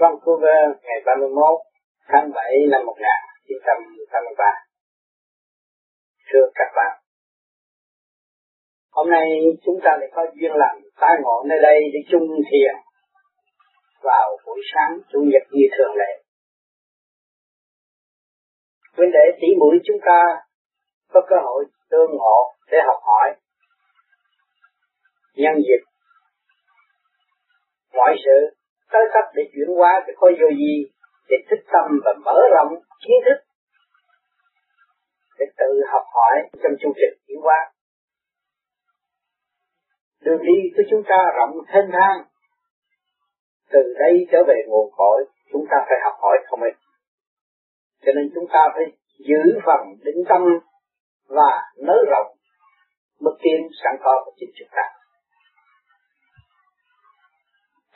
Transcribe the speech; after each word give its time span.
Vancouver 0.00 0.62
ngày 0.82 1.00
31 1.06 1.60
tháng 2.08 2.30
7 2.34 2.44
năm 2.70 2.86
1983. 2.86 4.44
Thưa 6.32 6.46
các 6.54 6.68
bạn, 6.76 7.00
hôm 8.90 9.10
nay 9.10 9.28
chúng 9.64 9.80
ta 9.84 9.90
lại 10.00 10.08
có 10.12 10.26
duyên 10.34 10.52
lành 10.54 10.80
tái 11.00 11.16
ngộ 11.22 11.44
nơi 11.48 11.58
đây 11.62 11.78
để 11.92 12.00
chung 12.10 12.28
thiền 12.50 12.74
vào 14.02 14.38
buổi 14.46 14.60
sáng 14.74 14.98
chủ 15.12 15.18
nhật 15.32 15.42
như 15.50 15.66
thường 15.78 15.96
lệ. 15.96 16.22
Huynh 18.96 19.10
đệ 19.12 19.38
tỷ 19.40 19.48
mũi 19.58 19.78
chúng 19.84 19.98
ta 20.06 20.22
có 21.12 21.20
cơ 21.28 21.36
hội 21.42 21.64
tương 21.90 22.10
ngộ 22.10 22.52
để 22.70 22.78
học 22.86 23.00
hỏi 23.02 23.34
nhân 25.34 25.54
dịp 25.56 25.84
mọi 27.94 28.14
sự 28.24 28.56
tới 28.92 29.04
cấp 29.14 29.24
để 29.34 29.42
chuyển 29.52 29.76
hóa 29.76 30.02
cái 30.06 30.14
khối 30.16 30.32
vô 30.40 30.48
vi 30.58 30.74
để 31.28 31.36
thức 31.50 31.60
tâm 31.72 31.86
và 32.04 32.12
mở 32.24 32.38
rộng 32.54 32.72
kiến 33.02 33.18
thức. 33.26 33.38
Để 35.38 35.46
tự 35.58 35.70
học 35.92 36.04
hỏi 36.14 36.36
trong 36.62 36.72
chương 36.80 36.96
trình 37.00 37.14
chuyển 37.26 37.38
hóa. 37.42 37.58
Đường 40.24 40.42
đi 40.42 40.58
của 40.76 40.82
chúng 40.90 41.02
ta 41.08 41.18
rộng 41.36 41.54
thênh 41.72 41.90
thang. 41.92 42.18
Từ 43.72 43.80
đây 43.98 44.26
trở 44.32 44.44
về 44.48 44.54
nguồn 44.66 44.90
cội, 44.96 45.24
chúng 45.52 45.64
ta 45.70 45.76
phải 45.88 45.98
học 46.04 46.14
hỏi 46.22 46.36
không 46.50 46.62
ít 46.62 46.74
cho 48.06 48.12
nên 48.16 48.30
chúng 48.34 48.46
ta 48.52 48.62
phải 48.74 48.84
giữ 49.28 49.60
phần 49.66 49.80
định 50.04 50.24
tâm 50.28 50.42
và 51.28 51.52
nới 51.86 52.00
rộng 52.10 52.36
mức 53.20 53.36
tiến 53.42 53.60
sẵn 53.82 53.96
có 54.04 54.22
của 54.24 54.32
chính 54.36 54.50
chúng 54.58 54.68
ta 54.76 54.86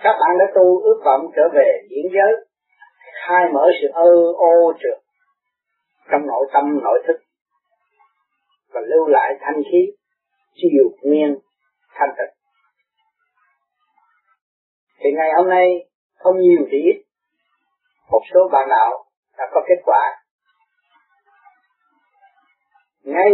các 0.03 0.17
bạn 0.21 0.39
đã 0.39 0.45
tu 0.55 0.79
ước 0.83 1.03
vọng 1.05 1.21
trở 1.37 1.43
về 1.55 1.69
diễn 1.91 2.13
giới, 2.15 2.47
khai 3.27 3.45
mở 3.55 3.71
sự 3.83 3.89
ơ 3.93 4.11
ô 4.37 4.73
trượt 4.81 5.03
trong 6.11 6.27
nội 6.27 6.47
tâm, 6.53 6.65
nội 6.83 7.03
thức, 7.07 7.17
và 8.73 8.81
lưu 8.81 9.07
lại 9.07 9.35
thanh 9.41 9.63
khí 9.73 9.79
chiều 10.55 10.91
nguyên, 11.03 11.39
thanh 11.95 12.09
tịnh. 12.19 12.35
Thì 14.99 15.11
ngày 15.17 15.29
hôm 15.37 15.49
nay, 15.49 15.67
không 16.19 16.39
nhiều 16.39 16.67
thì 16.71 16.79
ít, 16.79 17.05
một 18.11 18.21
số 18.35 18.49
bạn 18.53 18.69
đạo 18.69 19.05
đã 19.39 19.45
có 19.53 19.61
kết 19.69 19.83
quả. 19.85 20.23
Ngay 23.03 23.31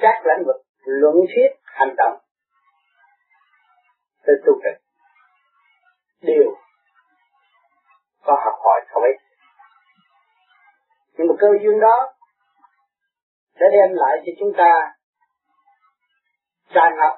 các 0.00 0.26
lĩnh 0.26 0.46
vực 0.46 0.56
luận 0.84 1.14
thuyết 1.14 1.50
hành 1.64 1.94
động 1.96 2.21
tới 4.26 4.36
tu 4.46 4.52
trì 4.62 4.72
đều 6.26 6.54
có 8.22 8.32
học 8.44 8.54
hỏi 8.64 8.80
không 8.88 9.02
ít 9.02 9.16
nhưng 11.16 11.28
mà 11.28 11.34
cơ 11.40 11.48
duyên 11.62 11.80
đó 11.80 12.12
sẽ 13.54 13.66
đem 13.72 13.96
lại 13.96 14.16
cho 14.26 14.32
chúng 14.40 14.52
ta 14.58 14.72
tràn 16.74 16.92
ngập. 16.98 17.14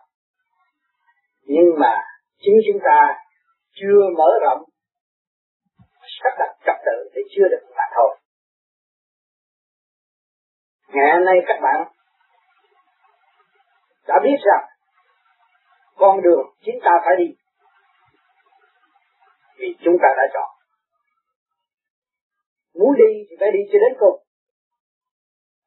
Nhưng 1.43 1.69
mà 1.79 1.93
chính 2.39 2.55
chúng 2.67 2.81
ta 2.85 3.15
chưa 3.75 4.01
mở 4.17 4.31
rộng, 4.43 4.65
sắp 6.23 6.31
đặt 6.39 6.57
trật 6.67 6.77
tự 6.87 7.11
thì 7.15 7.21
chưa 7.37 7.49
được 7.51 7.67
mà 7.77 7.83
thôi. 7.97 8.19
Ngày 10.89 11.13
hôm 11.13 11.25
nay 11.25 11.37
các 11.47 11.57
bạn 11.63 11.93
đã 14.07 14.15
biết 14.25 14.39
rằng 14.45 14.74
con 15.97 16.23
đường 16.23 16.47
chúng 16.65 16.81
ta 16.85 16.91
phải 17.05 17.15
đi. 17.19 17.35
Vì 19.59 19.69
chúng 19.85 19.97
ta 20.03 20.09
đã 20.17 20.27
chọn. 20.35 20.51
Muốn 22.75 22.95
đi 22.99 23.13
thì 23.31 23.37
phải 23.41 23.49
đi 23.53 23.59
cho 23.73 23.79
đến 23.85 23.99
cùng. 24.01 24.21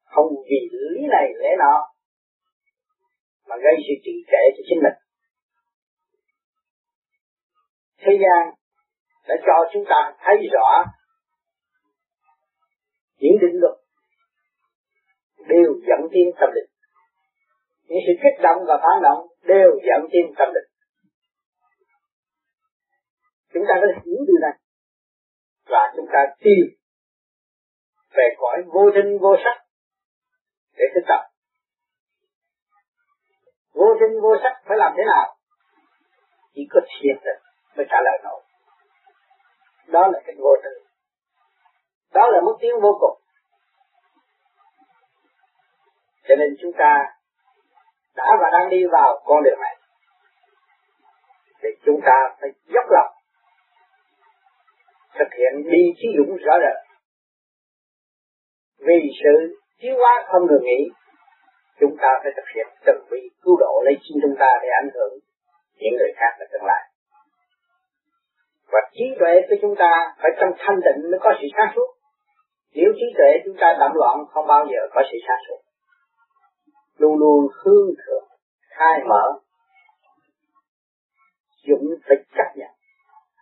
Không 0.04 0.28
vì 0.50 0.60
lý 0.72 1.06
này 1.10 1.26
lẽ 1.40 1.48
nọ, 1.58 1.76
mà 3.48 3.56
gây 3.56 3.74
sự 3.86 3.94
trì 4.04 4.12
trệ 4.30 4.42
cho 4.56 4.62
chính 4.68 4.80
mình. 4.82 4.98
Thế 7.98 8.12
gian 8.22 8.54
đã 9.28 9.34
cho 9.46 9.70
chúng 9.72 9.84
ta 9.88 10.16
thấy 10.24 10.36
rõ 10.52 10.84
những 13.18 13.36
định 13.40 13.60
luật 13.60 13.76
đều 15.48 15.72
dẫn 15.88 16.08
tiến 16.12 16.30
tâm 16.40 16.50
linh 16.54 16.70
những 17.88 18.02
sự 18.06 18.12
kích 18.22 18.38
động 18.42 18.60
và 18.68 18.76
phản 18.84 19.02
động 19.02 19.20
đều 19.42 19.70
dẫn 19.86 20.00
tim 20.12 20.26
tâm 20.38 20.48
định 20.54 20.68
chúng 23.58 23.64
ta 23.68 23.74
đã 23.82 23.88
hiểu 24.04 24.20
điều 24.26 24.38
này. 24.40 24.54
Và 25.66 25.92
chúng 25.96 26.06
ta 26.12 26.20
tìm 26.38 26.64
về 28.16 28.28
cõi 28.38 28.62
vô 28.74 28.90
sinh 28.94 29.18
vô 29.20 29.36
sắc 29.44 29.64
để 30.78 30.84
thực 30.94 31.04
tập. 31.08 31.22
Vô 33.74 33.86
sinh 34.00 34.20
vô 34.22 34.36
sắc 34.42 34.62
phải 34.66 34.76
làm 34.78 34.92
thế 34.96 35.02
nào? 35.06 35.36
Chỉ 36.54 36.62
có 36.70 36.80
thiền 36.80 37.16
định 37.24 37.42
mới 37.76 37.86
trả 37.90 37.96
lời 38.04 38.18
nổi. 38.24 38.42
Đó 39.86 40.08
là 40.12 40.20
cái 40.26 40.34
vô 40.38 40.56
tự 40.64 40.70
đó 42.12 42.28
là 42.28 42.40
mức 42.40 42.56
tiến 42.60 42.74
vô 42.82 42.98
cùng. 43.00 43.20
Cho 46.28 46.34
nên 46.38 46.56
chúng 46.60 46.72
ta 46.78 47.17
đã 48.18 48.28
và 48.40 48.48
đang 48.52 48.68
đi 48.70 48.80
vào 48.92 49.20
con 49.24 49.42
đường 49.44 49.60
này. 49.60 49.74
Thì 51.62 51.68
chúng 51.86 52.00
ta 52.06 52.16
phải 52.40 52.50
dốc 52.74 52.84
lòng 52.90 53.12
thực 55.18 55.30
hiện 55.38 55.52
đi 55.72 55.82
chí 55.98 56.08
dũng 56.16 56.36
rõ 56.36 56.54
rệt 56.64 56.88
vì 58.86 59.00
sự 59.22 59.34
chiếu 59.80 59.94
hóa 59.98 60.14
không 60.28 60.46
ngừng 60.46 60.64
nghỉ, 60.64 60.80
chúng 61.80 61.96
ta 62.02 62.10
phải 62.22 62.32
thực 62.36 62.48
hiện 62.54 62.66
từng 62.86 63.02
vị 63.10 63.22
cứu 63.42 63.56
độ 63.60 63.82
lấy 63.84 63.94
chính 64.02 64.18
chúng 64.22 64.36
ta 64.38 64.50
để 64.62 64.68
ảnh 64.82 64.90
hưởng 64.94 65.12
những 65.80 65.94
người 65.98 66.12
khác 66.16 66.32
ở 66.38 66.46
tương 66.52 66.66
lai. 66.70 66.82
Và 68.72 68.80
trí 68.92 69.04
tuệ 69.20 69.40
của 69.48 69.56
chúng 69.62 69.74
ta 69.78 69.92
phải 70.22 70.30
trong 70.40 70.52
thanh 70.58 70.78
tịnh 70.84 71.10
mới 71.10 71.20
có 71.22 71.30
sự 71.40 71.46
sáng 71.56 71.72
suốt. 71.74 71.88
Nếu 72.74 72.90
trí 72.98 73.06
tuệ 73.18 73.30
chúng 73.44 73.56
ta 73.60 73.76
đậm 73.80 73.92
loạn, 73.94 74.16
không 74.32 74.46
bao 74.46 74.66
giờ 74.70 74.80
có 74.94 75.02
sự 75.12 75.18
sáng 75.28 75.40
suốt 75.48 75.60
luôn 76.98 77.18
luôn 77.18 77.46
hướng 77.64 77.88
thượng, 78.06 78.28
khai 78.68 78.98
mở, 79.08 79.40
dũng 81.68 81.86
phải 82.08 82.16
chấp 82.36 82.56
nhận 82.56 82.70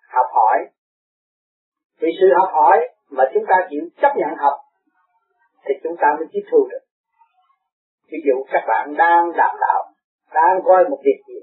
học 0.09 0.27
hỏi. 0.35 0.59
Vì 2.01 2.09
sự 2.21 2.27
học 2.39 2.51
hỏi 2.53 2.89
mà 3.11 3.25
chúng 3.35 3.45
ta 3.49 3.57
chịu 3.71 3.83
chấp 4.03 4.13
nhận 4.17 4.31
học, 4.39 4.59
thì 5.65 5.75
chúng 5.83 5.97
ta 6.01 6.09
mới 6.19 6.27
tiếp 6.33 6.45
thu 6.51 6.69
được. 6.71 6.85
Ví 8.11 8.19
dụ 8.27 8.45
các 8.53 8.65
bạn 8.69 8.95
đang 8.99 9.33
đàm 9.37 9.57
đạo, 9.61 9.93
đang 10.35 10.61
coi 10.65 10.89
một 10.89 10.99
việc 11.05 11.21
gì, 11.29 11.41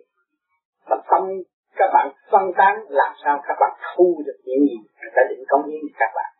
mà 0.89 0.95
tâm 1.11 1.23
các 1.75 1.89
bạn 1.93 2.11
phân 2.31 2.51
tán 2.57 2.85
làm 2.89 3.13
sao 3.23 3.41
các 3.47 3.57
bạn 3.59 3.71
thu 3.95 4.21
được 4.25 4.39
những 4.45 4.65
gì 4.69 4.77
đã 5.01 5.09
ta 5.15 5.21
định 5.29 5.43
công 5.47 5.67
hiến 5.67 5.81
các 5.99 6.11
bạn. 6.15 6.33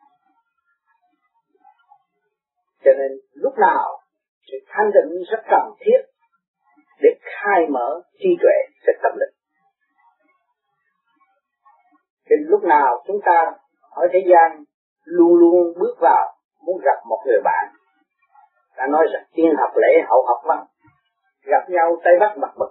Cho 2.84 2.90
nên 2.98 3.12
lúc 3.34 3.54
nào 3.58 4.03
sự 4.46 4.56
thanh 4.68 4.90
định 4.94 5.22
rất 5.30 5.42
cần 5.50 5.72
thiết 5.80 6.00
để 7.02 7.10
khai 7.22 7.66
mở 7.70 8.02
trí 8.18 8.28
tuệ 8.42 8.56
cho 8.86 8.92
tâm 9.02 9.12
linh. 9.20 9.34
Thì 12.26 12.36
lúc 12.38 12.64
nào 12.64 13.04
chúng 13.06 13.20
ta 13.24 13.52
ở 13.90 14.08
thế 14.12 14.18
gian 14.30 14.64
luôn 15.04 15.34
luôn 15.34 15.74
bước 15.80 15.96
vào 16.00 16.36
muốn 16.66 16.80
gặp 16.84 16.98
một 17.08 17.22
người 17.26 17.40
bạn 17.44 17.64
đã 18.76 18.86
nói 18.86 19.06
rằng 19.12 19.24
tiên 19.34 19.54
học 19.58 19.70
lễ 19.76 20.02
hậu 20.08 20.24
học 20.26 20.40
văn, 20.44 20.66
gặp 21.44 21.70
nhau 21.70 21.96
tay 22.04 22.14
bắt 22.20 22.38
mặt 22.38 22.50
mực 22.56 22.70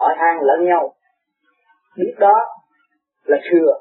hỏi 0.00 0.14
han 0.18 0.36
lẫn 0.42 0.68
nhau. 0.68 0.94
Biết 1.96 2.14
đó 2.18 2.34
là 3.24 3.36
thừa, 3.50 3.72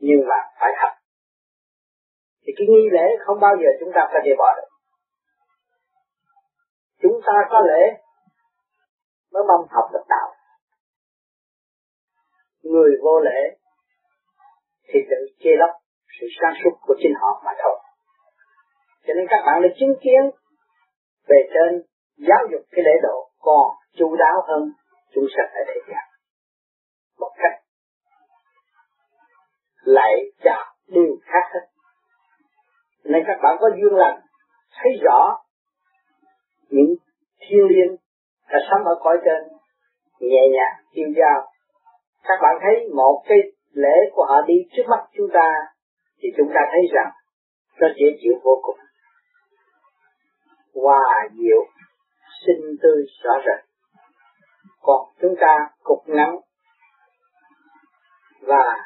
nhưng 0.00 0.20
mà 0.28 0.34
phải 0.60 0.72
học. 0.82 0.92
Thì 2.46 2.52
cái 2.56 2.66
nghi 2.70 2.88
lễ 2.92 3.06
không 3.26 3.40
bao 3.40 3.54
giờ 3.60 3.68
chúng 3.80 3.92
ta 3.94 4.00
có 4.12 4.18
thể 4.24 4.30
bỏ 4.38 4.54
được 4.56 4.69
chúng 7.02 7.20
ta 7.26 7.32
có 7.50 7.60
lễ 7.60 7.82
mới 9.32 9.42
mong 9.48 9.66
học 9.70 9.84
được 9.92 10.04
đạo. 10.08 10.28
Người 12.62 12.90
vô 13.02 13.20
lễ 13.20 13.58
thì 14.88 15.00
tự 15.10 15.16
chê 15.38 15.50
lấp 15.58 15.70
sự 16.20 16.26
sáng 16.40 16.54
suốt 16.64 16.78
của 16.80 16.94
chính 17.02 17.14
họ 17.20 17.42
mà 17.44 17.52
thôi. 17.62 17.78
Cho 19.06 19.14
nên 19.16 19.26
các 19.30 19.42
bạn 19.46 19.62
đã 19.62 19.68
chứng 19.80 19.94
kiến 20.02 20.22
về 21.28 21.40
trên 21.54 21.82
giáo 22.28 22.42
dục 22.50 22.60
cái 22.70 22.84
lễ 22.84 22.92
độ 23.02 23.30
còn 23.38 23.66
chu 23.98 24.16
đáo 24.16 24.36
hơn 24.48 24.72
chúng 25.14 25.24
sanh 25.36 25.50
ở 25.54 25.62
thế 25.66 25.80
gian. 25.88 26.04
Một 27.18 27.32
cách 27.36 27.62
lại 29.82 30.12
chào 30.44 30.64
đều 30.88 31.16
khác 31.22 31.44
hết. 31.54 31.66
Nên 33.04 33.22
các 33.26 33.38
bạn 33.42 33.56
có 33.60 33.70
duyên 33.76 33.94
lành, 33.94 34.20
thấy 34.70 34.92
rõ 35.02 35.36
những 36.70 36.94
thiên 37.40 37.64
liên 37.68 37.96
đã 38.52 38.58
sống 38.70 38.84
ở 38.84 38.94
cõi 39.00 39.16
trên, 39.24 39.42
nhẹ 40.20 40.42
nhàng 40.54 40.84
yêu 40.92 41.08
giao 41.16 41.50
các 42.22 42.38
bạn 42.42 42.56
thấy 42.62 42.88
một 42.94 43.22
cái 43.28 43.38
lễ 43.72 43.96
của 44.12 44.24
họ 44.28 44.42
đi 44.46 44.54
trước 44.72 44.82
mắt 44.88 45.06
chúng 45.16 45.28
ta 45.32 45.52
thì 46.18 46.28
chúng 46.36 46.48
ta 46.54 46.60
thấy 46.72 46.80
rằng 46.94 47.10
nó 47.80 47.88
dễ 47.96 48.06
chịu 48.22 48.32
vô 48.42 48.60
cùng. 48.62 48.78
Hòa 50.74 51.28
diệu, 51.32 51.66
sinh 52.46 52.76
tươi 52.82 53.04
rõ 53.22 53.32
rệt. 53.46 53.64
Còn 54.82 55.08
chúng 55.20 55.34
ta 55.40 55.70
cục 55.82 56.02
ngắn 56.06 56.36
và 58.40 58.76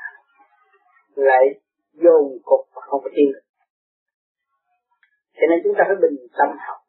lại 1.15 1.45
dồn 1.93 2.39
cục 2.45 2.61
và 2.75 2.83
không 2.85 3.01
có 3.05 3.11
tin 3.17 3.29
cho 5.35 5.47
nên 5.51 5.61
chúng 5.65 5.75
ta 5.79 5.85
phải 5.87 5.97
bình 6.03 6.17
tâm 6.39 6.49
học 6.67 6.84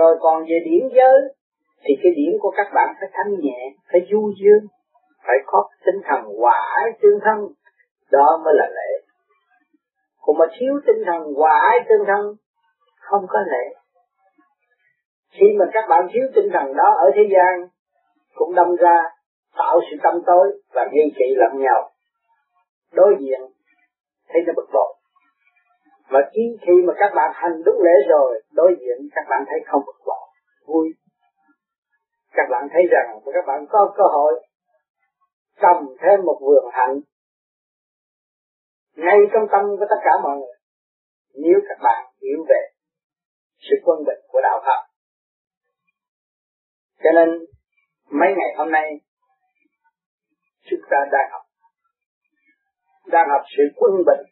rồi 0.00 0.12
còn 0.20 0.42
về 0.50 0.58
điểm 0.68 0.84
giới, 0.96 1.20
thì 1.84 1.92
cái 2.02 2.12
điểm 2.16 2.32
của 2.40 2.52
các 2.56 2.68
bạn 2.74 2.88
phải 3.00 3.08
thanh 3.12 3.32
nhẹ, 3.44 3.60
phải 3.92 4.00
du 4.10 4.32
dương, 4.40 4.64
phải 5.26 5.38
có 5.46 5.68
tinh 5.84 6.00
thần 6.08 6.20
hòa 6.40 6.58
ái 6.80 6.88
tương 7.02 7.18
thân. 7.24 7.38
Đó 8.10 8.40
mới 8.44 8.54
là 8.56 8.66
lễ. 8.78 8.90
Còn 10.22 10.38
mà 10.38 10.46
thiếu 10.58 10.74
tinh 10.86 11.02
thần 11.06 11.22
hòa 11.36 11.54
ái 11.70 11.78
tương 11.88 12.06
thân, 12.06 12.24
không 13.00 13.24
có 13.28 13.38
lễ. 13.52 13.64
Khi 15.32 15.46
mà 15.58 15.64
các 15.72 15.84
bạn 15.88 16.08
thiếu 16.12 16.24
tinh 16.34 16.48
thần 16.52 16.76
đó 16.76 16.94
ở 17.04 17.10
thế 17.14 17.22
gian, 17.32 17.68
cũng 18.34 18.54
đâm 18.54 18.76
ra 18.76 18.98
tạo 19.58 19.80
sự 19.90 19.96
tâm 20.02 20.14
tối 20.26 20.46
và 20.74 20.88
nghi 20.92 21.12
kỵ 21.18 21.34
lẫn 21.36 21.52
nhau. 21.58 21.90
Đối 22.92 23.16
diện, 23.20 23.40
thấy 24.28 24.42
nó 24.46 24.52
bực 24.56 24.68
bội 24.72 24.99
và 26.10 26.20
khi 26.32 26.42
khi 26.62 26.72
mà 26.86 26.92
các 26.98 27.10
bạn 27.16 27.30
hành 27.34 27.62
đúng 27.66 27.80
lễ 27.84 27.96
rồi, 28.08 28.42
đối 28.52 28.70
diện 28.80 29.08
các 29.14 29.24
bạn 29.30 29.44
thấy 29.46 29.60
không 29.66 29.82
bực 29.86 29.98
bội 30.06 30.28
vui. 30.66 30.88
Các 32.32 32.46
bạn 32.50 32.68
thấy 32.72 32.82
rằng 32.90 33.20
các 33.34 33.44
bạn 33.46 33.66
có 33.68 33.94
cơ 33.96 34.04
hội 34.12 34.32
trồng 35.62 35.96
thêm 36.02 36.24
một 36.24 36.38
vườn 36.46 36.64
hạnh 36.72 37.00
ngay 38.96 39.18
trong 39.32 39.46
tâm 39.52 39.64
của 39.78 39.86
tất 39.90 40.00
cả 40.04 40.10
mọi 40.22 40.36
người. 40.36 40.56
Nếu 41.34 41.60
các 41.68 41.78
bạn 41.82 42.12
hiểu 42.22 42.44
về 42.48 42.62
sự 43.58 43.76
quân 43.84 43.98
bình 44.06 44.20
của 44.28 44.40
đạo 44.42 44.60
Phật. 44.66 44.90
Cho 47.02 47.10
nên, 47.14 47.28
mấy 48.10 48.28
ngày 48.28 48.54
hôm 48.56 48.70
nay, 48.72 49.00
chúng 50.70 50.80
ta 50.90 50.96
đang 51.12 51.30
học. 51.32 51.42
Đang 53.06 53.28
học 53.30 53.42
sự 53.56 53.62
quân 53.76 53.92
bình 54.06 54.26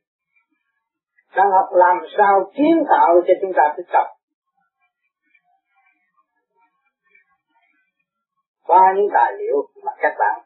đang 1.38 1.50
học 1.56 1.68
làm 1.84 1.96
sao 2.16 2.50
kiến 2.56 2.76
tạo 2.90 3.08
cho 3.26 3.34
chúng 3.40 3.52
ta 3.56 3.64
thức 3.76 3.86
tập. 3.92 4.06
Qua 8.66 8.82
những 8.96 9.10
tài 9.14 9.32
liệu 9.38 9.58
mà 9.84 9.92
các 10.02 10.14
bạn 10.18 10.36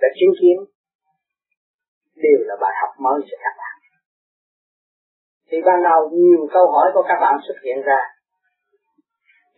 đã 0.00 0.08
chứng 0.18 0.34
kiến, 0.40 0.58
đều 2.14 2.38
là 2.48 2.54
bài 2.60 2.74
học 2.80 2.92
mới 3.04 3.20
cho 3.28 3.36
các 3.44 3.54
bạn. 3.60 3.76
Thì 5.48 5.56
ban 5.66 5.82
đầu 5.82 6.10
nhiều 6.12 6.48
câu 6.52 6.70
hỏi 6.72 6.90
của 6.94 7.04
các 7.08 7.18
bạn 7.20 7.34
xuất 7.46 7.58
hiện 7.64 7.78
ra. 7.86 8.00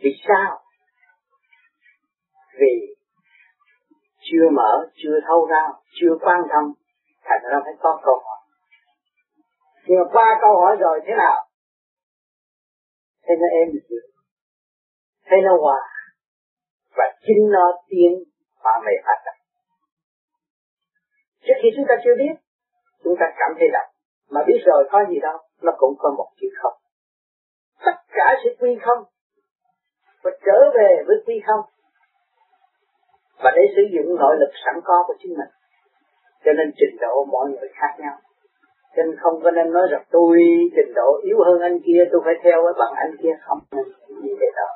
Vì 0.02 0.10
sao? 0.28 0.60
Vì 2.60 2.74
chưa 4.20 4.46
mở, 4.52 4.88
chưa 4.94 5.16
thâu 5.26 5.46
ra, 5.46 5.64
chưa 6.00 6.14
quan 6.20 6.40
tâm, 6.50 6.64
thành 7.24 7.42
ra 7.50 7.58
phải 7.64 7.74
có 7.80 8.00
câu 8.04 8.14
hỏi 8.24 8.29
nhưng 9.90 9.98
mà 9.98 10.06
qua 10.12 10.38
câu 10.42 10.52
hỏi 10.60 10.76
rồi 10.80 11.00
thế 11.06 11.14
nào? 11.18 11.36
Thế 13.24 13.34
nó 13.40 13.46
êm 13.58 13.68
chưa 13.88 14.02
thế 15.26 15.36
nó 15.44 15.52
hòa. 15.62 15.80
Và 16.96 17.04
chính 17.26 17.50
nó 17.50 17.66
tiến 17.88 18.12
và 18.64 18.72
mày 18.84 18.94
phát 19.06 19.18
triển 19.24 19.38
trước 21.44 21.58
khi 21.62 21.68
chúng 21.76 21.86
ta 21.88 21.94
chưa 22.04 22.14
biết, 22.18 22.34
chúng 23.04 23.16
ta 23.20 23.26
cảm 23.38 23.50
thấy 23.58 23.68
rằng 23.72 23.88
mà 24.30 24.40
biết 24.46 24.60
rồi 24.66 24.88
có 24.90 24.98
gì 25.10 25.18
đâu, 25.22 25.38
nó 25.62 25.72
cũng 25.78 25.94
có 25.98 26.14
một 26.18 26.30
chữ 26.40 26.48
không. 26.62 26.76
Tất 27.84 27.96
cả 28.08 28.26
sẽ 28.44 28.50
quy 28.60 28.78
không. 28.82 29.04
Và 30.22 30.30
trở 30.46 30.58
về 30.78 30.90
với 31.06 31.16
quy 31.26 31.42
không. 31.46 31.60
Và 33.42 33.50
để 33.56 33.62
sử 33.76 33.82
dụng 33.94 34.16
nội 34.20 34.36
lực 34.40 34.52
sẵn 34.64 34.80
có 34.84 35.04
của 35.06 35.14
chính 35.18 35.32
mình. 35.38 35.52
Cho 36.44 36.52
nên 36.52 36.72
trình 36.76 36.96
độ 37.00 37.24
mọi 37.24 37.50
người 37.50 37.68
khác 37.74 37.92
nhau 37.98 38.16
cho 38.96 39.02
nên 39.02 39.16
không 39.22 39.40
có 39.42 39.50
nên 39.50 39.72
nói 39.72 39.86
rằng 39.90 40.04
tôi 40.10 40.36
trình 40.76 40.94
độ 40.94 41.20
yếu 41.22 41.38
hơn 41.46 41.60
anh 41.60 41.78
kia, 41.86 42.04
tôi 42.12 42.20
phải 42.24 42.34
theo 42.42 42.62
với 42.64 42.72
bằng 42.78 42.94
anh 42.96 43.12
kia. 43.22 43.34
Không 43.40 43.58
như 44.08 44.34
vậy 44.40 44.50
đó. 44.56 44.68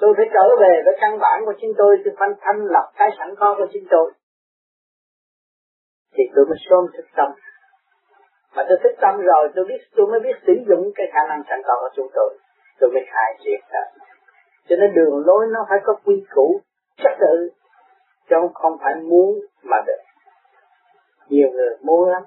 Tôi 0.00 0.14
phải 0.16 0.26
trở 0.34 0.56
về 0.60 0.82
với 0.84 0.96
căn 1.00 1.18
bản 1.18 1.44
của 1.44 1.54
chính 1.60 1.72
tôi 1.78 1.96
tôi 2.04 2.14
phải 2.18 2.28
thanh 2.40 2.60
lập 2.64 2.86
cái 2.98 3.10
sẵn 3.18 3.34
có 3.38 3.54
của 3.58 3.66
chính 3.72 3.84
tôi. 3.90 4.12
Thì 6.14 6.24
tôi 6.34 6.44
mới 6.46 6.58
sớm 6.70 6.84
thức 6.96 7.06
tâm. 7.16 7.28
Mà 8.56 8.62
tôi 8.68 8.78
thức 8.82 8.94
tâm 9.00 9.20
rồi, 9.20 9.48
tôi 9.54 9.64
biết, 9.68 9.80
tôi 9.96 10.06
mới 10.06 10.20
biết 10.20 10.36
sử 10.46 10.52
dụng 10.68 10.92
cái 10.94 11.06
khả 11.12 11.20
năng 11.28 11.42
sẵn 11.48 11.60
có 11.64 11.74
của 11.80 11.90
chúng 11.96 12.08
tôi. 12.14 12.38
Tôi 12.80 12.90
mới 12.90 13.02
khai 13.06 13.38
triệt 13.44 13.60
ra. 13.72 13.80
Cho 14.68 14.76
nên 14.76 14.94
đường 14.94 15.26
lối 15.26 15.46
nó 15.52 15.66
phải 15.68 15.78
có 15.84 15.94
quy 16.04 16.24
củ, 16.34 16.60
trật 16.96 17.12
tự, 17.20 17.50
chứ 18.30 18.36
không 18.54 18.76
phải 18.80 18.94
muốn 18.94 19.40
mà 19.62 19.76
được. 19.86 20.02
Nhiều 21.28 21.48
người 21.50 21.76
muốn 21.82 22.08
lắm 22.08 22.22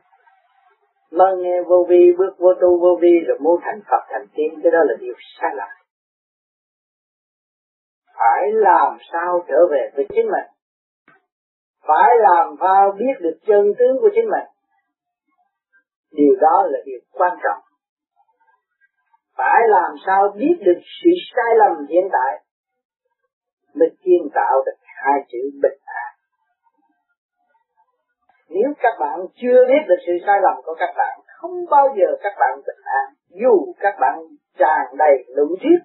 mơ 1.11 1.37
nghe 1.39 1.61
vô 1.67 1.85
vi, 1.89 2.13
bước 2.17 2.33
vô 2.37 2.53
tu 2.61 2.79
vô 2.81 2.99
vi, 3.01 3.13
rồi 3.27 3.37
muốn 3.39 3.59
thành 3.63 3.81
Phật 3.89 4.03
thành 4.09 4.27
tiên, 4.33 4.59
cái 4.63 4.71
đó 4.71 4.79
là 4.83 4.93
điều 4.99 5.13
sai 5.39 5.51
lầm. 5.55 5.69
Phải 8.17 8.51
làm 8.51 8.97
sao 9.11 9.45
trở 9.47 9.67
về 9.71 9.91
với 9.95 10.05
chính 10.09 10.25
mình? 10.25 10.49
Phải 11.87 12.09
làm 12.19 12.55
sao 12.59 12.91
biết 12.91 13.15
được 13.19 13.37
chân 13.47 13.73
tướng 13.79 13.97
của 14.01 14.09
chính 14.15 14.29
mình? 14.29 14.47
Điều 16.11 16.35
đó 16.41 16.67
là 16.69 16.79
điều 16.85 16.99
quan 17.11 17.37
trọng. 17.43 17.63
Phải 19.37 19.61
làm 19.67 19.91
sao 20.05 20.35
biết 20.37 20.55
được 20.65 20.81
sự 21.03 21.09
sai 21.35 21.55
lầm 21.57 21.85
hiện 21.89 22.09
tại? 22.11 22.43
Mới 23.73 23.89
kiến 24.03 24.29
tạo 24.33 24.63
được 24.65 24.77
hai 24.83 25.19
chữ 25.31 25.39
bình 25.61 25.79
an 25.83 26.00
nếu 28.53 28.69
các 28.83 28.93
bạn 28.99 29.19
chưa 29.41 29.59
biết 29.69 29.83
được 29.89 30.01
sự 30.07 30.13
sai 30.25 30.39
lầm 30.41 30.55
của 30.65 30.75
các 30.79 30.93
bạn, 30.97 31.19
không 31.37 31.65
bao 31.69 31.87
giờ 31.97 32.07
các 32.23 32.33
bạn 32.39 32.53
bình 32.67 32.83
an. 32.83 33.05
Dù 33.41 33.73
các 33.79 33.95
bạn 33.99 34.15
tràn 34.57 34.85
đầy 34.97 35.15
luận 35.35 35.49
thuyết 35.61 35.79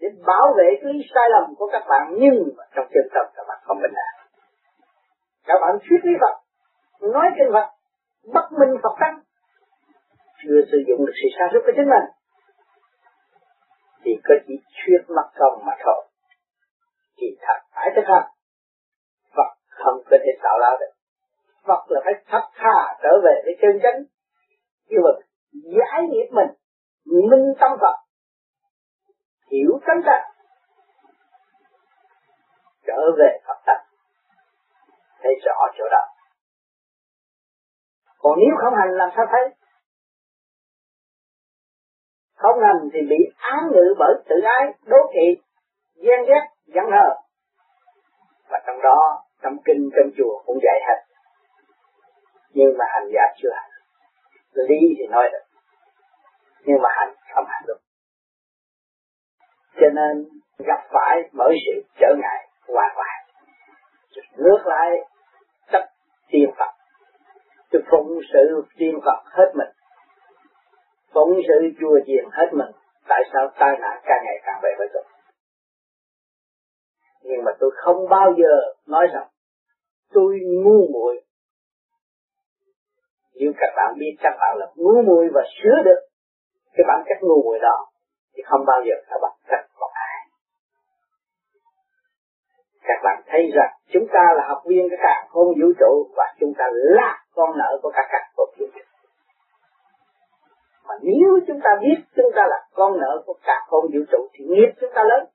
để 0.00 0.08
bảo 0.26 0.54
vệ 0.58 0.68
cái 0.82 0.92
sai 1.14 1.30
lầm 1.30 1.54
của 1.58 1.68
các 1.72 1.82
bạn, 1.88 2.14
nhưng 2.20 2.36
mà 2.56 2.64
trong 2.74 2.86
chân 2.94 3.06
tâm 3.14 3.26
các 3.36 3.44
bạn 3.48 3.58
không 3.62 3.78
bình 3.82 3.96
an. 4.06 4.14
Các 5.46 5.58
bạn 5.60 5.78
thuyết 5.84 6.00
lý 6.02 6.12
Phật, 6.20 6.34
nói 7.12 7.26
kinh 7.36 7.52
Phật, 7.52 7.68
bất 8.34 8.46
minh 8.58 8.80
Phật 8.82 8.94
tăng. 9.00 9.20
Chưa 10.42 10.60
sử 10.70 10.78
dụng 10.88 11.06
được 11.06 11.12
sự 11.22 11.28
sáng 11.38 11.48
suốt 11.52 11.60
của 11.66 11.72
chính 11.76 11.90
mình, 11.94 12.06
thì 14.04 14.12
có 14.24 14.34
chỉ 14.46 14.54
thuyết 14.78 15.02
mất 15.16 15.28
công 15.38 15.64
mà 15.66 15.72
thôi. 15.84 16.06
Kỳ 17.16 17.26
thật, 17.40 17.58
phải 17.74 17.88
thực 17.96 18.06
hành. 18.06 18.28
Phật 19.36 19.50
không 19.68 19.98
có 20.10 20.16
thể 20.24 20.32
tạo 20.42 20.58
ra 20.62 20.70
được. 20.80 20.97
Phật 21.68 21.84
là 21.88 22.00
phải 22.04 22.14
thật 22.26 22.44
thà 22.54 22.96
trở 23.02 23.20
về 23.24 23.42
với 23.44 23.54
chân 23.62 23.80
chánh. 23.82 24.02
Nhưng 24.88 25.00
mà 25.04 25.10
giải 25.52 26.02
nghiệp 26.08 26.28
mình, 26.30 26.50
minh 27.30 27.54
tâm 27.60 27.70
Phật, 27.80 27.96
hiểu 29.50 29.80
cánh 29.86 30.00
tánh 30.06 30.30
trở 32.86 33.00
về 33.18 33.38
Phật 33.46 33.58
tánh 33.66 33.84
thấy 35.22 35.32
rõ 35.44 35.58
chỗ 35.78 35.84
đó. 35.90 36.04
Còn 38.18 38.38
nếu 38.38 38.56
không 38.62 38.74
hành 38.74 38.90
làm 38.90 39.10
sao 39.16 39.26
thấy? 39.30 39.54
Không 42.34 42.60
hành 42.60 42.88
thì 42.92 43.00
bị 43.10 43.16
án 43.36 43.58
ngự 43.72 43.94
bởi 43.98 44.14
tự 44.28 44.36
ái, 44.44 44.74
đố 44.86 44.96
kỵ, 45.14 45.42
ghen 46.02 46.20
ghét, 46.28 46.44
giận 46.66 46.84
hờn. 46.84 47.16
Và 48.50 48.58
trong 48.66 48.82
đó, 48.82 49.24
trong 49.42 49.56
kinh, 49.64 49.90
trong 49.96 50.10
chùa 50.18 50.42
cũng 50.46 50.58
dạy 50.62 50.80
hết 50.88 51.07
nhưng 52.50 52.78
mà 52.78 52.84
hành 52.88 53.08
giả 53.14 53.22
chưa 53.42 53.50
hành 53.54 53.70
lý 54.52 54.94
thì 54.98 55.06
nói 55.10 55.28
được. 55.32 55.58
Nhưng 56.64 56.82
mà 56.82 56.88
hành 56.96 57.14
không 57.34 57.44
hành 57.48 57.64
được. 57.66 57.78
Cho 59.80 59.86
nên 59.94 60.28
gặp 60.58 60.80
phải 60.90 61.22
bởi 61.32 61.56
sự 61.66 61.82
trở 62.00 62.14
ngại 62.22 62.48
hoàn 62.68 62.92
toàn 62.94 63.28
ngược 64.36 64.66
lại 64.66 64.90
tất 65.72 65.84
tiên 66.30 66.50
Phật. 66.58 66.72
Tôi 67.70 67.82
phụng 67.90 68.20
sự 68.32 68.62
tiên 68.76 69.00
Phật 69.04 69.30
hết 69.30 69.52
mình. 69.54 69.68
Phụng 71.12 71.40
sự 71.48 71.68
chùa 71.80 71.98
chiền 72.06 72.24
hết 72.32 72.46
mình. 72.52 72.70
Tại 73.08 73.22
sao 73.32 73.48
tai 73.58 73.76
nạn 73.80 74.00
càng 74.04 74.22
ngày 74.24 74.40
càng 74.44 74.60
về 74.62 74.70
với 74.78 74.88
tôi? 74.94 75.04
Nhưng 77.22 77.44
mà 77.44 77.52
tôi 77.60 77.70
không 77.74 78.08
bao 78.10 78.34
giờ 78.38 78.74
nói 78.86 79.06
rằng 79.14 79.28
tôi 80.12 80.38
ngu 80.42 80.88
muội 80.92 81.22
nếu 83.40 83.52
các 83.60 83.72
bạn 83.76 83.94
biết 83.98 84.14
các 84.20 84.34
bạn 84.40 84.56
là 84.58 84.66
ngu 84.76 85.02
muội 85.02 85.28
và 85.34 85.42
sửa 85.56 85.82
được 85.84 86.00
cái 86.74 86.84
bản 86.88 87.00
chất 87.08 87.18
ngu 87.20 87.42
muội 87.44 87.58
đó, 87.58 87.76
thì 88.34 88.42
không 88.46 88.64
bao 88.66 88.80
giờ 88.86 88.94
các 89.10 89.18
bạn 89.22 89.32
trách 89.50 89.66
một 89.80 89.90
ai. 89.92 90.18
Các 92.82 92.98
bạn 93.04 93.22
thấy 93.26 93.50
rằng 93.54 93.72
chúng 93.92 94.06
ta 94.12 94.24
là 94.36 94.44
học 94.48 94.62
viên 94.66 94.90
của 94.90 94.96
cả 95.02 95.26
không 95.28 95.46
vũ 95.46 95.68
trụ 95.80 96.10
và 96.16 96.24
chúng 96.40 96.52
ta 96.58 96.64
là 96.72 97.18
con 97.34 97.58
nợ 97.58 97.78
của 97.82 97.90
cả 97.94 98.02
các 98.12 98.22
không 98.36 98.50
vũ 98.58 98.66
trụ. 98.74 98.80
Mà 100.88 100.94
nếu 101.02 101.38
chúng 101.46 101.60
ta 101.64 101.70
biết 101.80 101.98
chúng 102.16 102.32
ta 102.36 102.42
là 102.48 102.58
con 102.74 103.00
nợ 103.00 103.22
của 103.26 103.34
cả 103.46 103.56
không 103.66 103.84
vũ 103.92 104.00
trụ 104.10 104.28
thì 104.32 104.44
nghiệp 104.48 104.70
chúng 104.80 104.90
ta 104.94 105.04
lớn. 105.04 105.26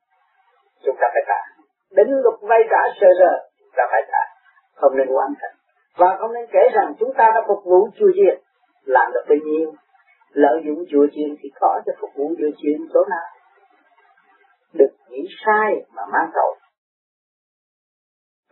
Chúng 0.86 0.95
ta 1.01 1.07
phải 1.13 1.24
trả. 1.27 1.63
Đến 1.91 2.07
lúc 2.24 2.33
vay 2.41 2.60
trả 2.69 2.81
sơ 3.01 3.07
sơ, 3.19 3.50
chúng 3.60 3.74
ta 3.77 3.83
phải 3.91 4.01
trả. 4.12 4.24
Không 4.75 4.98
nên 4.98 5.07
quan 5.07 5.33
trọng 5.41 5.62
và 5.98 6.18
không 6.20 6.34
nên 6.34 6.46
kể 6.52 6.60
rằng 6.74 6.94
chúng 7.00 7.14
ta 7.18 7.32
đã 7.36 7.42
phục 7.48 7.64
vụ 7.66 7.90
chùa 8.00 8.12
chiền 8.16 8.42
làm 8.86 9.12
được 9.14 9.26
bao 9.30 9.38
nhiêu, 9.46 9.74
lợi 10.30 10.62
dụng 10.66 10.84
chùa 10.92 11.08
chiền 11.16 11.36
thì 11.40 11.50
khó 11.60 11.80
cho 11.86 11.92
phục 12.02 12.10
vụ 12.16 12.34
chùa 12.40 12.52
chiền 12.58 12.88
chỗ 12.94 13.00
nào. 13.10 13.28
Được 14.74 14.94
nghĩ 15.10 15.28
sai 15.46 15.86
mà 15.96 16.02
mang 16.14 16.30
tội. 16.34 16.56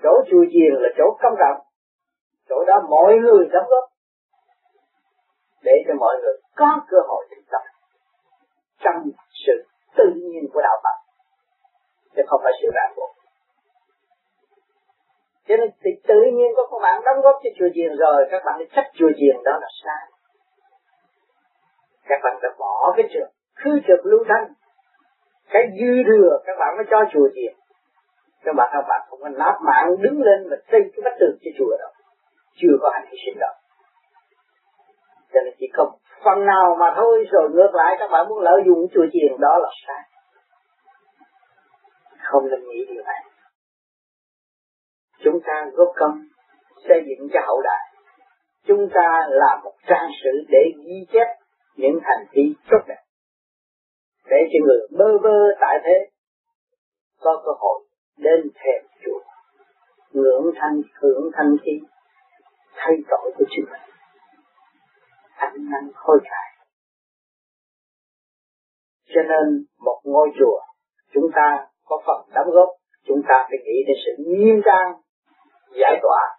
Chỗ 0.04 0.24
chùa 0.32 0.46
chiền 0.54 0.74
là 0.82 0.90
chỗ 0.98 1.18
công 1.22 1.36
cộng 1.40 1.72
chỗ 2.52 2.64
đó 2.68 2.76
mọi 2.90 3.14
người 3.24 3.46
đóng 3.54 3.68
góp 3.70 3.90
để 5.64 5.72
cho 5.88 5.94
mọi 6.00 6.16
người 6.22 6.34
có 6.56 6.82
cơ 6.90 6.98
hội 7.08 7.26
thực 7.30 7.44
tập 7.52 7.64
trong 8.84 9.12
sự 9.46 9.54
tự 9.98 10.04
nhiên 10.16 10.44
của 10.54 10.62
đạo 10.62 10.78
Phật. 10.84 10.98
Chứ 12.16 12.22
không 12.28 12.42
phải 12.44 12.54
sự 12.62 12.68
ràng 12.74 12.94
buộc 12.96 13.21
cho 15.51 15.58
nên 15.60 15.70
thì 15.84 15.91
tự 16.08 16.20
nhiên 16.38 16.50
có 16.55 16.63
các 16.72 16.79
bạn 16.81 17.01
đóng 17.05 17.22
góp 17.22 17.36
cho 17.43 17.50
chùa 17.60 17.70
chiền 17.75 17.91
rồi, 18.03 18.25
các 18.31 18.41
bạn 18.46 18.60
đi 18.60 18.65
trách 18.75 18.89
chùa 18.93 19.12
chiền 19.20 19.36
đó 19.43 19.51
là 19.62 19.67
sai. 19.84 20.03
Các 22.10 22.20
bạn 22.24 22.34
phải 22.41 22.51
bỏ 22.60 22.93
cái 22.98 23.05
trường, 23.13 23.31
khứ 23.55 23.72
trực 23.88 24.05
lưu 24.05 24.24
thanh 24.29 24.53
cái 25.53 25.63
dư 25.79 25.91
thừa, 26.08 26.39
các 26.46 26.55
bạn 26.60 26.77
mới 26.77 26.86
cho 26.91 27.00
chùa 27.13 27.27
chiền 27.36 27.53
các 28.43 28.55
bạn 28.55 28.70
các 28.74 28.86
bạn 28.89 29.01
không 29.10 29.20
có 29.22 29.29
nát 29.29 29.55
mạng 29.62 29.96
đứng 30.01 30.22
lên 30.22 30.48
và 30.50 30.58
xây 30.72 30.81
cái 30.93 31.01
bát 31.05 31.15
tường 31.20 31.38
cho 31.41 31.51
chùa 31.58 31.77
đâu. 31.79 31.89
Chưa 32.55 32.77
có 32.81 32.89
hành 32.93 33.05
hy 33.12 33.17
sinh 33.25 33.39
đâu. 33.39 33.53
Cho 35.34 35.39
nên 35.46 35.53
chỉ 35.60 35.67
không 35.74 35.89
phần 36.24 36.46
nào 36.46 36.75
mà 36.79 36.93
thôi, 36.96 37.25
rồi 37.31 37.50
ngược 37.50 37.72
lại, 37.74 37.96
các 38.00 38.12
bạn 38.12 38.27
muốn 38.29 38.39
lợi 38.39 38.62
dụng 38.65 38.88
chùa 38.93 39.05
chiền 39.13 39.31
đó 39.39 39.58
là 39.58 39.70
sai. 39.88 40.03
Không 42.24 42.50
nên 42.50 42.60
nghĩ 42.67 42.86
điều 42.89 43.03
này 43.03 43.31
chúng 45.24 45.40
ta 45.46 45.66
góp 45.74 45.94
công 45.96 46.20
xây 46.88 47.00
dựng 47.08 47.28
cho 47.34 47.40
hậu 47.48 47.62
đại. 47.62 47.94
Chúng 48.68 48.90
ta 48.94 49.28
là 49.30 49.62
một 49.63 49.74
trang 49.88 50.10
sử 50.24 50.30
để 50.50 50.72
ghi 50.86 51.06
chép 51.13 51.28
những 51.75 52.00
hành 52.04 52.25
vi 52.32 52.56
tốt 52.72 52.80
đẹp. 52.88 53.01
Để 54.25 54.38
cho 54.54 54.66
người 54.66 54.88
bơ 54.92 55.18
vơ 55.24 55.38
tại 55.62 55.80
thế, 55.84 56.10
có 57.20 57.42
cơ 57.46 57.51
hội 57.60 57.84
đến 58.18 58.51
thềm 58.56 58.86
chùa 59.06 59.20
ngưỡng 60.12 60.51
thanh, 60.56 60.82
hưởng 61.01 61.32
thanh 61.34 61.56
khí, 61.63 61.80
thay 62.75 62.96
đổi 63.10 63.32
của 63.38 63.46
chính 63.50 63.66
mình. 63.72 63.82
Ăn 65.36 65.54
năn 65.72 65.92
khôi 65.96 66.20
cải 66.24 66.51
cho 69.13 69.22
nên 69.22 69.66
một 69.86 70.00
ngôi 70.04 70.30
chùa, 70.40 70.60
chúng 71.13 71.28
ta 71.36 71.68
có 71.86 72.01
phần 72.06 72.34
đóng 72.36 72.51
góp, 72.51 72.70
chúng 73.08 73.22
ta 73.30 73.36
phải 73.50 73.58
nghĩ 73.66 73.78
đến 73.88 73.98
sự 74.06 74.24
nghiêm 74.28 74.62
trang 74.66 75.00
giải 75.72 76.00
tỏa 76.01 76.38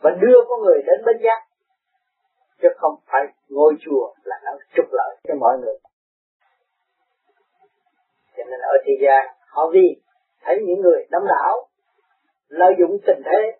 và 0.00 0.10
đưa 0.10 0.38
con 0.48 0.60
người 0.60 0.82
đến 0.86 1.04
bên 1.06 1.16
giác, 1.24 1.42
chứ 2.62 2.68
không 2.76 2.94
phải 3.06 3.22
ngôi 3.48 3.74
chùa 3.80 4.14
là 4.24 4.36
nó 4.44 4.50
trục 4.76 4.86
lợi 4.92 5.16
cho 5.28 5.34
mọi 5.40 5.58
người. 5.58 5.78
Cho 8.36 8.44
nên 8.44 8.60
ở 8.60 8.76
thế 8.84 8.92
gian, 9.02 9.36
họ 9.48 9.70
vì 9.72 10.02
thấy 10.42 10.56
những 10.66 10.80
người 10.80 11.06
đông 11.10 11.24
đảo, 11.26 11.68
lợi 12.48 12.72
dụng 12.78 12.98
tình 13.06 13.22
thế, 13.24 13.58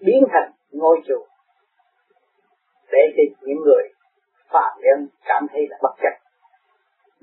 biến 0.00 0.24
thành 0.32 0.52
ngôi 0.70 1.00
chùa. 1.08 1.26
Để 2.92 2.98
cho 3.16 3.22
những 3.40 3.58
người 3.64 3.88
phạm 4.48 4.78
nhân 4.80 5.08
cảm 5.24 5.46
thấy 5.52 5.66
là 5.70 5.78
bất 5.82 5.94
chấp 6.02 6.24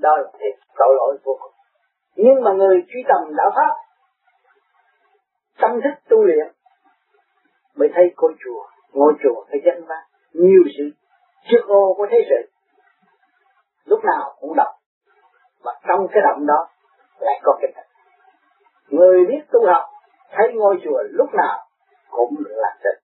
đó 0.01 0.17
là 0.17 0.31
thiệt 0.39 0.59
tội 0.77 0.95
lỗi 0.97 1.17
vô 1.23 1.37
cùng. 1.41 1.51
Nhưng 2.15 2.43
mà 2.43 2.51
người 2.51 2.83
truy 2.93 3.03
tầm 3.07 3.35
đạo 3.35 3.51
pháp, 3.55 3.75
tâm 5.61 5.81
thức 5.83 6.09
tu 6.09 6.23
luyện 6.23 6.47
mới 7.81 7.89
thấy 7.95 8.05
ngôi 8.17 8.33
chùa 8.43 8.63
ngôi 8.93 9.13
chùa 9.23 9.45
phải 9.49 9.59
danh 9.65 9.81
vang 9.87 10.05
nhiều 10.33 10.63
sự 10.77 10.83
trước 11.51 11.67
ô 11.67 11.95
có 11.97 12.07
thấy 12.09 12.19
sự. 12.29 12.51
Lúc 13.85 13.99
nào 14.03 14.35
cũng 14.39 14.55
động 14.55 14.75
và 15.63 15.71
trong 15.87 16.07
cái 16.11 16.21
động 16.27 16.45
đó 16.45 16.67
lại 17.19 17.39
có 17.43 17.57
cái 17.61 17.71
thật. 17.75 17.87
Người 18.89 19.25
biết 19.25 19.41
tu 19.51 19.59
học, 19.67 19.83
thấy 20.31 20.53
ngôi 20.53 20.75
chùa 20.83 21.03
lúc 21.09 21.29
nào 21.33 21.59
cũng 22.11 22.35
là 22.47 22.77
tịnh 22.83 23.01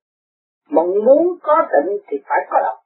mong 0.69 0.93
muốn 1.05 1.37
có 1.41 1.67
tịnh 1.71 1.97
thì 2.07 2.17
phải 2.29 2.39
có 2.49 2.59
động 2.63 2.79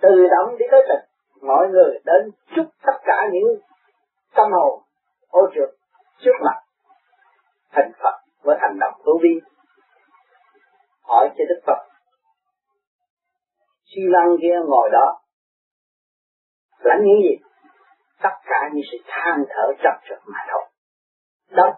từ 0.00 0.26
động 0.30 0.56
đi 0.58 0.66
tới 0.70 0.82
tịnh 0.88 1.08
mọi 1.48 1.68
người 1.68 1.98
đến 2.04 2.30
chúc 2.56 2.66
tất 2.86 2.98
cả 3.04 3.28
những 3.32 3.60
tâm 4.34 4.52
hồn 4.52 4.82
ô 5.30 5.48
trượt 5.54 5.70
trước 6.18 6.32
mặt 6.44 6.60
thành 7.72 7.92
Phật 8.02 8.14
với 8.42 8.56
hành 8.60 8.78
động 8.80 8.94
tu 9.04 9.18
vi 9.22 9.53
hỏi 11.04 11.28
cho 11.38 11.44
Đức 11.48 11.60
Phật. 11.66 11.80
Chi 13.84 14.02
Lăng 14.08 14.36
kia 14.42 14.56
ngồi 14.68 14.90
đó. 14.92 15.20
Lãnh 16.78 17.04
những 17.04 17.22
gì? 17.22 17.36
Tất 18.22 18.34
cả 18.44 18.70
những 18.72 18.84
sự 18.92 18.98
than 19.06 19.44
thở 19.48 19.72
chấp 19.82 20.00
trực 20.08 20.18
mà 20.26 20.38
thôi. 20.52 20.64
Đó. 21.50 21.72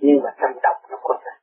Nhưng 0.00 0.16
mà 0.24 0.30
trong 0.40 0.58
độc 0.62 0.76
nó 0.90 0.96
có 1.02 1.18
thật. 1.24 1.38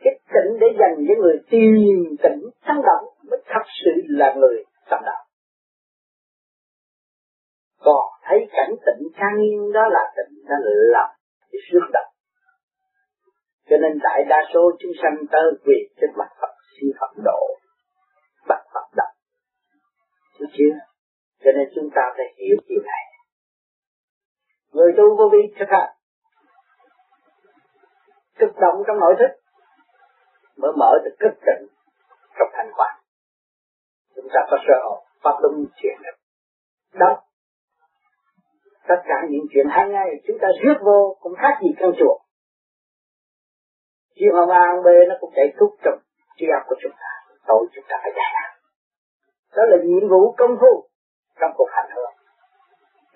Cái 0.00 0.20
tỉnh 0.26 0.58
để 0.60 0.66
dành 0.80 1.04
cho 1.08 1.14
người 1.22 1.38
tìm 1.50 1.74
tỉnh 2.22 2.50
trong 2.66 2.82
động 2.82 3.04
mới 3.30 3.42
thật 3.46 3.64
sự 3.84 3.90
là 4.08 4.34
người 4.34 4.64
trong 4.90 5.02
động 5.04 5.30
còn 7.80 8.04
thấy 8.22 8.38
cảnh 8.52 8.70
tỉnh 8.86 9.08
trang 9.18 9.36
nghiêm 9.40 9.72
đó 9.72 9.80
là 9.90 10.12
tỉnh 10.16 10.44
đang 10.48 10.60
là 10.64 11.16
sự 11.72 11.78
cái 11.80 11.90
động 11.92 12.12
cho 13.70 13.76
nên 13.82 13.98
đại 14.02 14.24
đa 14.28 14.40
số 14.54 14.70
chúng 14.80 14.92
sanh 15.02 15.16
tới 15.32 15.46
quỳ 15.64 15.78
trên 16.00 16.10
mặt 16.18 16.30
Phật 16.40 16.54
xin 16.74 16.90
Phật 17.00 17.22
độ 17.24 17.40
bắt 18.48 18.60
Phật 18.74 18.86
động 18.96 19.14
hiểu 20.38 20.48
chưa? 20.52 20.74
Cho 21.44 21.50
nên 21.56 21.68
chúng 21.74 21.90
ta 21.94 22.02
phải 22.16 22.26
hiểu 22.38 22.56
điều 22.68 22.82
này. 22.82 23.04
Người 24.72 24.92
tu 24.96 25.16
vô 25.16 25.28
vi 25.32 25.54
thực 25.58 25.68
hành, 25.68 25.90
cực 28.38 28.50
động 28.60 28.82
trong 28.86 29.00
nội 29.00 29.14
thức 29.18 29.32
mới 30.56 30.72
mở 30.78 30.92
được 31.04 31.16
cực 31.18 31.32
tịnh 31.46 31.68
trong 32.38 32.48
thành 32.52 32.70
quả 32.76 33.00
chúng 34.16 34.28
ta 34.34 34.40
có 34.50 34.56
sơ 34.66 34.74
hồn, 34.84 34.98
pháp 35.22 35.34
luân 35.40 35.66
chuyển 35.82 35.96
được. 36.02 36.16
Đó. 36.98 37.22
Tất 38.88 39.02
cả 39.04 39.26
những 39.30 39.46
chuyện 39.54 39.66
hàng 39.70 39.92
ngày 39.92 40.08
chúng 40.26 40.38
ta 40.40 40.48
rước 40.62 40.74
vô 40.84 41.16
cũng 41.20 41.34
khác 41.34 41.58
gì 41.62 41.68
căn 41.78 41.90
chuột 41.98 42.19
chiều 44.20 44.32
hoàng 44.34 44.48
an 44.48 44.82
bê 44.84 44.96
nó 45.08 45.14
cũng 45.20 45.32
chạy 45.36 45.48
thúc 45.58 45.70
trong 45.84 45.98
trí 46.36 46.46
óc 46.58 46.62
của 46.68 46.76
chúng 46.82 46.92
ta, 47.02 47.10
tội 47.48 47.66
chúng 47.74 47.84
ta 47.88 47.96
phải 48.02 48.12
giải 48.16 48.30
đó 49.56 49.62
là 49.68 49.76
nhiệm 49.84 50.08
vụ 50.08 50.34
công 50.38 50.56
phu 50.60 50.84
trong 51.40 51.52
cuộc 51.56 51.68
hành 51.70 51.90
hương. 51.94 52.14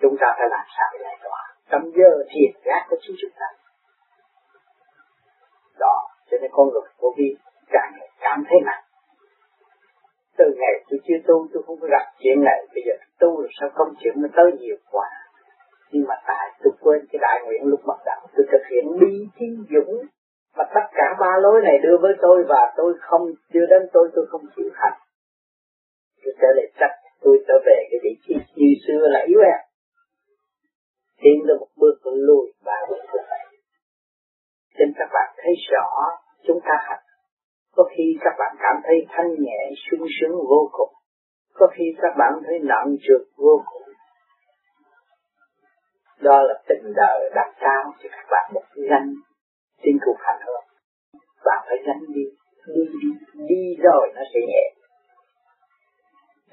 Chúng 0.00 0.16
ta 0.20 0.26
phải 0.38 0.48
làm 0.50 0.66
sao 0.76 0.88
để 0.92 0.98
giải 1.02 1.16
tỏa 1.24 1.40
trong 1.70 1.82
giờ 1.96 2.10
thiền 2.30 2.52
giác 2.66 2.86
của 2.90 2.96
chính 3.00 3.16
chúng 3.20 3.30
ta. 3.40 3.46
Đó, 5.78 5.96
cho 6.30 6.36
nên 6.40 6.50
con 6.54 6.68
người 6.68 6.88
vô 7.00 7.08
vi 7.16 7.36
càng 7.68 7.92
ngày 7.98 8.08
cảm 8.20 8.44
thấy 8.48 8.58
nặng. 8.64 8.84
Từ 10.38 10.44
ngày 10.58 10.84
tôi 10.90 11.00
chưa 11.06 11.18
tu, 11.26 11.46
tôi 11.52 11.62
không 11.66 11.80
có 11.80 11.86
gặp 11.90 12.04
chuyện 12.18 12.44
này. 12.44 12.66
Bây 12.74 12.82
giờ 12.86 12.92
tu 13.20 13.40
rồi 13.40 13.50
sao 13.60 13.68
công 13.74 13.94
chuyện 14.00 14.14
nó 14.16 14.28
tới 14.36 14.52
nhiều 14.58 14.76
quá? 14.90 15.08
Nhưng 15.90 16.04
mà 16.08 16.14
tại 16.26 16.50
tôi 16.62 16.72
quên 16.80 17.06
cái 17.12 17.18
đại 17.22 17.40
nguyện 17.44 17.62
lúc 17.64 17.80
bắt 17.86 17.98
đầu, 18.04 18.20
tôi 18.36 18.46
thực 18.52 18.62
hiện 18.70 18.84
bi 19.00 19.28
trí 19.38 19.46
dũng 19.74 20.06
mà 20.56 20.64
tất 20.74 20.86
cả 20.92 21.16
ba 21.20 21.32
lối 21.42 21.62
này 21.62 21.78
đưa 21.82 21.98
với 22.02 22.12
tôi 22.22 22.44
và 22.48 22.72
tôi 22.76 22.94
không 23.00 23.22
chưa 23.52 23.66
đến 23.70 23.82
tôi 23.92 24.08
tôi 24.14 24.26
không 24.30 24.44
chịu 24.56 24.70
hành. 24.74 24.98
Tôi 26.24 26.34
trở 26.40 26.48
lại 26.56 26.66
trách 26.80 26.96
tôi 27.20 27.44
trở 27.48 27.54
về 27.66 27.76
cái 27.90 28.00
vị 28.02 28.14
trí 28.26 28.34
như 28.54 28.70
xưa 28.86 29.02
là 29.14 29.20
yếu 29.26 29.40
em 29.40 29.60
tiến 31.22 31.46
được 31.46 31.56
một 31.60 31.72
bước 31.76 31.98
lùi 32.04 32.52
ba 32.64 32.78
bước 32.88 33.04
lại 33.12 33.44
nên 34.78 34.92
các 34.96 35.08
bạn 35.12 35.34
thấy 35.36 35.54
rõ 35.70 35.86
chúng 36.46 36.60
ta 36.60 36.76
hành. 36.88 37.04
Có 37.76 37.84
khi 37.96 38.04
các 38.20 38.34
bạn 38.38 38.56
cảm 38.58 38.76
thấy 38.84 39.06
thanh 39.08 39.30
nhẹ, 39.38 39.70
sung 39.90 40.06
sướng 40.20 40.32
vô 40.32 40.70
cùng. 40.72 40.94
Có 41.54 41.66
khi 41.74 41.84
các 42.02 42.14
bạn 42.18 42.32
thấy 42.46 42.58
nặng 42.62 42.96
trượt 43.02 43.22
vô 43.36 43.62
cùng. 43.72 43.82
Đó 46.20 46.42
là 46.42 46.54
tình 46.68 46.92
đời 46.96 47.30
đặt 47.34 47.54
cao 47.60 47.82
cho 48.02 48.08
các 48.12 48.26
bạn 48.30 48.50
một 48.54 48.64
danh 48.90 49.14
trên 49.84 49.96
thuộc 50.04 50.16
hành 50.26 50.40
hương 50.46 50.66
bạn 51.44 51.60
phải 51.66 51.78
gánh 51.86 52.02
đi. 52.14 52.24
Đi 52.74 52.82
đi 53.02 53.08
đi 53.50 53.62
rồi 53.82 54.12
nó 54.14 54.22
sẽ 54.34 54.40
nhẹ. 54.48 54.64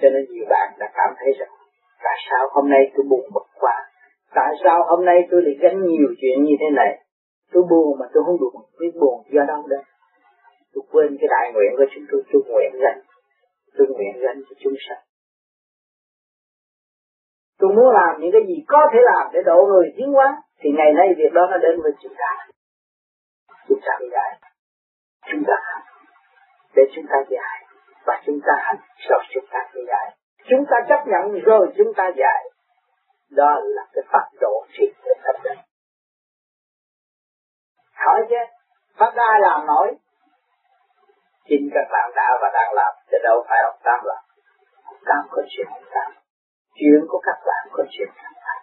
Cho 0.02 0.10
nên 0.14 0.24
nhiều 0.30 0.46
bạn 0.50 0.68
đã 0.80 0.88
cảm 0.94 1.12
thấy 1.20 1.34
rằng 1.40 1.54
tại 2.04 2.18
sao 2.30 2.50
hôm 2.52 2.70
nay 2.70 2.92
tôi 2.94 3.06
buồn 3.10 3.26
bực 3.34 3.48
quá? 3.60 3.76
Tại 4.36 4.52
sao 4.64 4.78
hôm 4.90 5.06
nay 5.06 5.28
tôi 5.32 5.42
lại 5.46 5.56
gánh 5.62 5.78
nhiều 5.82 6.10
chuyện 6.22 6.44
như 6.44 6.56
thế 6.60 6.70
này? 6.76 6.92
Tôi 7.52 7.64
buồn 7.70 8.00
mà 8.00 8.06
tôi 8.14 8.24
không 8.26 8.38
được 8.42 8.54
biết 8.80 8.94
buồn 9.02 9.24
do 9.34 9.44
đâu 9.48 9.68
đây 9.70 9.84
tôi 10.74 10.84
quên 10.92 11.18
cái 11.20 11.28
đại 11.36 11.52
nguyện 11.54 11.72
của 11.78 11.86
chúng 11.94 12.06
tôi 12.12 12.22
tôi 12.32 12.42
nguyện 12.48 12.72
rằng, 12.84 13.00
tôi 13.78 13.88
nguyện 13.88 14.16
rằng 14.24 14.38
cho 14.50 14.56
chúng 14.64 14.74
sanh. 14.90 15.04
Tôi 17.60 17.70
muốn 17.76 17.90
làm 18.00 18.22
những 18.22 18.32
cái 18.32 18.42
gì 18.48 18.58
có 18.68 18.82
thể 18.94 19.00
làm 19.12 19.26
để 19.34 19.40
độ 19.46 19.66
người 19.70 19.88
tiến 19.98 20.12
hóa 20.12 20.42
thì 20.60 20.70
ngày 20.78 20.92
nay 20.94 21.08
việc 21.18 21.34
đó 21.34 21.48
nó 21.52 21.58
đến 21.58 21.82
với 21.84 21.92
chúng 22.04 22.14
ta 22.18 22.32
chúng 23.68 23.80
ta 23.86 23.94
bị 24.00 24.08
chúng 25.32 25.44
ta 25.48 25.54
hành 25.64 25.84
để 26.76 26.84
chúng 26.96 27.06
ta 27.10 27.18
dạy 27.30 27.66
và 28.06 28.22
chúng 28.26 28.40
ta 28.46 28.54
hành 28.58 28.80
rồi 29.10 29.24
chúng 29.34 29.46
ta 29.52 29.60
bị 29.74 29.82
chúng 30.50 30.66
ta 30.70 30.78
chấp 30.90 31.08
nhận 31.08 31.40
rồi 31.46 31.74
chúng 31.78 31.94
ta 31.98 32.12
dạy 32.18 32.50
đó 33.30 33.60
là 33.64 33.84
cái 33.94 34.04
pháp 34.12 34.26
độ 34.42 34.66
thiệt 34.74 34.90
của 35.04 35.14
tâm 35.24 35.36
linh 35.44 35.60
hỏi 38.06 38.22
chứ, 38.30 38.42
pháp 38.98 39.14
ai 39.16 39.40
làm 39.42 39.66
nổi. 39.66 39.96
Chính 41.50 41.70
các 41.74 41.88
bạn 41.92 42.12
đã 42.16 42.28
và 42.42 42.50
đang 42.54 42.74
làm, 42.74 42.94
chứ 43.12 43.18
đâu 43.24 43.46
phải 43.50 43.60
ông 43.64 43.80
Tam 43.84 44.00
làm 44.04 44.24
ông 44.86 45.02
Tam 45.06 45.28
có 45.32 45.42
chuyện 45.50 45.68
ông 45.68 45.84
Tam 45.94 46.12
chuyện 46.76 47.02
của 47.10 47.22
các 47.26 47.38
bạn 47.46 47.68
có 47.72 47.84
chuyện 47.92 48.10
các 48.16 48.34
bạn 48.46 48.62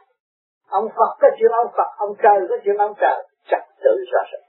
ông 0.69 0.89
Phật 0.97 1.13
có 1.21 1.29
chuyện 1.39 1.51
ông 1.53 1.73
Phật, 1.77 1.91
ông 1.97 2.15
trời 2.23 2.41
có 2.49 2.57
chuyện 2.65 2.77
ông 2.77 2.95
trời. 3.01 3.27
Trật 3.51 3.63
tự 3.85 4.05
rõ 4.13 4.21
ràng 4.33 4.48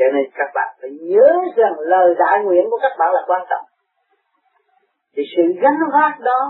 cho 0.00 0.06
nên 0.14 0.24
các 0.34 0.50
bạn 0.54 0.76
phải 0.80 0.90
nhớ 0.90 1.28
rằng 1.56 1.74
lời 1.78 2.14
đại 2.18 2.44
nguyện 2.44 2.64
của 2.70 2.78
các 2.82 2.92
bạn 2.98 3.08
là 3.12 3.22
quan 3.26 3.42
trọng. 3.50 3.64
Thì 5.14 5.22
sự 5.36 5.42
gánh 5.62 5.80
vác 5.92 6.20
đó, 6.20 6.40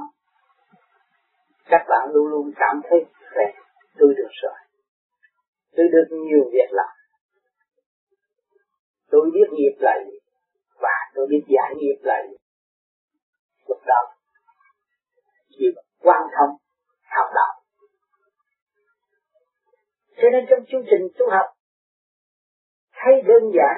các 1.64 1.82
bạn 1.88 2.08
luôn 2.12 2.26
luôn 2.26 2.50
cảm 2.56 2.80
thấy 2.90 3.04
khỏe, 3.34 3.44
tôi 3.98 4.14
được 4.16 4.32
rồi. 4.42 4.58
Tôi 5.76 5.86
được 5.92 6.16
nhiều 6.16 6.44
việc 6.52 6.70
làm. 6.70 6.92
Tôi 9.10 9.30
biết 9.34 9.48
nghiệp 9.52 9.76
là 9.78 9.94
gì 10.06 10.18
và 10.80 10.94
tôi 11.14 11.26
biết 11.30 11.44
giải 11.48 11.74
nghiệp 11.76 11.98
là 12.02 12.22
gì 12.28 12.36
lúc 13.68 13.78
đó, 13.86 14.14
chỉ 15.48 15.64
quan 16.00 16.22
thông, 16.38 16.56
học 17.16 17.26
đạo. 17.34 17.62
Cho 20.16 20.28
nên 20.32 20.44
trong 20.50 20.64
chương 20.70 20.84
trình 20.90 21.08
tu 21.18 21.30
học 21.30 21.59
thấy 23.04 23.22
đơn 23.22 23.42
giản. 23.56 23.76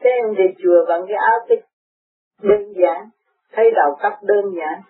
Các 0.00 0.10
em 0.10 0.34
đi 0.34 0.44
chùa 0.62 0.84
bằng 0.88 1.04
cái 1.08 1.16
áo 1.16 1.38
tích. 1.48 1.64
Đơn 2.42 2.72
giản. 2.82 3.08
Thấy 3.52 3.70
đầu 3.76 3.90
tóc 4.02 4.12
đơn 4.22 4.44
giản. 4.58 4.82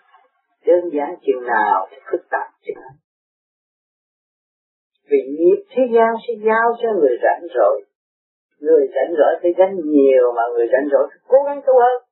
Đơn 0.67 0.91
giản 0.93 1.17
chừng 1.27 1.47
nào 1.47 1.87
thì 1.91 1.97
phức 2.11 2.21
tạp 2.31 2.49
chừng 2.63 2.81
nào. 2.81 2.95
Vì 5.11 5.19
nghiệp 5.39 5.61
thế 5.71 5.83
gian 5.95 6.11
sẽ 6.29 6.35
giao 6.47 6.69
cho 6.83 6.89
người 7.01 7.17
rảnh 7.23 7.47
rồi. 7.55 7.83
Người 8.61 8.87
rảnh 8.95 9.15
rỗi 9.19 9.35
phải 9.43 9.53
gánh 9.59 9.75
nhiều 9.85 10.33
mà 10.37 10.43
người 10.55 10.67
rảnh 10.73 10.89
rỗi 10.93 11.07
phải 11.11 11.21
cố 11.29 11.39
gắng 11.47 11.61
tu 11.67 11.73
hơn 11.81 12.03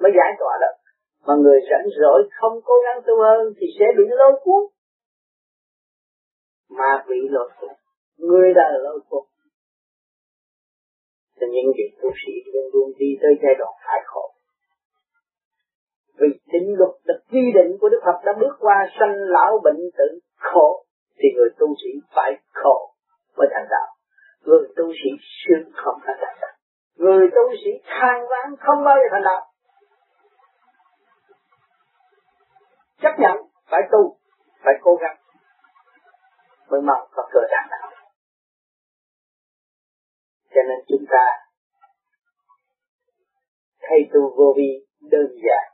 mới 0.00 0.12
giải 0.16 0.32
tỏa 0.38 0.54
được. 0.60 0.76
Mà 1.26 1.34
người 1.42 1.60
rảnh 1.70 1.86
rỗi 2.00 2.28
không 2.40 2.60
cố 2.64 2.74
gắng 2.84 3.02
tu 3.06 3.14
hơn 3.22 3.52
thì 3.58 3.66
sẽ 3.78 3.84
bị 3.98 4.04
lôi 4.08 4.32
cuốn. 4.44 4.62
Mà 6.70 7.04
bị 7.08 7.16
lôi 7.30 7.50
cuốn. 7.60 7.70
Người 8.18 8.54
đời 8.54 8.72
lôi 8.82 9.00
cuốn 9.08 9.24
cho 11.40 11.46
những 11.54 11.72
vị 11.76 11.86
tu 12.02 12.10
sĩ 12.22 12.32
luôn 12.52 12.66
luôn 12.72 12.92
đi 12.98 13.10
tới 13.22 13.32
giai 13.42 13.54
đoạn 13.58 13.72
phải 13.86 14.00
khổ. 14.04 14.34
Vì 16.18 16.28
chính 16.52 16.78
luật 16.78 16.94
là 17.04 17.14
quy 17.30 17.52
định 17.54 17.78
của 17.80 17.88
Đức 17.88 18.00
Phật 18.06 18.18
đã 18.24 18.32
bước 18.40 18.54
qua 18.60 18.86
sanh 19.00 19.14
lão 19.16 19.60
bệnh 19.64 19.80
tử 19.98 20.18
khổ, 20.36 20.84
thì 21.18 21.28
người 21.36 21.50
tu 21.58 21.66
sĩ 21.82 21.90
phải 22.14 22.32
khổ 22.54 22.94
mới 23.36 23.48
thành 23.52 23.66
đạo. 23.70 23.88
Người 24.44 24.68
tu 24.76 24.84
sĩ 24.92 25.10
sướng 25.40 25.72
không 25.74 25.98
thành 26.06 26.16
đạo. 26.20 26.52
Người 26.96 27.28
tu 27.34 27.42
sĩ 27.64 27.70
than 27.86 28.20
vãn 28.30 28.56
không 28.60 28.84
bao 28.84 28.96
giờ 28.96 29.08
thành 29.10 29.22
đạo. 29.24 29.42
Chấp 33.02 33.14
nhận 33.18 33.36
phải 33.70 33.80
tu, 33.92 34.16
phải 34.64 34.74
cố 34.82 34.94
gắng 34.94 35.16
mới 36.70 36.80
mong 36.80 37.08
có 37.12 37.22
cơ 37.32 37.40
đạt 37.50 37.70
đạo 37.70 37.90
cho 40.54 40.60
nên 40.68 40.78
chúng 40.88 41.04
ta 41.10 41.24
thay 43.82 43.98
tu 44.12 44.20
vô 44.36 44.54
vi 44.56 44.70
đơn 45.00 45.28
giản, 45.44 45.66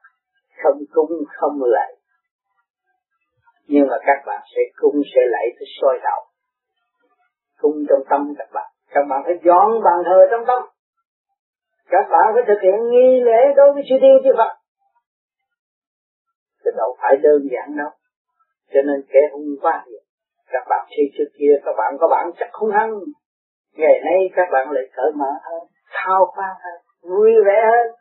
không 0.63 0.79
cúng, 0.95 1.13
không 1.29 1.63
lạy. 1.63 1.93
Nhưng 3.67 3.87
mà 3.89 3.97
các 4.07 4.23
bạn 4.27 4.43
sẽ 4.55 4.61
cung 4.77 5.03
sẽ 5.15 5.21
lạy 5.31 5.47
tới 5.59 5.67
soi 5.81 5.99
đầu 6.05 6.21
cung 7.61 7.85
trong 7.89 8.03
tâm 8.11 8.35
các 8.39 8.49
bạn. 8.53 8.71
Các 8.89 9.05
bạn 9.11 9.23
phải 9.25 9.35
dọn 9.45 9.69
bàn 9.85 9.99
thờ 10.05 10.19
trong 10.31 10.45
tâm. 10.47 10.63
Các 11.89 12.07
bạn 12.11 12.25
phải 12.35 12.43
thực 12.49 12.61
hiện 12.63 12.91
nghi 12.91 13.21
lễ 13.21 13.41
đối 13.57 13.73
với 13.73 13.83
chư 13.89 13.97
thiên 14.01 14.17
chư 14.25 14.31
Phật. 14.37 14.53
Cái 16.65 16.73
đâu 16.77 16.97
phải 17.01 17.17
đơn 17.23 17.41
giản 17.53 17.77
đâu. 17.77 17.91
Cho 18.73 18.81
nên 18.87 19.05
kẻ 19.13 19.21
hung 19.33 19.57
quá 19.61 19.85
nhiều 19.87 20.01
các 20.53 20.65
bạn 20.69 20.87
khi 20.97 21.03
trước 21.19 21.31
kia, 21.39 21.53
các 21.65 21.75
bạn 21.79 21.97
có 22.01 22.09
bản 22.11 22.31
chất 22.39 22.49
hung 22.53 22.71
hăng 22.71 22.93
ngày 23.77 24.01
nay 24.05 24.19
các 24.37 24.49
bạn 24.53 24.71
lại 24.71 24.85
cởi 24.97 25.13
mở 25.15 25.31
hơn, 25.43 25.69
thao 25.91 26.33
pha 26.37 26.49
hơn, 26.65 27.11
vui 27.11 27.33
vẻ 27.47 27.59
hơn. 27.73 27.97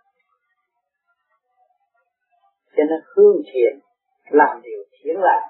Cho 2.75 2.83
nên 2.89 2.99
hương 3.15 3.41
thiện, 3.53 3.79
làm 4.29 4.61
điều 4.63 4.83
thiện 4.91 5.15
lành, 5.19 5.43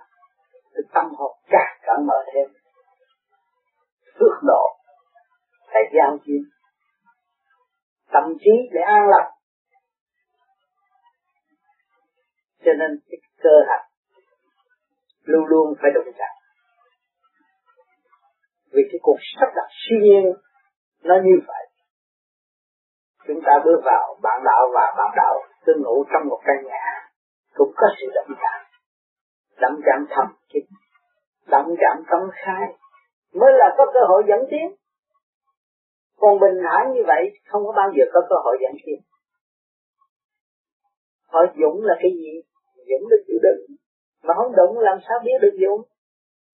thì 0.75 0.81
tâm 0.93 1.05
hồn 1.17 1.37
càng 1.49 1.77
cởi 1.87 2.05
mở 2.07 2.23
thêm. 2.33 2.47
Phước 4.19 4.43
độ, 4.43 4.77
phải 5.67 5.83
giao 5.93 6.17
chiếm 6.25 6.55
tâm 8.15 8.23
trí 8.39 8.51
để 8.71 8.81
an 8.81 9.03
lạc 9.09 9.31
cho 12.65 12.71
nên 12.79 12.99
cái 13.09 13.19
cơ 13.43 13.55
hạch 13.67 13.85
luôn 15.23 15.45
luôn 15.45 15.73
phải 15.81 15.91
đồng 15.95 16.13
chặt 16.17 16.34
vì 18.75 18.83
cái 18.91 18.99
cuộc 19.01 19.17
sắp 19.39 19.49
đặt 19.55 19.69
siêu 19.81 19.99
nhiên 20.01 20.23
nó 21.03 21.15
như 21.23 21.35
vậy. 21.47 21.65
Chúng 23.27 23.41
ta 23.45 23.51
bước 23.65 23.81
vào 23.85 24.19
bạn 24.23 24.41
đạo 24.45 24.63
và 24.73 24.93
bạn 24.97 25.11
đạo 25.15 25.35
tương 25.65 25.81
ngủ 25.81 26.05
trong 26.13 26.27
một 26.29 26.41
căn 26.45 26.65
nhà 26.65 27.09
cũng 27.55 27.71
có 27.75 27.87
sự 27.99 28.07
động 28.15 28.37
cảm 28.41 28.61
động 29.61 29.79
cảm 29.85 30.05
thầm 30.09 30.27
kín 30.53 30.63
động 31.47 31.75
cảm 31.79 32.03
tâm 32.11 32.29
khai 32.33 32.67
mới 33.33 33.51
là 33.53 33.75
có 33.77 33.85
cơ 33.93 33.99
hội 34.07 34.23
dẫn 34.27 34.39
tiến. 34.51 34.75
Còn 36.17 36.39
bình 36.39 36.63
thản 36.63 36.93
như 36.93 37.01
vậy 37.07 37.23
không 37.47 37.65
có 37.65 37.73
bao 37.77 37.89
giờ 37.97 38.03
có 38.13 38.21
cơ 38.29 38.35
hội 38.43 38.57
dẫn 38.61 38.71
tiến. 38.85 38.99
Họ 41.27 41.39
dũng 41.61 41.85
là 41.85 41.95
cái 42.01 42.11
gì? 42.11 42.31
Dũng 42.75 43.09
là 43.09 43.17
chịu 43.27 43.39
đựng. 43.43 43.75
Mà 44.23 44.33
không 44.37 44.55
đụng 44.55 44.79
làm 44.79 44.97
sao 45.07 45.17
biết 45.23 45.37
được 45.41 45.57
dũng? 45.61 45.81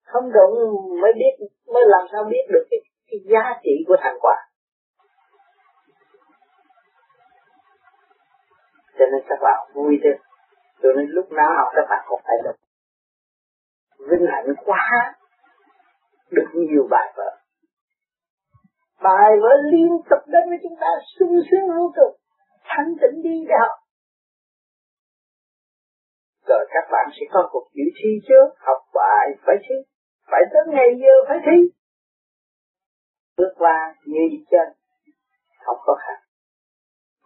Không 0.04 0.32
đụng 0.34 0.56
mới 1.02 1.14
biết 1.14 1.46
mới 1.74 1.84
làm 1.88 2.08
sao 2.12 2.24
biết 2.24 2.46
được 2.50 2.66
cái, 2.70 2.80
cái 3.08 3.20
giá 3.32 3.60
trị 3.64 3.84
của 3.88 3.96
thành 4.02 4.18
quả 4.22 4.38
cho 9.00 9.06
nên 9.12 9.22
các 9.30 9.40
bạn 9.42 9.72
vui 9.74 10.00
chứ 10.04 10.10
cho 10.84 10.90
nên 10.96 11.06
lúc 11.10 11.32
nào 11.32 11.72
các 11.76 11.86
bạn 11.90 12.06
cũng 12.08 12.22
phải 12.24 12.36
được 12.44 12.56
vinh 14.10 14.28
hạnh 14.32 14.46
quá. 14.66 15.16
Được 16.32 16.48
nhiều 16.54 16.88
bài 16.90 17.14
vở. 17.18 17.38
Bài 19.04 19.32
vở 19.42 19.50
liên 19.72 19.90
tục 20.10 20.20
đến 20.28 20.50
với 20.50 20.58
chúng 20.64 20.78
ta 20.82 20.88
sung 21.20 21.36
sướng 21.52 21.78
vô 21.78 21.92
cùng. 21.96 22.16
Thanh 22.64 22.96
tịnh 23.02 23.22
đi 23.24 23.46
để 23.48 23.56
học 23.60 23.78
rồi 26.48 26.66
các 26.74 26.86
bạn 26.92 27.10
sẽ 27.20 27.26
có 27.34 27.50
cuộc 27.52 27.68
dự 27.74 27.84
thi 27.98 28.10
trước 28.28 28.48
học 28.58 28.82
bài 28.94 29.28
phải 29.46 29.56
chứ? 29.70 29.76
Phải 30.32 30.42
tới 30.54 30.64
ngày 30.68 30.88
giờ 31.02 31.16
phải 31.28 31.38
thi. 31.46 31.58
Bước 33.38 33.54
qua 33.58 33.96
như 34.06 34.22
chân 34.52 34.68
không 35.66 35.78
có 35.86 35.96
khăn. 36.06 36.20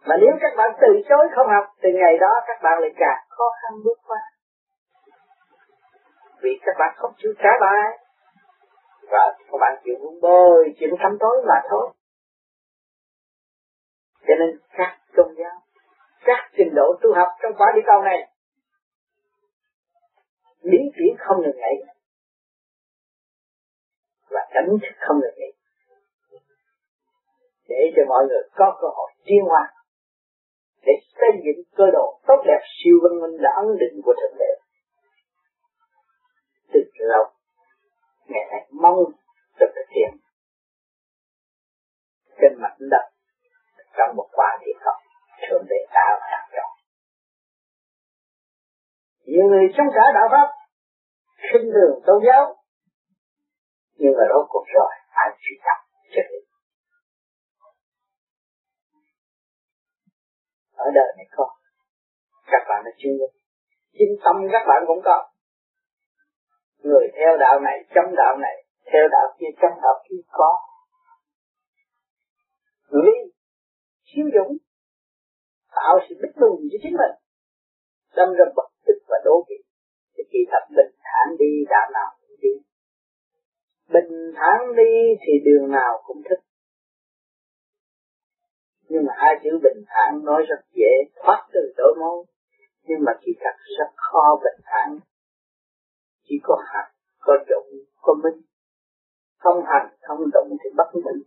Mà 0.06 0.16
nếu 0.20 0.32
các 0.40 0.52
bạn 0.56 0.70
từ 0.80 0.88
chối 1.08 1.28
không 1.36 1.46
học, 1.46 1.64
thì 1.82 1.88
ngày 1.92 2.18
đó 2.20 2.32
các 2.46 2.58
bạn 2.62 2.78
lại 2.80 2.90
càng 2.96 3.24
khó 3.28 3.44
khăn 3.62 3.72
bước 3.84 3.98
qua. 4.06 4.20
Vì 6.42 6.50
các 6.62 6.76
bạn 6.78 6.94
không 6.96 7.12
chịu 7.18 7.32
trả 7.38 7.50
bài, 7.60 7.98
và 9.10 9.36
các 9.38 9.58
bạn 9.60 9.82
chịu 9.84 9.94
vun 10.02 10.20
bồi, 10.22 10.74
chịu 10.80 10.88
thăm 10.98 11.16
tối 11.20 11.44
mà 11.48 11.60
thôi. 11.70 11.90
Cho 14.20 14.34
nên 14.38 14.58
các 14.70 14.98
tôn 15.16 15.34
giáo, 15.38 15.60
các 16.24 16.50
trình 16.56 16.74
độ 16.74 16.94
tu 17.02 17.14
học 17.14 17.28
trong 17.42 17.52
quả 17.58 17.72
địa 17.74 17.82
cầu 17.86 18.02
này 18.02 18.32
biến 20.62 20.90
chuyển 20.96 21.16
không 21.18 21.42
ngừng 21.42 21.56
nghỉ 21.56 21.95
và 24.36 24.42
đánh 24.54 24.68
thức 24.82 24.94
không 25.06 25.20
được 25.20 25.34
nghỉ. 25.36 25.50
Để 27.68 27.80
cho 27.96 28.02
mọi 28.08 28.22
người 28.28 28.42
có 28.54 28.78
cơ 28.80 28.88
hội 28.96 29.10
tiến 29.26 29.42
hóa, 29.50 29.62
để 30.86 30.92
xây 31.18 31.32
dựng 31.44 31.64
cơ 31.76 31.84
đồ 31.92 32.20
tốt 32.26 32.40
đẹp 32.46 32.62
siêu 32.76 32.96
văn 33.02 33.20
minh 33.22 33.36
là 33.42 33.50
ấn 33.56 33.66
định 33.82 33.96
của 34.04 34.14
thượng 34.20 34.38
đế. 34.38 34.52
Từ 36.72 36.80
lâu 36.98 37.24
ngày 38.28 38.44
nay 38.50 38.62
mong 38.82 38.96
được 39.60 39.70
thực 39.76 39.88
hiện. 39.96 40.10
Trên 42.40 42.52
mặt 42.62 42.74
đất 42.78 43.04
trong 43.96 44.16
một 44.16 44.28
quả 44.32 44.58
địa 44.60 44.78
học 44.84 44.98
thượng 45.48 45.64
đế 45.68 45.80
đã 45.94 46.18
và 46.20 46.26
đang 46.30 46.46
nhiều 49.26 49.46
người 49.50 49.66
trong 49.76 49.86
cả 49.94 50.04
đạo 50.14 50.28
pháp 50.30 50.48
khinh 51.52 51.70
thường 51.74 52.02
tôn 52.06 52.22
giáo 52.26 52.56
nhưng 54.00 54.12
mà 54.18 54.24
rốt 54.32 54.46
cuộc 54.48 54.66
rồi, 54.76 54.92
phải 55.14 55.28
truy 55.42 55.56
tập 55.66 55.78
chân 56.14 56.26
lý 56.32 56.40
ở 60.76 60.86
đời 60.94 61.10
này 61.16 61.26
có, 61.36 61.46
các 62.46 62.62
bạn 62.68 62.82
là 62.84 62.90
chuyên 62.98 63.12
nghiệp 63.16 63.32
chính 63.98 64.14
tâm 64.24 64.36
các 64.52 64.64
bạn 64.68 64.84
cũng 64.86 65.00
có. 65.04 65.30
Người 66.82 67.06
theo 67.16 67.36
đạo 67.36 67.60
này 67.60 67.76
chấm 67.94 68.04
đạo 68.16 68.36
này, 68.36 68.56
theo 68.92 69.08
đạo 69.10 69.26
kia 69.38 69.52
chấm 69.60 69.70
đạo 69.82 69.96
kia 70.08 70.22
có. 70.30 70.50
Lý 72.88 73.16
chiếm 74.04 74.24
dũng 74.34 74.56
tạo 75.76 75.94
sự 76.08 76.14
bất 76.22 76.32
bình 76.40 76.68
cho 76.70 76.78
chính 76.82 76.96
mình. 77.00 77.14
Đâm 78.16 78.28
ra 78.38 78.44
bực 78.56 78.68
tức 78.86 78.98
và 79.08 79.18
đố 79.24 79.44
kỵ. 79.48 79.54
Thì 80.14 80.22
khi 80.30 80.38
thật 80.50 80.64
bình 80.76 80.92
thản 81.02 81.36
đi 81.38 81.50
đạo 81.68 81.90
nào 81.92 82.15
bình 83.96 84.32
thản 84.36 84.60
đi 84.76 84.92
thì 85.20 85.32
đường 85.44 85.70
nào 85.70 86.02
cũng 86.06 86.22
thích. 86.28 86.42
Nhưng 88.88 89.04
mà 89.06 89.12
hai 89.16 89.34
chữ 89.44 89.50
bình 89.62 89.84
thản 89.86 90.24
nói 90.24 90.42
rất 90.48 90.60
dễ 90.72 90.92
thoát 91.16 91.48
từ 91.52 91.60
đổi 91.76 91.94
mối. 92.00 92.24
Nhưng 92.82 92.98
mà 93.06 93.12
khi 93.20 93.32
thật 93.40 93.56
rất 93.78 93.90
khó 93.96 94.40
bình 94.44 94.60
thản. 94.64 94.98
Chỉ 96.22 96.34
có 96.42 96.62
hạt, 96.66 96.90
có 97.18 97.34
dụng 97.48 97.66
có 98.00 98.14
minh. 98.14 98.42
Không 99.38 99.64
hành, 99.66 99.96
không 100.02 100.20
động 100.32 100.48
thì 100.64 100.70
bất 100.76 100.90
minh. 100.94 101.22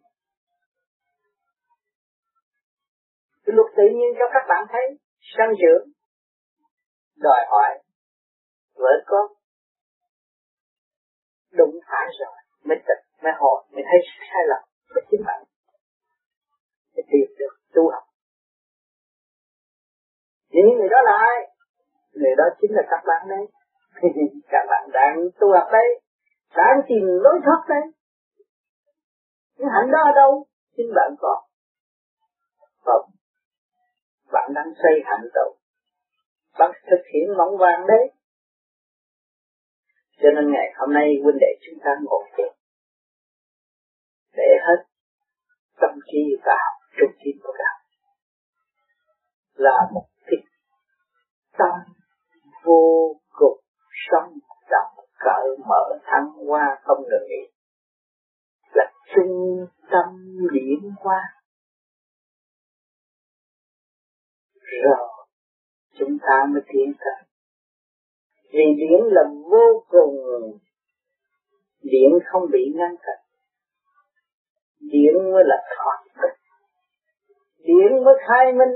Cái 3.45 3.55
luật 3.55 3.67
tự 3.77 3.83
nhiên 3.83 4.11
cho 4.19 4.25
các 4.33 4.45
bạn 4.49 4.65
thấy 4.71 4.97
sanh 5.37 5.53
dưỡng, 5.61 5.89
đòi 7.17 7.45
hỏi, 7.49 7.83
vợ 8.75 9.03
con, 9.05 9.31
đụng 11.51 11.79
phải 11.87 12.07
rồi 12.19 12.38
mới 12.69 12.79
tỉnh, 12.87 13.03
mới 13.23 13.33
hồi, 13.41 13.57
mới 13.73 13.83
thấy 13.89 13.99
sai 14.31 14.43
lầm 14.51 14.61
của 14.93 15.01
chính 15.11 15.23
bạn 15.27 15.41
mới 16.95 17.03
tìm 17.11 17.27
được 17.39 17.53
tu 17.75 17.83
học. 17.93 18.03
Những 20.49 20.69
người 20.77 20.89
đó 20.89 20.97
là 21.05 21.13
ai 21.29 21.37
người 22.13 22.35
đó 22.37 22.43
chính 22.61 22.71
là 22.71 22.83
các 22.89 23.03
bạn 23.07 23.27
đấy. 23.29 23.45
Các 24.53 24.65
bạn 24.69 24.89
đang 24.93 25.15
tu 25.39 25.47
học 25.53 25.67
đấy, 25.71 26.01
đang 26.55 26.81
tìm 26.87 27.03
lối 27.23 27.39
thoát 27.45 27.61
đấy. 27.69 27.85
Nhưng 29.57 29.69
hạnh 29.69 29.91
đó 29.91 29.99
ở 30.05 30.11
đâu? 30.15 30.45
Chính 30.77 30.91
bạn 30.95 31.15
có. 31.19 31.41
Không 32.85 33.09
bạn 34.31 34.51
đang 34.53 34.73
xây 34.83 35.01
hạnh 35.05 35.27
đâu? 35.33 35.55
bạn 36.59 36.71
thực 36.89 37.03
hiện 37.13 37.37
mong 37.37 37.57
vàng 37.57 37.87
đấy. 37.87 38.11
Cho 40.21 40.29
nên 40.35 40.51
ngày 40.51 40.73
hôm 40.75 40.93
nay 40.93 41.05
huynh 41.23 41.37
đệ 41.39 41.51
chúng 41.65 41.79
ta 41.83 41.91
ngồi 42.03 42.23
thiền 42.37 42.53
để 44.33 44.57
hết 44.67 44.83
chi 46.11 46.35
vào 46.45 46.69
trung 46.97 47.15
tâm 47.23 47.31
của 47.43 47.53
đạo. 47.59 47.77
Là 49.53 49.77
một 49.93 50.05
cái 50.25 50.39
tâm 51.57 51.93
vô 52.63 53.15
cùng 53.29 53.59
sống 54.09 54.33
động, 54.69 55.05
cởi 55.19 55.57
mở, 55.67 55.99
thăng 56.03 56.29
hoa, 56.47 56.79
không 56.83 57.01
ngừng 57.01 57.27
nghỉ. 57.29 57.51
Là 58.73 58.91
trung 59.15 59.65
tâm 59.91 60.37
điển 60.53 60.91
hoa. 60.99 61.21
Rồi, 64.83 65.25
chúng 65.99 66.17
ta 66.21 66.45
mới 66.53 66.61
tiến 66.73 66.93
tới. 66.99 67.27
Vì 68.51 68.63
điển 68.77 69.05
là 69.05 69.21
vô 69.51 69.85
cùng 69.87 70.15
điển 71.81 72.11
không 72.25 72.43
bị 72.51 72.73
ngăn 72.75 72.95
cản 73.01 73.28
điển 74.79 75.31
mới 75.33 75.43
là 75.45 75.57
thoát 75.75 75.99
điển 77.69 78.03
mới 78.03 78.15
khai 78.27 78.53
minh. 78.53 78.75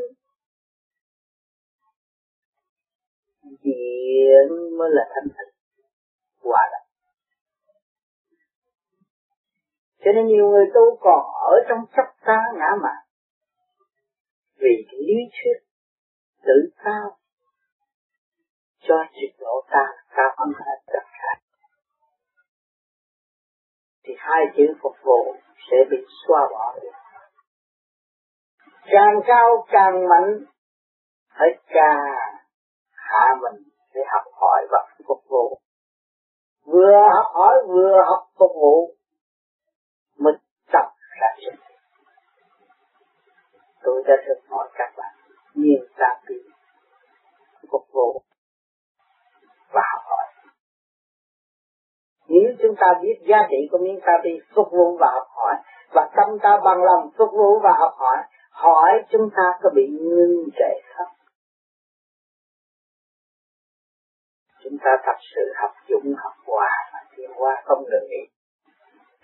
Điển 3.62 4.48
mới 4.78 4.90
là 4.92 5.04
thanh 5.16 5.30
tịnh. 5.38 5.54
Hòa 6.42 6.70
đồng. 6.72 6.88
Cho 10.06 10.12
nên 10.16 10.28
nhiều 10.28 10.50
người 10.50 10.66
tu 10.74 10.98
còn 11.02 11.22
ở 11.52 11.56
trong 11.70 11.80
chấp 11.96 12.26
ta 12.26 12.38
ngã 12.56 12.70
mạn. 12.84 13.06
Vì 14.56 14.88
lý 14.92 15.16
thuyết 15.34 15.58
tự 16.46 16.70
cao. 16.84 17.18
Cho 18.80 18.96
trình 19.14 19.36
độ 19.40 19.66
ta 19.72 19.86
cao 20.10 20.30
hơn 20.38 20.54
hết 20.60 20.78
tất 20.88 21.06
cả. 21.12 21.42
Thì 24.04 24.14
hai 24.18 24.46
chữ 24.58 24.64
phục 24.82 24.96
vụ 25.04 25.36
sẽ 25.72 25.78
bị 25.92 25.98
xóa 26.28 26.40
bỏ 26.52 26.80
được. 26.82 26.90
Càng 28.86 29.22
cao 29.28 29.66
càng 29.68 30.08
mạnh 30.10 30.40
phải 31.38 31.48
càng 31.68 32.04
hạ 32.92 33.36
mình 33.42 33.64
để 33.94 34.02
học 34.14 34.24
hỏi 34.34 34.68
và 34.72 34.80
phục 35.08 35.24
vụ. 35.30 35.60
Vừa 36.66 37.02
học 37.16 37.32
hỏi, 37.34 37.56
vừa 37.68 37.98
học 38.06 38.28
phục 38.40 38.52
vụ 38.56 38.96
mới 40.18 40.34
tập 40.72 40.86
ra 41.22 41.28
sự 41.38 41.64
tôi 43.84 44.04
đã 44.08 44.14
thực 44.28 44.50
mọi 44.50 44.70
cách 44.74 44.94
bạn 44.98 45.16
nhiên 45.54 45.84
ta 45.98 46.22
bị 46.28 46.36
phục 47.72 47.86
vụ 47.94 48.22
và 49.74 49.82
học 49.94 50.02
hỏi 50.06 50.28
nếu 52.28 52.56
chúng 52.62 52.73
ta 52.84 53.00
biết 53.02 53.18
giá 53.30 53.38
trị 53.50 53.58
của 53.72 53.78
miếng 53.78 54.00
ta 54.06 54.14
đi 54.24 54.32
phục 54.56 54.68
vụ 54.72 54.98
và 55.00 55.08
học 55.14 55.28
hỏi. 55.36 55.56
Và 55.94 56.10
tâm 56.16 56.40
ta 56.44 56.60
bằng 56.66 56.84
lòng 56.84 57.10
phục 57.18 57.30
vụ 57.32 57.60
và 57.64 57.72
học 57.80 57.94
hỏi 57.98 58.18
hỏi 58.52 58.92
chúng 59.12 59.30
ta 59.36 59.44
có 59.62 59.70
bị 59.76 59.88
ngưng 59.88 60.50
trệ 60.56 60.74
không? 60.96 61.14
Chúng 64.64 64.78
ta 64.84 64.92
thật 65.06 65.18
sự 65.36 65.42
học 65.56 65.72
dụng, 65.88 66.14
học 66.24 66.34
hòa 66.48 66.72
mà 66.94 67.00
tiến 67.18 67.30
qua 67.38 67.62
không 67.66 67.84
được 67.92 68.08
nghỉ. 68.10 68.30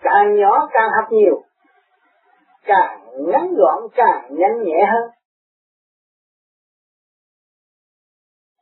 Càng 0.02 0.36
nhỏ 0.40 0.68
càng 0.72 0.90
học 0.96 1.12
nhiều, 1.12 1.42
càng 2.64 3.00
ngắn 3.26 3.54
gọn 3.54 3.82
càng 3.94 4.28
nhanh 4.30 4.62
nhẹ 4.64 4.84
hơn. 4.92 5.10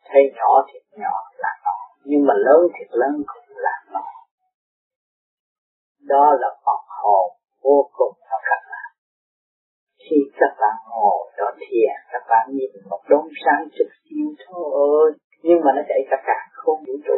Thấy 0.05 0.23
nhỏ 0.37 0.65
thì 0.73 0.79
nhỏ 0.97 1.15
là 1.37 1.49
nhỏ 1.65 1.79
nhưng 2.05 2.27
mà 2.27 2.35
lớn 2.37 2.69
thì 2.75 2.85
lớn 2.91 3.23
cũng 3.27 3.57
là 3.57 3.73
nhỏ 3.93 4.18
đó 6.09 6.25
là 6.41 6.49
phần 6.65 6.83
hồn 7.03 7.27
vô 7.63 7.91
cùng 7.93 8.15
cho 8.29 8.37
các 8.49 8.61
bạn. 8.71 8.91
Khi 10.05 10.17
các 10.41 10.53
bạn 10.61 10.77
ngồi 10.91 11.33
đó 11.39 11.47
thiền 11.61 11.95
các 12.13 12.23
bạn 12.29 12.49
nhìn 12.57 12.71
một 12.91 13.03
đống 13.09 13.29
sáng 13.45 13.69
chút 13.79 13.89
xíu 14.05 14.27
thôi, 14.47 15.13
nhưng 15.43 15.61
mà 15.65 15.71
nó 15.77 15.83
chạy 15.89 16.01
cả 16.11 16.17
cả 16.27 16.49
không 16.53 16.85
vũ 16.87 16.95
trụ. 17.07 17.17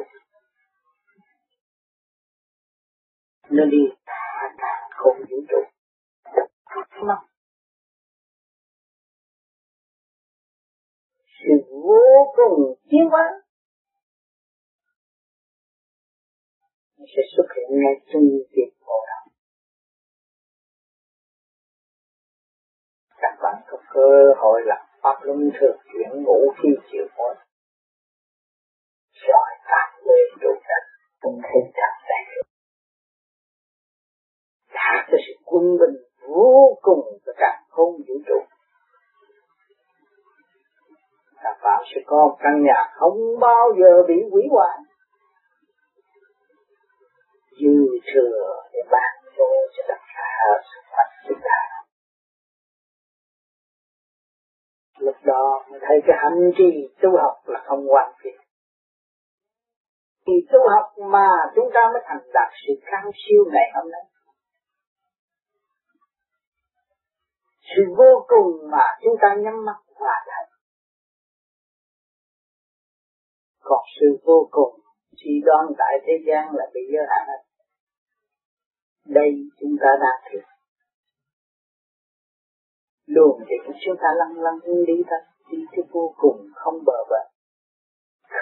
Nó 3.51 3.65
đi 3.65 3.85
cả 4.07 4.55
cả 4.59 4.89
không 4.91 5.17
vũ 5.31 5.37
trụ. 5.49 5.61
Mắt 7.03 7.21
sự 11.45 11.55
vô 11.71 12.33
cùng 12.37 12.75
tiến 12.91 13.09
hóa 13.11 13.25
sẽ 16.99 17.23
xuất 17.37 17.47
hiện 17.57 17.69
ngay 17.71 17.95
trong 18.13 18.23
việc 18.53 18.71
các 23.21 23.35
bạn 23.43 23.55
có 23.69 23.79
cơ 23.95 24.33
hội 24.37 24.63
làm 24.65 24.87
pháp 25.03 25.17
luân 25.23 25.51
thường 25.61 25.79
chuyển 25.93 26.23
ngũ 26.23 26.55
khi 26.63 26.69
chịu 26.93 27.07
hội 27.17 27.35
rồi 29.27 29.51
các 29.65 29.89
lên 30.07 30.29
đủ 30.41 30.55
đất 30.69 30.85
cũng 31.21 31.41
thấy 31.43 31.73
thật 31.75 31.95
đẹp 32.09 32.43
đã 34.75 35.07
có 35.11 35.19
sự 35.27 35.35
quân 35.45 35.65
bình 35.81 35.97
vô 36.29 36.79
cùng 36.83 37.19
của 37.27 37.33
cả 37.37 37.63
không 37.69 37.93
vũ 38.09 38.15
trụ. 38.27 38.39
Các 41.43 41.57
bạn 41.63 41.83
sẽ 41.95 42.01
có 42.07 42.37
căn 42.39 42.63
nhà 42.63 42.93
không 42.95 43.19
bao 43.41 43.69
giờ 43.79 44.03
bị 44.09 44.15
hủy 44.33 44.43
hoại. 44.51 44.79
Thấy 55.91 56.01
cái 56.07 56.17
hành 56.23 56.53
trì 56.59 56.71
tu 57.03 57.11
học 57.23 57.37
là 57.45 57.61
không 57.67 57.87
hoàn 57.87 58.13
thiện. 58.23 58.41
Thì 60.27 60.33
tu 60.53 60.59
học 60.75 60.87
mà 61.13 61.29
chúng 61.55 61.69
ta 61.75 61.81
mới 61.93 62.03
thành 62.07 62.23
đạt 62.35 62.51
sự 62.67 62.73
cao 62.91 63.11
siêu 63.23 63.45
ngày 63.53 63.69
hôm 63.75 63.91
nay. 63.91 64.05
Sự 67.61 67.83
vô 67.99 68.27
cùng 68.29 68.71
mà 68.71 68.85
chúng 69.03 69.17
ta 69.23 69.29
nhắm 69.39 69.65
mắt 69.65 69.79
và 70.01 70.17
thấy. 70.27 70.47
Còn 73.61 73.83
sự 74.01 74.07
vô 74.25 74.49
cùng 74.51 74.81
chỉ 75.17 75.31
đoan 75.45 75.67
tại 75.79 75.95
thế 76.07 76.13
gian 76.27 76.45
là 76.53 76.65
bị 76.75 76.81
giới 76.93 77.07
hạn 77.09 77.27
đây 79.07 79.31
chúng 79.61 79.77
ta 79.81 79.89
đạt 80.01 80.33
thiệt 80.33 80.45
Luôn 83.07 83.41
thì 83.49 83.73
chúng 83.87 83.97
ta 83.97 84.09
lăn 84.17 84.43
lăn 84.43 84.55
đi 84.87 85.03
thôi 85.11 85.30
ý 85.51 85.59
thức 85.77 85.87
vô 85.91 86.15
cùng 86.17 86.47
không 86.55 86.85
bờ 86.87 86.99
bến 87.11 87.31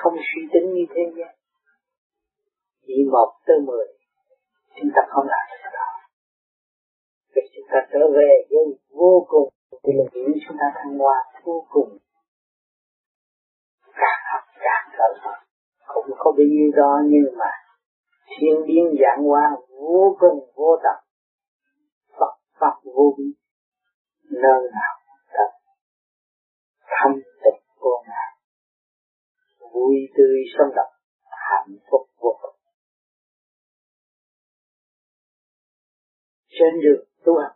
không 0.03 0.15
suy 0.29 0.43
tính 0.53 0.75
như 0.75 0.85
thế 0.95 1.03
gian. 1.17 1.35
Chỉ 2.87 2.95
một 3.13 3.31
tới 3.47 3.57
mười, 3.67 3.87
chúng 4.77 4.91
ta 4.97 5.03
không 5.09 5.27
làm 5.29 5.45
được 5.51 5.71
đó. 5.73 5.89
Vì 7.35 7.43
chúng 7.55 7.67
ta 7.71 7.79
trở 7.93 7.99
về 8.15 8.31
với 8.51 8.65
vô 8.91 9.27
cùng, 9.29 9.49
thì 9.85 9.93
là 9.99 10.05
những 10.13 10.33
chúng 10.49 10.57
ta 10.61 10.67
thăng 10.75 10.99
hoa 10.99 11.17
vô 11.45 11.67
cùng. 11.71 11.99
Càng 14.01 14.23
học 14.33 14.45
càng 14.65 14.87
cởi 14.99 15.13
không 15.85 16.11
có 16.19 16.33
bao 16.37 16.47
nhiêu 16.53 16.71
đó, 16.77 17.01
nhưng 17.05 17.39
mà 17.39 17.51
thiên 18.29 18.67
biến 18.67 18.85
dạng 19.01 19.25
hóa 19.25 19.57
vô 19.69 20.17
cùng 20.21 20.51
vô 20.55 20.77
tận. 20.83 21.05
Phật 22.19 22.35
Pháp 22.61 22.75
vô 22.85 23.15
biên. 23.19 23.33
Nơi 24.31 24.63
nào 24.73 24.98
thanh 26.99 27.15
tịnh 27.43 27.61
vô 27.81 28.05
ngại 28.07 28.31
vui 29.73 29.97
tươi 30.17 30.39
sống 30.59 30.75
động, 30.77 30.93
hạnh 31.49 31.77
phúc 31.91 32.03
vô 32.21 32.39
cùng. 32.43 32.57
Trên 36.49 36.81
đường 36.83 37.05
tu 37.25 37.33
học 37.43 37.53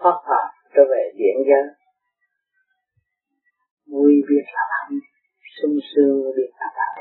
thoát 0.00 0.16
phàm 0.26 0.48
trở 0.74 0.82
về 0.90 1.12
điện 1.14 1.36
giới. 1.48 1.66
Vui 3.86 4.12
biết 4.28 4.44
là 4.54 4.64
hạnh 4.70 4.98
sung 5.62 5.76
sướng 5.94 6.22
biết 6.36 6.50
là 6.60 6.66
đạo 6.76 6.92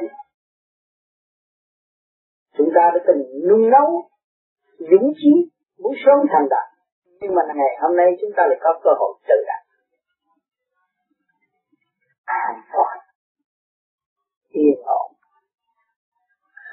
chúng 2.57 2.69
ta 2.75 2.91
đã 2.93 2.99
từng 3.07 3.47
nung 3.49 3.69
nấu, 3.69 4.09
dũng 4.77 5.13
chí, 5.17 5.33
muốn 5.77 5.93
sớm 6.05 6.27
thành 6.33 6.47
đạt 6.49 6.67
nhưng 7.21 7.35
mà 7.35 7.41
ngày 7.55 7.73
hôm 7.81 7.97
nay 7.97 8.07
chúng 8.21 8.31
ta 8.37 8.43
lại 8.49 8.59
có 8.61 8.79
cơ 8.83 8.89
hội 8.99 9.13
tự 9.27 9.37
đạt 9.47 9.60
an 12.47 12.61
toàn 12.73 12.97
yên 14.49 14.79
ổn 14.99 15.09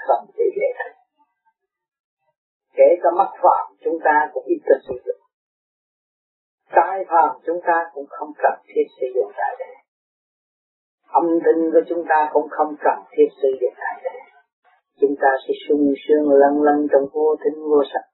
không 0.06 0.26
bị 0.36 0.44
dễ 0.56 0.68
thuộc 0.78 0.98
kể 2.78 2.88
cả 3.02 3.10
mắt 3.18 3.30
phạm 3.42 3.64
chúng 3.84 3.98
ta 4.04 4.30
cũng 4.32 4.44
ít 4.46 4.60
cần 4.68 4.78
sử 4.88 4.94
dụng. 5.06 5.22
Tai 6.76 7.04
phạm 7.10 7.30
chúng 7.46 7.60
ta 7.66 7.76
cũng 7.94 8.06
không 8.08 8.32
cần 8.42 8.56
thiết 8.68 8.86
sử 9.00 9.06
dụng 9.14 9.30
tại 9.38 9.52
đây. 9.58 9.74
Âm 11.20 11.26
thanh 11.44 11.62
của 11.72 11.84
chúng 11.88 12.04
ta 12.08 12.28
cũng 12.32 12.48
không 12.50 12.74
cần 12.84 12.98
thiết 13.12 13.28
sử 13.42 13.48
dụng 13.60 13.74
tại 13.82 13.96
đây. 14.04 14.18
Chúng 15.00 15.14
ta 15.22 15.30
sẽ 15.44 15.54
sung 15.68 15.92
sướng 16.04 16.24
lân 16.40 16.54
lân 16.66 16.86
trong 16.92 17.04
vô 17.12 17.36
tính 17.44 17.58
vô 17.70 17.82
sắc. 17.92 18.04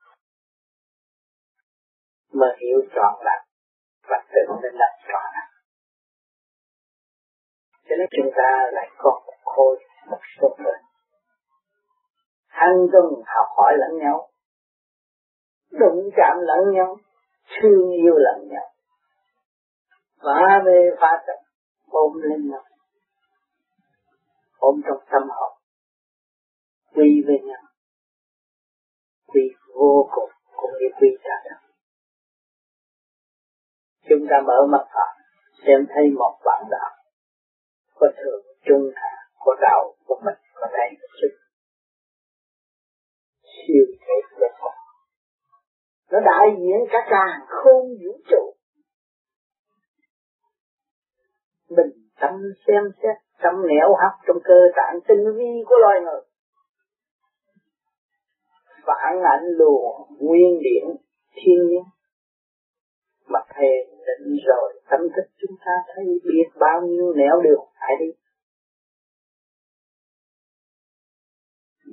Mà 2.32 2.46
hiểu 2.60 2.78
trọn 2.94 3.14
lạc 3.26 3.40
và 4.08 4.18
tự 4.32 4.54
mình 4.62 4.74
là 4.74 4.88
trọn 5.08 5.26
lạc 5.34 5.48
cho 7.94 7.98
nên 7.98 8.08
chúng 8.10 8.32
ta 8.36 8.70
lại 8.72 8.88
còn 8.98 9.22
một 9.26 9.38
khối 9.44 9.76
một 10.10 10.18
số 10.40 10.56
người. 10.58 10.78
Ăn 12.48 12.72
tuần 12.92 13.04
học 13.26 13.46
hỏi 13.56 13.72
lẫn 13.78 13.98
nhau, 13.98 14.28
đụng 15.70 16.10
chạm 16.16 16.36
lẫn 16.40 16.72
nhau, 16.72 16.96
thương 17.60 17.90
yêu 17.90 18.14
lẫn 18.16 18.48
nhau. 18.48 18.64
Và 20.22 20.62
về 20.64 20.90
phá 21.00 21.22
trận 21.26 21.36
ôm 21.88 22.12
lên 22.22 22.50
nhau, 22.50 22.62
ôm 24.58 24.80
trong 24.86 24.98
tâm 25.12 25.22
hồn, 25.28 25.52
quy 26.94 27.24
với 27.26 27.38
nhau. 27.44 27.62
Quy 29.26 29.40
vô 29.74 30.08
cùng, 30.14 30.30
cũng 30.56 30.70
như 30.80 30.86
quy 31.00 31.08
trả 31.24 31.50
đất 31.50 31.64
chúng 34.08 34.26
ta 34.30 34.36
mở 34.46 34.66
mắt 34.72 34.84
phạm 34.94 35.14
xem 35.66 35.86
thấy 35.94 36.04
một 36.18 36.38
bản 36.44 36.62
đạo 36.70 36.93
có 38.04 38.10
thường 38.22 38.42
trung 38.66 38.90
thả 38.94 39.12
có 39.44 39.52
đạo 39.60 39.94
của 40.06 40.20
mình 40.24 40.38
có 40.54 40.66
thấy 40.72 40.88
sức 41.20 41.32
siêu 43.66 43.84
thế 44.00 44.14
giới 44.40 44.50
nó 46.12 46.20
đại 46.20 46.46
diện 46.58 46.78
cả 46.90 46.98
càng 47.10 47.46
không 47.48 47.86
vũ 48.04 48.12
trụ. 48.30 48.54
Mình 51.76 51.90
tâm 52.20 52.32
xem 52.66 52.82
xét, 53.02 53.16
tâm 53.42 53.54
nẻo 53.68 53.88
hấp 54.02 54.12
trong 54.26 54.36
cơ 54.44 54.54
tạng 54.76 55.00
tinh 55.08 55.24
vi 55.36 55.64
của 55.66 55.74
loài 55.80 56.00
người. 56.00 56.20
Phản 58.86 59.22
ảnh 59.22 59.44
luồng 59.58 60.18
nguyên 60.20 60.58
điển 60.62 60.96
thiên 61.34 61.66
nhiên 61.68 61.82
mà 63.28 63.40
thầy 63.54 63.70
định 64.06 64.36
rồi, 64.46 64.80
tâm 64.90 65.00
thức 65.16 65.26
chúng 65.40 65.56
ta 65.66 65.72
thấy 65.94 66.04
biết 66.24 66.48
bao 66.60 66.82
nhiêu 66.82 67.14
nẻo 67.14 67.40
đường 67.44 67.64
phải 67.80 67.96
đi. 68.00 68.12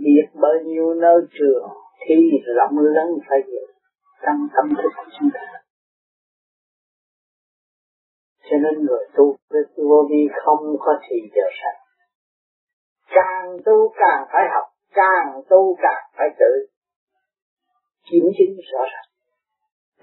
Biết 0.03 0.27
bao 0.41 0.53
nhiêu 0.65 0.93
nơi 0.93 1.21
trường 1.39 1.69
thi 2.07 2.15
rộng 2.55 2.77
lớn 2.79 3.07
phải 3.29 3.39
hiểu 3.47 3.67
trong 4.25 4.47
tâm 4.55 4.75
thức 4.75 4.89
của 4.97 5.11
chúng 5.19 5.29
ta. 5.33 5.47
Cho 8.43 8.57
nên 8.57 8.85
người 8.85 9.05
tu 9.15 9.35
với 9.49 9.61
vô 9.77 10.07
vi 10.09 10.27
không 10.45 10.75
có 10.79 10.99
thì 11.09 11.15
giờ 11.35 11.43
sạch 11.61 11.81
càng 13.15 13.57
tu 13.65 13.93
càng 13.95 14.27
phải 14.31 14.43
học, 14.53 14.67
càng 14.93 15.41
tu 15.49 15.75
càng 15.81 16.03
phải 16.17 16.27
tự. 16.39 16.67
Kiểm 18.11 18.23
chứng 18.37 18.57
rõ 18.71 18.83
ràng. 18.93 19.09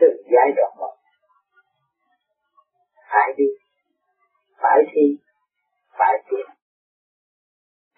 Từ 0.01 0.07
giai 0.33 0.53
đoạn 0.57 0.73
một 0.79 0.95
phải 3.11 3.29
đi. 3.37 3.49
Phải 4.63 4.79
thi. 4.93 5.19
Phải 5.99 6.15
tiến 6.31 6.59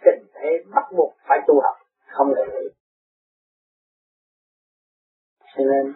tình 0.04 0.26
thế 0.34 0.50
bắt 0.74 0.84
buộc 0.96 1.12
phải 1.28 1.38
tu 1.46 1.54
học 1.54 1.76
không 2.06 2.34
được 2.34 2.44
nghỉ 2.52 2.68
cho 5.56 5.64
nên 5.64 5.94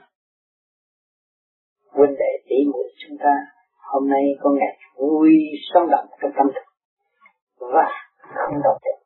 huynh 1.90 2.14
đệ 2.18 2.32
tỷ 2.48 2.56
muội 2.72 2.88
chúng 3.02 3.18
ta 3.18 3.34
hôm 3.92 4.08
nay 4.10 4.22
có 4.40 4.50
ngày 4.50 4.78
vui 4.96 5.30
sống 5.74 5.90
động 5.90 6.06
trong 6.22 6.30
tâm 6.36 6.46
thức 6.54 6.66
và 7.58 7.88
không 8.20 8.62
đọc 8.64 8.76
được, 8.84 8.98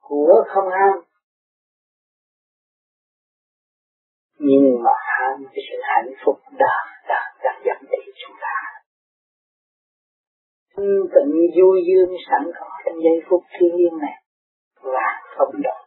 của 0.00 0.44
không 0.48 0.68
ham 0.70 1.04
nhưng 4.38 4.82
mà 4.84 4.90
ham 4.96 5.44
cái 5.44 5.62
sự 5.70 5.76
hạnh 5.82 6.12
phúc 6.24 6.36
đã 6.58 6.76
đã 7.08 7.20
đã 7.44 7.52
dẫn 7.64 7.90
đến 7.90 8.14
chúng 8.26 8.36
ta. 8.40 8.56
Tận 11.14 11.28
vui 11.60 11.80
dương 11.88 12.16
sẵn 12.30 12.50
có 12.60 12.66
trong 12.84 13.02
giây 13.02 13.20
phút 13.30 13.42
thiên 13.58 13.76
liêng 13.76 13.98
này 13.98 14.22
và 14.82 15.22
không 15.36 15.62
động 15.62 15.86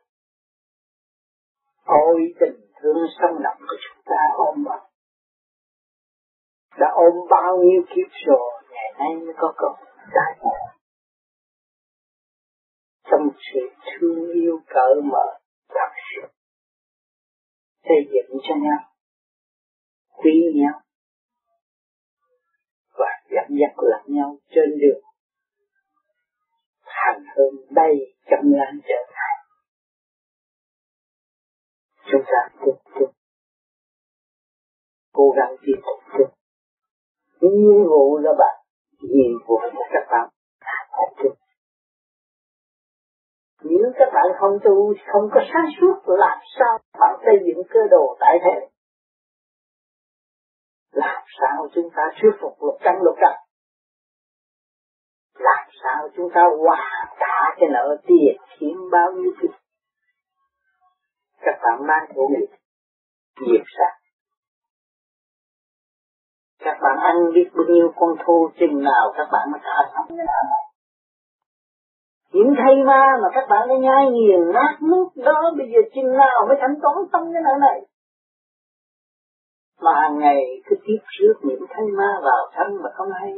ôi, 1.89 2.33
tình 2.39 2.59
thương 2.81 2.97
sâu 3.19 3.39
nặng 3.43 3.57
của 3.59 3.75
chúng 3.85 4.03
ta 4.05 4.21
ôm 4.35 4.63
bao 4.63 4.89
đã 6.79 6.87
ôm 6.93 7.13
bao 7.29 7.57
nhiêu 7.57 7.81
kiếp 7.89 8.11
rồi, 8.27 8.63
ngày 8.71 8.93
nay 8.99 9.25
mới 9.25 9.33
có 9.37 9.53
cơ 9.57 9.67
giải 10.15 10.37
ngộ. 10.39 10.55
Trong 13.11 13.29
sự 13.53 13.59
thương 13.91 14.31
yêu 14.33 14.59
cởi 14.67 14.95
mở, 15.03 15.25
thật 15.69 15.91
xây 17.83 17.97
dựng 18.13 18.39
cho 18.43 18.55
nhau, 18.55 18.93
quý 20.23 20.31
nhau 20.55 20.81
và 22.97 23.11
dẫn 23.31 23.57
dắt 23.59 23.71
lẫn 23.77 24.15
nhau 24.15 24.37
trên 24.49 24.69
đường. 24.81 25.03
Thành 26.85 27.23
hơn 27.35 27.53
đây 27.69 28.15
trong 28.29 28.45
lan 28.45 28.79
trở 28.87 29.13
lại, 29.15 29.37
chúng 32.11 32.23
ta 32.25 32.55
tiếp 32.65 32.99
tục 32.99 33.11
cố 35.11 35.33
gắng 35.37 35.55
tiếp 35.61 35.81
tục 35.85 35.99
tiếp 36.13 36.29
nhiệm 37.41 37.89
vụ 37.89 38.17
là 38.17 38.31
bạn, 38.39 38.65
nhiệm 39.01 39.33
vụ 39.47 39.59
của 39.73 39.85
các 39.93 40.07
bạn 40.11 40.29
phải 40.59 41.48
nếu 43.61 43.91
các 43.99 44.09
bạn 44.13 44.25
không 44.39 44.59
tu, 44.63 44.93
không 45.13 45.29
có 45.33 45.41
sáng 45.53 45.65
suốt 45.81 45.95
làm 46.05 46.37
sao 46.59 46.79
bạn 46.99 47.19
xây 47.25 47.35
dựng 47.45 47.63
cơ 47.69 47.79
đồ 47.91 48.17
tại 48.19 48.37
thế 48.43 48.67
làm 50.91 51.23
sao 51.41 51.67
chúng 51.75 51.89
ta 51.95 52.03
thuyết 52.21 52.31
phục 52.41 52.63
lục 52.63 52.77
căn 52.81 52.95
lục 53.01 53.15
căn? 53.21 53.35
Làm 55.35 55.67
sao 55.83 56.09
chúng 56.15 56.29
ta 56.33 56.41
hoàn 56.65 57.07
trả 57.19 57.55
cái 57.59 57.69
nợ 57.69 57.97
tiền, 58.07 58.37
kiếm 58.59 58.77
bao 58.91 59.11
nhiêu 59.11 59.31
tiền? 59.41 59.51
Các 61.41 61.59
bạn 61.63 61.87
mang 61.87 62.05
của 62.15 62.27
nghiệp 62.27 62.47
nghiệp 63.41 63.63
sạch 63.77 63.99
ăn 67.09 67.15
biết 67.33 67.49
bao 67.55 67.65
nhiêu 67.69 67.93
con 67.95 68.15
thô 68.25 68.49
chừng 68.59 68.83
nào, 68.83 69.13
các 69.17 69.27
bạn 69.31 69.51
mới 69.51 69.61
trả 69.63 69.77
xong 69.93 70.17
những 72.31 72.53
thay 72.57 72.75
ma 72.85 73.03
mà 73.21 73.29
các 73.33 73.45
bạn 73.49 73.67
đã 73.69 73.75
nhai 73.81 74.05
nghiền 74.11 74.53
nát 74.53 74.77
nước 74.81 75.07
đó, 75.15 75.53
bây 75.57 75.67
giờ 75.71 75.79
chừng 75.95 76.17
nào 76.17 76.45
mới 76.47 76.57
thanh 76.61 76.75
toán 76.81 76.95
xong 77.13 77.33
cái 77.33 77.41
này 77.41 77.53
này? 77.59 77.81
Mà 79.81 79.91
hàng 79.95 80.19
ngày 80.19 80.41
cứ 80.65 80.75
tiếp 80.85 81.01
rước 81.19 81.33
những 81.41 81.65
thay 81.69 81.85
ma 81.97 82.19
vào 82.23 82.51
thân 82.53 82.81
mà 82.83 82.89
không 82.93 83.11
hay. 83.21 83.33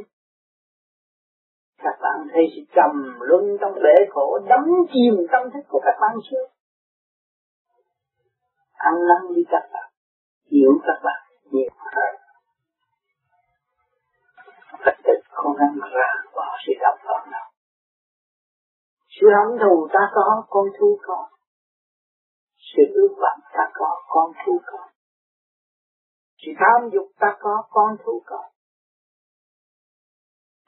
Các 1.84 1.96
bạn 2.02 2.28
thấy 2.34 2.44
sự 2.56 2.62
trầm 2.76 3.20
luân 3.20 3.58
trong 3.62 3.74
bể 3.84 4.06
khổ, 4.10 4.40
đắm 4.50 4.66
chìm 4.94 5.28
tâm 5.32 5.52
thức 5.54 5.64
của 5.70 5.82
các 5.84 5.96
bạn 6.02 6.18
chưa? 6.32 6.46
Ăn 8.74 8.94
năn 8.94 9.36
đi 9.36 9.42
các 9.50 9.70
bạn, 9.74 9.92
hiểu 10.52 10.72
các 10.84 11.00
bạn 11.04 11.22
nhiều 11.52 11.70
hơn. 11.78 12.16
Phật 14.86 14.96
tịch 15.04 15.24
không 15.30 15.56
ăn 15.56 15.80
ra 15.94 16.10
bỏ 16.36 16.58
sự 16.68 16.74
đau 16.82 16.98
vào 17.06 17.26
nào 17.32 17.51
sự 19.16 19.28
hận 19.38 19.60
thù 19.62 19.88
ta 19.94 20.12
có, 20.16 20.44
con 20.50 20.66
thu 20.80 21.00
có. 21.02 21.30
Sự 22.58 22.84
ước 22.94 23.16
vọng 23.22 23.40
ta 23.54 23.72
có, 23.74 24.04
con 24.08 24.32
thu 24.46 24.60
có. 24.66 24.88
Sự 26.38 26.52
tham 26.60 26.90
dục 26.94 27.08
ta 27.20 27.38
có, 27.40 27.64
con 27.70 27.98
thu 28.04 28.22
có. 28.26 28.44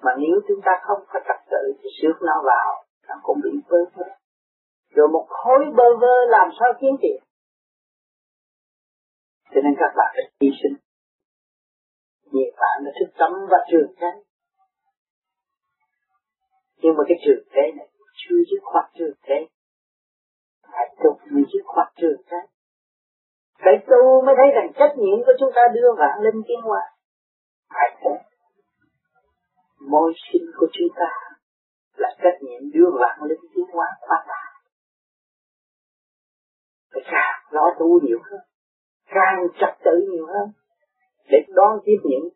Mà 0.04 0.12
nếu 0.18 0.42
chúng 0.48 0.62
ta 0.66 0.72
không 0.82 1.06
có 1.08 1.20
trật 1.28 1.40
tự 1.52 1.74
thì 1.80 1.90
xước 2.02 2.22
nó 2.22 2.34
vào, 2.46 2.86
nó 3.08 3.16
cũng 3.24 3.40
bị 3.44 3.50
vơ 3.68 3.78
vơ. 3.96 4.06
Rồi 4.90 5.08
một 5.08 5.28
khối 5.30 5.66
bơ 5.78 5.98
vơ 6.02 6.16
làm 6.30 6.50
sao 6.60 6.74
kiếm 6.82 6.96
tiền? 7.02 7.24
Cho 9.52 9.62
nên 9.64 9.74
các 9.80 9.94
bạn 9.98 10.12
phải 10.16 10.32
hy 10.42 10.50
sinh. 10.64 10.78
Nhiều 12.32 12.52
bạn 12.58 12.84
đã 12.86 12.92
thức 13.00 13.12
tâm 13.18 13.32
và 13.52 13.58
trường 13.72 13.96
chánh 14.00 14.24
nhưng 16.84 16.96
mà 16.98 17.04
cái 17.08 17.18
trường 17.26 17.44
thế 17.54 17.72
này 17.78 17.88
chưa 18.24 18.36
dứt 18.50 18.62
khoát 18.64 18.86
trường 18.98 19.16
thế. 19.24 19.48
Phải 20.72 20.96
tục 21.04 21.18
mới 21.32 21.44
dứt 21.54 21.64
khoát 21.66 21.88
trường 21.96 22.22
thế. 22.30 22.38
phải 23.64 23.74
tu 23.88 24.22
mới 24.26 24.36
thấy 24.38 24.50
rằng 24.56 24.72
trách 24.80 24.94
nhiệm 24.98 25.18
của 25.26 25.34
chúng 25.40 25.52
ta 25.56 25.62
đưa 25.74 25.90
vạn 25.98 26.20
linh 26.24 26.42
tiến 26.48 26.62
hóa 26.62 26.82
phải 27.70 27.90
thế. 28.02 28.12
Môi 29.80 30.14
sinh 30.32 30.46
của 30.58 30.68
chúng 30.74 30.88
ta 30.96 31.12
là 31.96 32.10
trách 32.24 32.38
nhiệm 32.42 32.62
đưa 32.74 32.90
vạn 33.00 33.20
linh 33.30 33.44
tiến 33.56 33.66
hóa 33.74 33.88
qua 34.02 34.26
ta. 34.28 34.42
Phải 36.94 37.04
càng 37.12 37.40
lo 37.52 37.76
tu 37.80 38.00
nhiều 38.02 38.20
hơn 38.32 38.42
càng 39.14 39.48
trật 39.60 39.84
tự 39.86 39.92
nhiều 40.12 40.26
hơn 40.26 40.52
để 41.30 41.38
đón 41.48 41.80
tiếp 41.86 41.98
những 42.04 42.30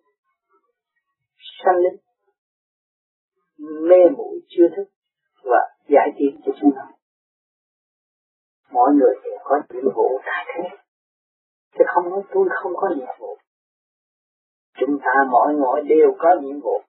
sanh 1.64 1.76
linh 1.76 2.00
mê 3.90 4.10
muội 4.18 4.40
chưa 4.48 4.68
thức 4.76 4.88
và 5.44 5.77
giải 5.90 6.10
trí 6.18 6.26
cho 6.46 6.52
chúng 6.62 6.72
nó. 6.76 6.88
Mỗi 8.72 8.90
người 8.94 9.14
đều 9.24 9.38
có 9.44 9.62
nhiệm 9.70 9.84
vụ 9.96 10.20
đại 10.26 10.46
thế. 10.48 10.78
Chứ 11.78 11.84
không 11.88 12.10
nói 12.10 12.22
tôi 12.34 12.48
không 12.64 12.72
có 12.76 12.90
nhiệm 12.98 13.16
vụ. 13.20 13.38
Chúng 14.80 15.00
ta 15.00 15.14
mỗi 15.32 15.54
người 15.54 15.82
đều 15.90 16.16
có 16.20 16.30
nhiệm 16.42 16.60
vụ. 16.60 16.82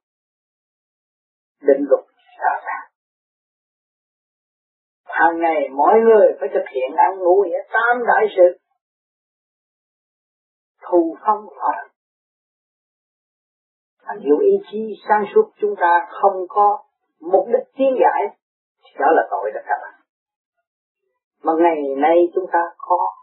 Định 1.60 1.84
luật 1.88 2.04
rõ 2.40 2.52
ràng 2.66 2.88
hàng 5.04 5.38
ngày 5.38 5.68
mỗi 5.72 5.94
người 6.04 6.26
phải 6.40 6.48
thực 6.54 6.64
hiện 6.74 6.96
ăn 6.96 7.18
ngủ 7.18 7.44
nghĩa 7.44 7.62
tam 7.72 8.06
đại 8.06 8.26
sự. 8.36 8.58
Thù 10.82 11.16
phong 11.26 11.46
phạt 11.56 11.88
nếu 14.20 14.38
ý 14.38 14.52
chí 14.70 14.94
sáng 15.08 15.24
suốt 15.34 15.50
chúng 15.60 15.74
ta 15.80 16.06
không 16.10 16.46
có 16.48 16.84
mục 17.20 17.46
đích 17.46 17.74
tiến 17.76 17.88
giải 18.00 18.36
đó 18.94 19.06
là 19.16 19.22
tội 19.30 19.50
đó 19.54 19.60
các 19.66 19.78
bạn. 19.82 19.94
Mà 21.42 21.52
ngày 21.58 21.82
nay 21.96 22.16
chúng 22.34 22.46
ta 22.52 22.58
có. 22.78 23.14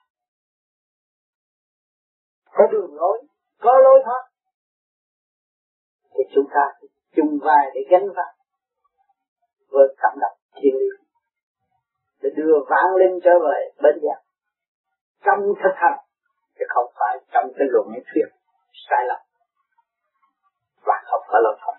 Có 2.51 2.63
đường 2.71 2.95
lối, 2.95 3.23
có 3.61 3.79
lối 3.83 4.01
thoát. 4.05 4.23
Thì 6.03 6.23
chúng 6.35 6.45
ta 6.53 6.87
chung 7.15 7.39
vai 7.41 7.71
để 7.73 7.81
gánh 7.89 8.07
vác 8.15 8.35
với 9.69 9.95
cảm 9.97 10.19
động 10.21 10.37
thiên 10.55 10.73
liêng. 10.75 11.01
Để 12.21 12.29
đưa 12.35 12.53
vãng 12.69 12.95
linh 12.95 13.19
trở 13.23 13.31
về 13.39 13.71
bên 13.83 13.95
giác 14.03 14.21
trong 15.25 15.39
thực 15.63 15.75
hành, 15.75 15.99
chứ 16.59 16.65
không 16.69 16.91
phải 16.99 17.19
trong 17.33 17.45
cái 17.57 17.67
luận 17.69 17.87
thuyết 17.87 18.27
sai 18.89 18.99
lầm. 19.07 19.21
Và 20.85 21.03
không 21.05 21.21
có 21.27 21.39
lỗi 21.43 21.57
thoát. 21.61 21.77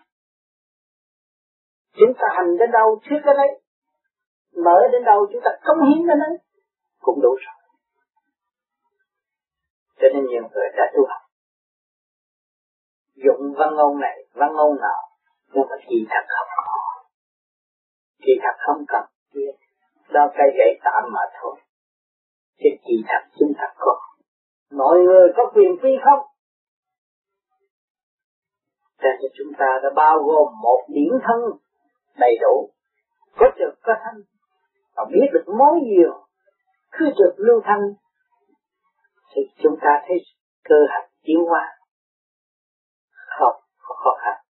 Chúng 1.93 2.13
ta 2.15 2.27
hành 2.37 2.57
đến 2.59 2.71
đâu 2.71 3.01
thuyết 3.09 3.19
đến 3.27 3.37
đấy 3.37 3.61
mở 4.65 4.77
đến 4.93 5.05
đâu 5.05 5.27
chúng 5.33 5.43
ta 5.45 5.51
cống 5.65 5.81
hiến 5.89 6.07
đến 6.09 6.19
đấy 6.19 6.39
cũng 7.07 7.21
đủ 7.23 7.37
rồi. 7.45 7.57
Cho 9.99 10.07
nên 10.15 10.27
nhiều 10.27 10.43
người 10.43 10.69
đã 10.77 10.85
tu 10.95 11.07
học. 11.09 11.23
Dụng 13.25 13.55
văn 13.59 13.75
ngôn 13.77 14.01
này, 14.01 14.17
văn 14.35 14.53
ngôn 14.57 14.81
nào, 14.81 15.03
nhưng 15.53 15.67
mà 15.71 15.77
kỳ 15.89 16.07
thật 16.11 16.25
không 16.29 16.49
có. 16.67 16.81
Kỳ 18.19 18.33
thật 18.43 18.57
không 18.67 18.85
cần 18.89 19.05
thiết. 19.35 19.53
Đó 20.09 20.31
cây 20.39 20.49
gậy 20.59 20.81
tạm 20.85 21.03
mà 21.13 21.21
thôi. 21.41 21.57
Chứ 22.59 22.71
kỳ 22.85 22.95
thật 23.09 23.23
chúng 23.39 23.53
ta 23.59 23.75
có. 23.79 24.01
Mọi 24.71 24.99
người 24.99 25.29
có 25.37 25.43
quyền 25.55 25.77
phi 25.83 25.89
không? 26.05 26.27
Cho 28.99 29.09
nên 29.21 29.31
chúng 29.39 29.53
ta 29.59 29.67
đã 29.83 29.91
bao 29.97 30.19
gồm 30.19 30.49
một 30.63 30.87
điển 30.89 31.13
thân 31.27 31.41
đầy 32.19 32.39
đủ. 32.41 32.71
Có 33.37 33.47
trực 33.59 33.83
có 33.83 33.95
thanh 34.05 34.23
và 34.97 35.05
biết 35.13 35.27
được 35.33 35.45
mối 35.59 35.81
nhiều. 35.83 36.27
Cứ 36.93 37.05
được 37.19 37.35
lưu 37.37 37.61
thanh, 37.65 37.83
thì 39.35 39.43
chúng 39.63 39.77
ta 39.81 40.03
thấy 40.09 40.17
cơ 40.65 40.77
hạch 40.89 41.11
tiến 41.23 41.37
hóa. 41.49 41.77
Không 43.39 43.61
có 43.79 43.95
khó 43.95 44.11
khăn. 44.23 44.45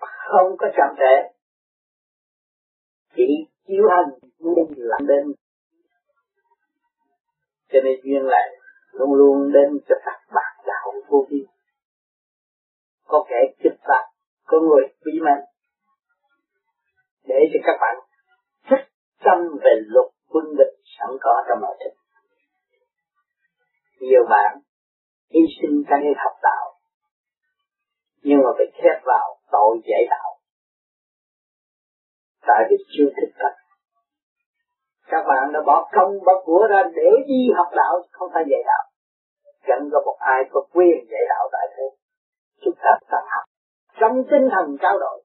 Không 0.00 0.56
có 0.58 0.66
chậm 0.76 0.96
trễ. 0.98 1.14
Chỉ 3.16 3.24
chiếu 3.66 3.84
hành 3.90 4.30
nên 4.38 4.66
lặng 4.76 5.06
đến 5.06 5.32
cho 7.72 7.78
nên 7.84 8.00
duyên 8.04 8.22
lại 8.22 8.48
luôn 8.92 9.14
luôn 9.14 9.52
đến 9.52 9.68
cho 9.88 9.94
các 10.04 10.18
bạn 10.34 10.52
đạo 10.66 10.92
vô 11.08 11.26
vi. 11.30 11.46
Có 13.04 13.24
kẻ 13.28 13.36
kích 13.62 13.78
phạt, 13.88 14.04
có 14.44 14.60
người 14.60 14.94
bí 15.04 15.12
mật 15.20 15.40
để 17.24 17.36
cho 17.52 17.60
các 17.64 17.76
bạn 17.80 17.96
thích 19.22 19.30
tâm 19.30 19.58
về 19.64 19.70
luật 19.86 20.06
quân 20.28 20.44
địch 20.58 20.74
sẵn 20.98 21.10
có 21.20 21.44
trong 21.48 21.60
nội 21.60 21.76
thức 21.84 21.94
nhiều 24.00 24.24
bạn 24.30 24.58
hy 25.30 25.40
sinh 25.60 25.82
ra 25.88 25.96
cái 26.02 26.12
học 26.16 26.36
đạo, 26.42 26.78
nhưng 28.22 28.38
mà 28.44 28.50
bị 28.58 28.64
khép 28.74 29.02
vào 29.04 29.38
tội 29.52 29.80
dạy 29.84 30.06
đạo. 30.10 30.38
Tại 32.46 32.64
vì 32.70 32.76
chưa 32.98 33.08
thích 33.16 33.34
thật 33.38 33.54
các 35.06 35.24
bạn 35.28 35.52
đã 35.52 35.60
bỏ 35.66 35.90
công, 35.92 36.12
bỏ 36.26 36.32
của 36.44 36.66
ra 36.70 36.82
để 36.94 37.10
đi 37.26 37.50
học 37.56 37.66
đạo, 37.76 38.02
không 38.10 38.30
phải 38.34 38.44
dạy 38.50 38.62
đạo. 38.66 38.84
Chẳng 39.66 39.88
có 39.92 40.02
một 40.06 40.16
ai 40.18 40.44
có 40.50 40.60
quyền 40.72 40.96
dạy 41.10 41.22
đạo 41.28 41.48
tại 41.52 41.66
thế. 41.76 41.84
Chúng 42.64 42.74
ta 42.82 42.90
phải 43.10 43.22
học. 43.30 43.44
Trong 44.00 44.24
tinh 44.30 44.48
thần 44.54 44.76
trao 44.82 44.98
đổi. 44.98 45.22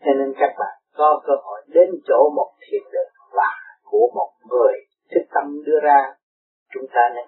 Cho 0.00 0.12
nên 0.18 0.34
các 0.38 0.54
bạn 0.58 0.83
có 0.96 1.20
cơ 1.26 1.32
hội 1.44 1.62
đến 1.68 1.88
chỗ 2.08 2.30
một 2.36 2.50
thiền 2.60 2.82
đường 2.92 3.12
và 3.32 3.50
của 3.90 4.10
một 4.14 4.30
người 4.50 4.74
thức 5.10 5.24
tâm 5.34 5.62
đưa 5.66 5.80
ra, 5.82 6.14
chúng 6.74 6.86
ta 6.94 7.00
nên. 7.14 7.26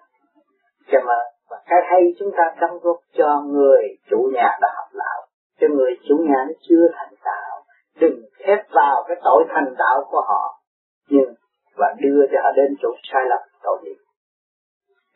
Cảm 0.90 1.06
ơn 1.06 1.26
và 1.50 1.56
cái 1.66 1.78
hay 1.90 2.02
chúng 2.18 2.30
ta 2.36 2.54
đóng 2.60 2.78
góp 2.82 2.96
cho 3.18 3.42
người 3.46 3.82
chủ 4.10 4.30
nhà 4.34 4.58
đã 4.60 4.68
học 4.76 4.88
đạo, 4.94 5.26
cho 5.60 5.66
người 5.76 5.92
chủ 6.08 6.16
nhà 6.28 6.44
nó 6.48 6.54
chưa 6.68 6.86
thành 6.92 7.14
đạo, 7.24 7.62
đừng 8.00 8.20
khép 8.38 8.58
vào 8.70 9.04
cái 9.08 9.16
tội 9.24 9.44
thành 9.48 9.74
đạo 9.78 10.04
của 10.10 10.22
họ, 10.28 10.60
nhưng, 11.08 11.34
và 11.76 11.94
đưa 12.00 12.26
cho 12.32 12.38
họ 12.42 12.50
đến 12.56 12.76
chỗ 12.82 12.88
sai 13.12 13.22
lầm, 13.28 13.40
tội 13.62 13.78
nghiệp. 13.82 13.96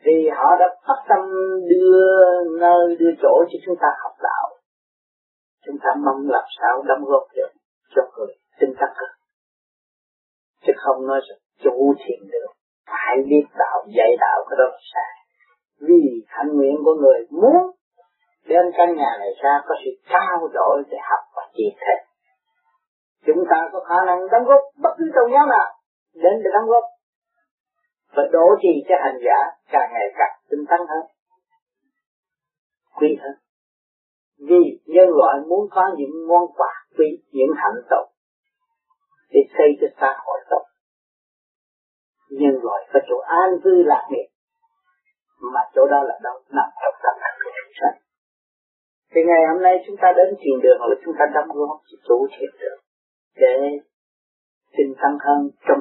Vì 0.05 0.29
họ 0.35 0.55
đã 0.59 0.75
phát 0.87 1.05
tâm 1.09 1.19
đưa 1.69 2.09
nơi, 2.59 2.95
đưa 2.99 3.11
chỗ 3.21 3.43
cho 3.51 3.57
chúng 3.65 3.75
ta 3.81 3.87
học 4.03 4.13
đạo. 4.21 4.57
Chúng 5.65 5.77
ta 5.83 5.89
mong 6.05 6.29
làm 6.29 6.43
sao 6.59 6.83
đóng 6.87 7.03
góp 7.05 7.23
được 7.35 7.49
cho 7.95 8.01
người 8.17 8.33
tinh 8.61 8.73
tắc 8.79 8.89
hơn. 8.99 9.11
Chứ 10.63 10.73
không 10.77 11.07
nói 11.07 11.19
rằng 11.29 11.39
chủ 11.63 11.93
thiền 11.99 12.19
được 12.31 12.51
phải 12.85 13.15
biết 13.29 13.45
đạo 13.57 13.85
dạy 13.97 14.11
đạo 14.19 14.45
cái 14.49 14.57
đó 14.59 14.65
là 14.71 14.79
sai. 14.93 15.11
Vì 15.87 16.25
hạnh 16.27 16.51
nguyện 16.53 16.75
của 16.85 16.95
người 17.01 17.19
muốn 17.29 17.71
đem 18.45 18.65
căn 18.77 18.95
nhà 18.95 19.11
này 19.19 19.33
ra 19.43 19.61
có 19.67 19.75
sự 19.85 19.91
trao 20.09 20.47
đổi 20.53 20.83
để 20.89 20.97
học 21.09 21.23
và 21.35 21.43
chia 21.53 21.71
sẻ 21.79 22.11
chúng 23.25 23.43
ta 23.49 23.69
có 23.71 23.79
khả 23.89 24.05
năng 24.05 24.19
đóng 24.31 24.43
góp 24.45 24.61
bất 24.83 24.89
cứ 24.97 25.05
tôn 25.15 25.31
giáo 25.33 25.45
nào 25.47 25.67
đến 26.13 26.33
để 26.43 26.49
đóng 26.53 26.69
góp 26.69 26.83
và 28.15 28.23
đổ 28.31 28.45
trì 28.61 28.83
cho 28.89 28.95
hành 29.03 29.19
giả 29.25 29.39
càng 29.71 29.89
ngày 29.93 30.07
càng 30.17 30.35
tinh 30.49 30.65
tấn 30.69 30.79
hơn, 30.89 31.03
quý 32.99 33.17
hơn. 33.21 33.35
Vì 34.47 34.79
nhân 34.85 35.09
loại 35.09 35.35
muốn 35.47 35.67
có 35.71 35.81
những 35.97 36.27
món 36.27 36.43
quà 36.57 36.73
quý, 36.97 37.05
những 37.31 37.51
hạnh 37.55 37.81
tốt 37.89 38.05
để 39.33 39.41
xây 39.57 39.69
cho 39.81 39.87
xã 39.99 40.17
hội 40.25 40.39
tốt 40.49 40.63
nhân 42.39 42.55
loại 42.63 42.81
có 42.93 42.99
chỗ 43.09 43.17
an 43.17 43.49
vui 43.63 43.83
lạc 43.85 44.07
nghiệp, 44.09 44.29
mà 45.53 45.61
chỗ 45.75 45.87
đó 45.91 46.03
là 46.03 46.19
đâu 46.23 46.37
nằm 46.49 46.69
trong 46.81 46.95
tâm 47.03 47.15
thức 47.21 47.33
của 47.43 47.51
chúng 47.57 47.73
sanh. 47.79 47.97
Thì 49.11 49.21
ngày 49.27 49.41
hôm 49.51 49.61
nay 49.61 49.73
chúng 49.85 49.97
ta 50.01 50.07
đến 50.17 50.35
thiền 50.39 50.57
đường 50.63 50.79
là 50.89 50.95
chúng 51.05 51.15
ta 51.19 51.25
đóng 51.35 51.49
góp 51.57 51.79
chủ 52.07 52.27
thiền 52.31 52.51
đường 52.61 52.79
để 53.35 53.55
tinh 54.77 54.93
tăng 55.01 55.17
hơn 55.25 55.49
trong 55.67 55.79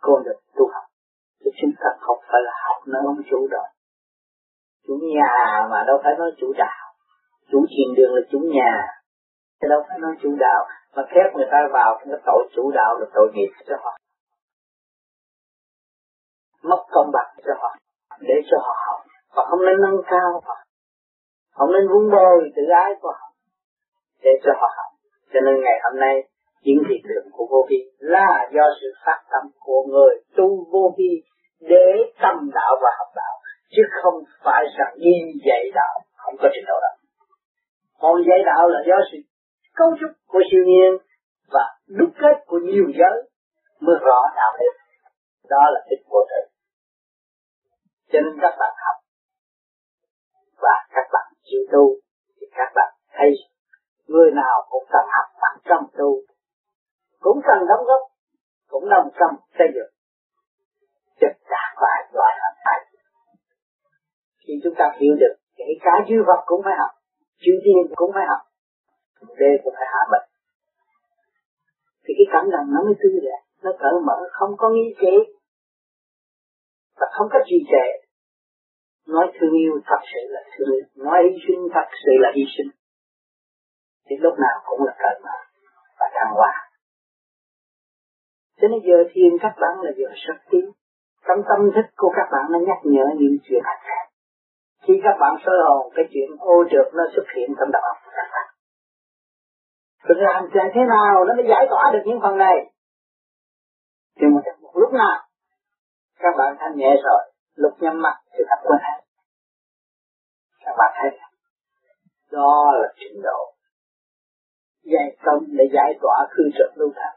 con 0.00 0.22
đường 0.24 0.40
tu 0.56 0.64
học. 0.74 0.86
Thì 1.40 1.50
chúng 1.60 1.72
ta 1.80 1.88
không 2.00 2.18
phải 2.28 2.40
là 2.44 2.52
học 2.64 2.82
nơi 2.86 3.02
ông 3.04 3.22
chủ 3.30 3.48
đó. 3.50 3.64
Chủ 4.86 4.94
nhà 5.14 5.32
mà 5.70 5.84
đâu 5.86 5.96
phải 6.04 6.14
nói 6.18 6.30
chủ 6.40 6.52
đạo. 6.58 6.84
Chủ 7.50 7.66
thiền 7.72 7.88
đường 7.96 8.14
là 8.14 8.22
chủ 8.30 8.38
nhà 8.38 8.72
thì 9.62 9.68
đâu 9.68 9.80
phải 9.88 9.98
nói 9.98 10.14
chủ 10.22 10.36
đạo, 10.40 10.66
mà 10.96 11.02
khép 11.10 11.28
người 11.34 11.48
ta 11.50 11.58
vào 11.72 11.98
cái 11.98 12.20
tội 12.26 12.48
chủ 12.54 12.70
đạo, 12.74 12.98
là 13.00 13.06
tội 13.14 13.28
nghiệp 13.34 13.50
cho 13.68 13.76
họ. 13.82 13.96
Mất 16.62 16.82
công 16.90 17.10
bằng 17.12 17.34
cho 17.46 17.52
họ, 17.60 17.76
để 18.20 18.34
cho 18.50 18.56
họ 18.60 18.74
học. 18.86 19.00
Và 19.36 19.42
không 19.50 19.64
nên 19.66 19.76
nâng 19.80 20.02
cao 20.10 20.40
họ 20.44 20.56
không 21.58 21.72
nên 21.72 21.88
vun 21.88 22.10
bồi 22.10 22.50
tự 22.56 22.62
ái 22.84 22.90
của 23.00 23.12
họ, 23.18 23.28
để 24.22 24.30
cho 24.44 24.52
họ 24.60 24.68
học. 24.76 24.90
Cho 25.32 25.40
nên 25.40 25.54
ngày 25.64 25.78
hôm 25.84 26.00
nay 26.00 26.28
những 26.62 26.82
thị 26.88 26.96
trường 27.08 27.26
của 27.32 27.46
vô 27.50 27.66
vi 27.70 27.76
là 27.98 28.48
do 28.54 28.62
sự 28.80 28.86
phát 29.06 29.20
tâm 29.30 29.50
của 29.60 29.84
người 29.92 30.14
tu 30.36 30.66
vô 30.72 30.94
vi 30.98 31.22
để 31.60 31.86
tâm 32.22 32.50
đạo 32.54 32.72
và 32.82 32.90
học 32.98 33.08
đạo, 33.16 33.34
chứ 33.70 33.82
không 34.02 34.22
phải 34.44 34.64
rằng 34.78 34.94
đi 34.96 35.14
dạy 35.46 35.70
đạo 35.74 36.00
không 36.16 36.36
có 36.42 36.48
trình 36.54 36.64
độ 36.68 36.74
đó 36.82 36.92
còn 38.00 38.14
dạy 38.28 38.38
đạo 38.46 38.68
là 38.68 38.80
do 38.86 38.96
sự 39.12 39.18
cấu 39.78 39.90
trúc 40.00 40.10
của 40.26 40.42
siêu 40.50 40.62
nhiên 40.70 40.92
và 41.54 41.64
đúc 41.98 42.10
kết 42.20 42.36
của 42.46 42.58
nhiều 42.58 42.86
giới 42.98 43.16
mới 43.80 43.96
rõ 44.06 44.18
đạo 44.36 44.52
đức 44.60 44.74
đó 45.52 45.62
là 45.74 45.80
tích 45.90 46.04
vô 46.10 46.20
tự 46.30 46.42
cho 48.12 48.18
nên 48.24 48.34
các 48.42 48.54
bạn 48.60 48.74
học 48.84 48.96
và 50.62 50.76
các 50.94 51.06
bạn 51.12 51.26
chịu 51.48 51.62
tu 51.72 51.84
thì 52.40 52.46
các 52.58 52.70
bạn 52.74 52.92
thấy 53.18 53.30
người 54.08 54.30
nào 54.30 54.56
cũng 54.70 54.84
cần 54.92 55.06
học 55.14 55.28
bằng 55.42 55.58
trong 55.68 55.84
tu, 55.98 56.10
cũng 57.20 57.40
cần 57.46 57.58
đóng 57.68 57.84
góp, 57.88 58.02
cũng 58.68 58.88
đồng 58.88 59.08
tâm 59.20 59.30
xây 59.58 59.68
dựng. 59.74 59.92
Trực 61.20 61.34
đạt 61.50 61.70
phải 61.80 61.98
loại 62.12 62.32
hình 62.42 62.58
phải. 62.64 62.80
Khi 64.46 64.52
chúng 64.64 64.74
ta 64.78 64.84
hiểu 65.00 65.14
được 65.20 65.34
kể 65.56 65.64
cả 65.80 65.92
dư 66.08 66.16
vật 66.26 66.40
cũng 66.46 66.60
phải 66.64 66.74
học, 66.78 66.90
chữ 67.38 67.52
tiên 67.64 67.94
cũng 67.94 68.10
phải 68.14 68.26
học 68.28 68.47
đê 69.40 69.50
cũng 69.62 69.74
phải 69.78 69.88
hạ 69.92 70.02
mình 70.12 70.26
thì 72.04 72.14
cái 72.18 72.26
cảm 72.32 72.44
động 72.54 72.66
nó 72.74 72.80
mới 72.86 72.94
tươi 73.00 73.20
đẹp, 73.28 73.40
nó 73.62 73.70
cởi 73.82 73.96
mở, 74.06 74.18
không 74.32 74.52
có 74.60 74.66
nghi 74.70 74.88
chế 75.00 75.14
và 76.98 77.06
không 77.14 77.28
có 77.32 77.38
trì 77.48 77.58
trệ. 77.70 77.86
Nói 79.14 79.26
thương 79.34 79.54
yêu 79.62 79.72
thật 79.86 80.02
sự 80.12 80.22
là 80.34 80.40
thương 80.52 80.70
yêu, 80.76 80.86
nói 81.06 81.18
hy 81.24 81.36
sinh 81.46 81.60
thật 81.74 81.88
sự 82.04 82.12
là 82.24 82.30
hy 82.36 82.44
sinh. 82.54 82.70
Thì 84.06 84.16
lúc 84.24 84.34
nào 84.38 84.56
cũng 84.68 84.80
là 84.86 84.94
cởi 85.02 85.14
mở 85.24 85.38
và 85.98 86.06
thăng 86.14 86.32
hoa. 86.34 86.52
Cho 88.60 88.68
nên 88.68 88.80
giờ 88.88 88.98
thiền 89.12 89.32
các 89.40 89.54
bạn 89.60 89.74
là 89.84 89.90
giờ 89.96 90.08
sắp 90.26 90.36
tiến. 90.50 90.66
Trong 91.26 91.40
tâm 91.48 91.70
thức 91.74 91.86
của 91.96 92.12
các 92.16 92.28
bạn 92.32 92.44
nó 92.52 92.58
nhắc 92.58 92.78
nhở 92.84 93.06
những 93.18 93.36
chuyện 93.44 93.62
hạnh 93.64 93.78
khi 94.88 94.94
các 95.04 95.16
bạn 95.20 95.34
sơ 95.44 95.52
hồn, 95.68 95.92
cái 95.96 96.04
chuyện 96.12 96.30
ô 96.38 96.64
trượt 96.70 96.88
nó 96.94 97.04
xuất 97.14 97.26
hiện 97.36 97.48
trong 97.58 97.70
đầu 97.72 97.82
óc 97.82 97.96
các 98.16 98.28
bạn. 98.32 98.37
Được 100.04 100.18
làm 100.18 100.48
thế 100.52 100.80
nào 100.88 101.24
nó 101.24 101.34
mới 101.34 101.46
giải 101.48 101.66
tỏa 101.70 101.90
được 101.92 102.02
những 102.06 102.20
phần 102.22 102.38
này. 102.38 102.56
Thì 104.20 104.26
một, 104.26 104.40
một 104.60 104.72
lúc 104.74 104.92
nào 104.92 105.28
các 106.18 106.34
bạn 106.38 106.56
thanh 106.58 106.76
nhẹ 106.76 106.90
rồi 107.04 107.32
lúc 107.54 107.72
nhắm 107.80 108.02
mắt 108.02 108.16
thì 108.32 108.44
tập 108.50 108.58
quên 108.62 108.78
hết. 108.82 109.00
các 110.64 110.74
bạn 110.78 110.92
thấy 110.96 111.18
đó 112.30 112.72
là 112.80 112.88
trình 113.00 113.22
độ. 113.22 113.54
Dạy 114.82 115.16
công 115.24 115.44
để 115.58 115.64
giải 115.72 115.92
tỏa 116.02 116.26
khư 116.30 116.42
trượt 116.58 116.78
lưu 116.78 116.90
thần. 116.94 117.14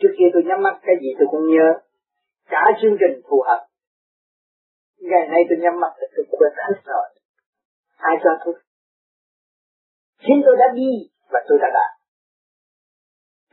Trước 0.00 0.12
kia 0.18 0.28
tôi 0.32 0.42
nhắm 0.46 0.62
mắt 0.62 0.78
cái 0.82 0.96
gì 1.00 1.08
tôi 1.18 1.28
cũng 1.30 1.46
nhớ. 1.54 1.68
Cả 2.46 2.62
chương 2.82 2.96
trình 3.00 3.22
phù 3.30 3.42
hợp. 3.46 3.66
Ngày 4.98 5.28
nay 5.28 5.40
tôi 5.48 5.58
nhắm 5.62 5.80
mắt 5.80 5.92
thì 6.00 6.06
tôi 6.16 6.24
quên 6.38 6.52
hết 6.56 6.80
rồi. 6.84 7.06
Ai 7.96 8.16
cho 8.24 8.30
tôi? 8.44 8.54
Chính 10.20 10.42
tôi 10.46 10.56
đã 10.58 10.64
đi 10.74 10.90
và 11.30 11.40
tôi 11.48 11.58
đã 11.62 11.68
đạt 11.74 11.97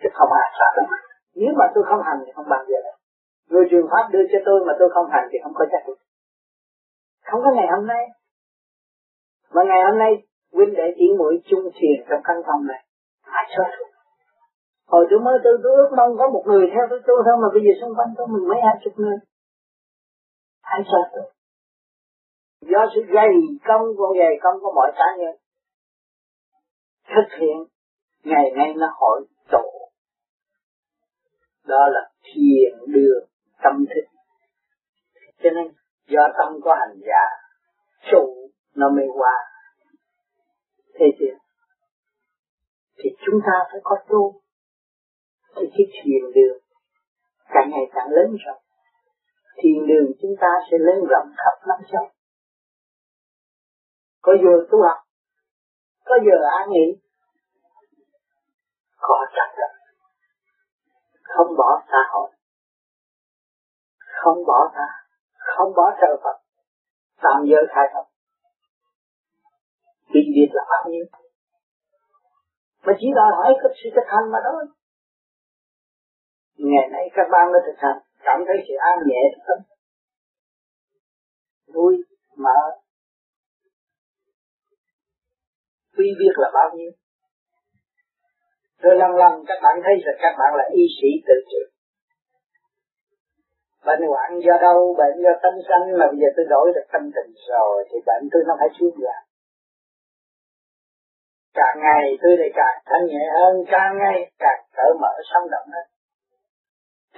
chứ 0.05 0.11
không 0.17 0.31
ai 0.41 0.49
sao 0.59 0.69
đâu 0.75 0.85
nếu 1.35 1.51
mà 1.59 1.65
tôi 1.75 1.83
không 1.89 2.01
hành 2.07 2.19
thì 2.25 2.31
không 2.35 2.49
bằng 2.49 2.65
giờ 2.69 2.79
này. 2.83 2.95
người 3.49 3.65
truyền 3.69 3.85
pháp 3.91 4.05
đưa 4.13 4.25
cho 4.31 4.39
tôi 4.45 4.65
mà 4.67 4.73
tôi 4.79 4.89
không 4.93 5.07
hành 5.13 5.27
thì 5.31 5.37
không 5.43 5.53
có 5.55 5.65
chắc 5.71 5.87
được 5.87 5.99
không 7.27 7.41
có 7.43 7.51
ngày 7.55 7.67
hôm 7.75 7.87
nay. 7.87 8.03
Mà 9.53 9.61
ngày 9.63 9.81
hôm 9.87 9.97
nay, 9.99 10.13
huynh 10.53 10.73
đệ 10.73 10.87
chỉ 10.97 11.07
mũi 11.17 11.41
chung 11.49 11.65
thiền 11.75 11.97
trong 12.09 12.21
căn 12.23 12.37
phòng 12.47 12.61
này. 12.67 12.81
Ai 13.23 13.45
cho 13.57 13.63
tôi 13.77 13.87
hồi 14.87 15.07
tôi 15.09 15.19
mới 15.19 15.37
tôi 15.43 15.53
tôi 15.63 15.75
ước 15.75 15.89
mong 15.97 16.17
có 16.17 16.29
một 16.29 16.43
người 16.45 16.65
theo 16.73 16.85
tôi 16.89 16.99
tôi 17.07 17.17
thôi 17.25 17.35
mà 17.41 17.47
bây 17.53 17.61
giờ 17.65 17.71
xung 17.81 17.95
quanh 17.97 18.13
tôi 18.17 18.27
mình 18.27 18.47
mấy 18.49 18.59
hai 18.65 18.75
chục 18.83 18.93
người. 18.95 19.17
Ai 20.61 20.81
cho 20.91 20.99
tôi 21.13 21.25
do 22.61 22.81
sự 22.95 23.01
dày 23.15 23.31
công 23.67 23.85
của 23.97 24.15
dày 24.19 24.33
công 24.43 24.59
của 24.61 24.73
mọi 24.75 24.91
cá 24.95 25.05
nhân 25.19 25.35
thực 27.15 27.37
hiện, 27.39 27.57
ngày 28.23 28.51
nay 28.55 28.73
nó 28.77 28.87
hỏi 28.99 29.21
tổ 29.51 29.84
đó 31.65 31.87
là 31.91 32.09
thiền 32.23 32.93
đường 32.93 33.29
tâm 33.63 33.85
thức. 33.85 34.05
Cho 35.43 35.49
nên, 35.49 35.67
do 36.07 36.21
tâm 36.37 36.61
có 36.63 36.75
hành 36.79 36.99
giả, 37.07 37.23
trụ 38.11 38.51
nó 38.75 38.89
mới 38.89 39.05
qua. 39.13 39.35
Thế 40.99 41.05
chưa 41.19 41.35
thì 42.97 43.09
chúng 43.25 43.39
ta 43.45 43.53
phải 43.71 43.81
có 43.83 43.95
tu. 44.09 44.41
Thì 45.55 45.63
cái 45.77 45.87
thiền 45.93 46.23
đường 46.35 46.57
càng 47.47 47.69
ngày 47.71 47.85
càng 47.93 48.07
lớn 48.09 48.35
rộng. 48.45 48.61
Thiền 49.57 49.87
đường 49.87 50.11
chúng 50.21 50.35
ta 50.41 50.47
sẽ 50.71 50.77
lớn 50.77 50.95
rộng 51.09 51.27
khắp 51.37 51.67
năm 51.67 51.79
châu 51.91 52.15
có 54.25 54.33
giờ 54.43 54.67
tu 54.71 54.77
học, 54.81 54.97
có 56.05 56.15
giờ 56.25 56.37
an 56.59 56.69
nghỉ. 56.71 56.85
Có 58.97 59.25
trật 59.35 59.49
tự 59.57 59.69
không 61.35 61.57
bỏ 61.57 61.81
xã 61.91 62.01
hội 62.11 62.29
không 64.25 64.45
bỏ 64.47 64.71
ta 64.75 64.87
không 65.55 65.73
bỏ 65.75 65.85
trời 66.01 66.15
Phật. 66.23 66.37
Tạm 67.23 67.45
giới 67.49 67.63
khai 67.69 67.85
Phật. 67.93 68.05
Vì 70.13 70.21
việc 70.35 70.49
là 70.53 70.63
bao 70.69 70.91
nhiêu? 70.91 71.05
Mà 72.85 72.93
chỉ 72.99 73.07
đòi 73.15 73.31
hỏi 73.37 73.53
cái 73.61 73.71
sự 73.83 73.89
thực 73.95 74.07
hành 74.07 74.31
mà 74.31 74.39
thôi. 74.43 74.65
Ngày 76.57 76.87
nay 76.91 77.09
các 77.13 77.27
bạn 77.31 77.45
đã 77.53 77.59
thực 77.65 77.77
hành, 77.77 77.99
cảm 78.19 78.39
thấy 78.47 78.57
sự 78.67 78.73
an 78.79 78.97
nhẹ 79.07 79.21
tâm 79.47 79.59
vui, 81.73 81.95
mở. 82.35 82.59
Quy 85.97 86.05
biết 86.19 86.33
là 86.35 86.51
bao 86.53 86.77
nhiêu? 86.77 86.91
Rồi 88.85 88.95
lần 89.01 89.11
lần 89.21 89.33
các 89.49 89.59
bạn 89.63 89.75
thấy 89.83 89.95
rằng 90.05 90.17
các 90.23 90.33
bạn 90.39 90.51
là 90.59 90.65
y 90.81 90.83
sĩ 90.97 91.09
tự 91.27 91.37
trị. 91.49 91.61
Bệnh 93.85 94.03
hoạn 94.11 94.29
do 94.45 94.55
đâu 94.61 94.95
bệnh 94.99 95.15
do 95.25 95.33
tâm 95.43 95.53
sanh, 95.67 95.85
mà 95.99 96.05
bây 96.11 96.17
giờ 96.21 96.29
tôi 96.35 96.45
đổi 96.53 96.67
được 96.75 96.87
tâm 96.93 97.03
tình 97.15 97.31
rồi, 97.49 97.85
thì 97.89 97.97
bệnh 98.07 98.23
tôi 98.31 98.41
nó 98.47 98.53
phải 98.59 98.69
xuống 98.79 98.95
giảm 99.03 99.23
càng 101.59 101.77
ngày 101.85 102.05
tôi 102.21 102.33
lại 102.41 102.51
càng 102.59 102.77
thanh 102.89 103.05
nhẹ 103.11 103.25
hơn, 103.37 103.53
càng 103.73 103.91
ngày 104.01 104.31
càng 104.39 104.61
cởi 104.77 104.91
mở, 105.01 105.13
sống 105.31 105.49
động 105.51 105.67
hơn. 105.73 105.87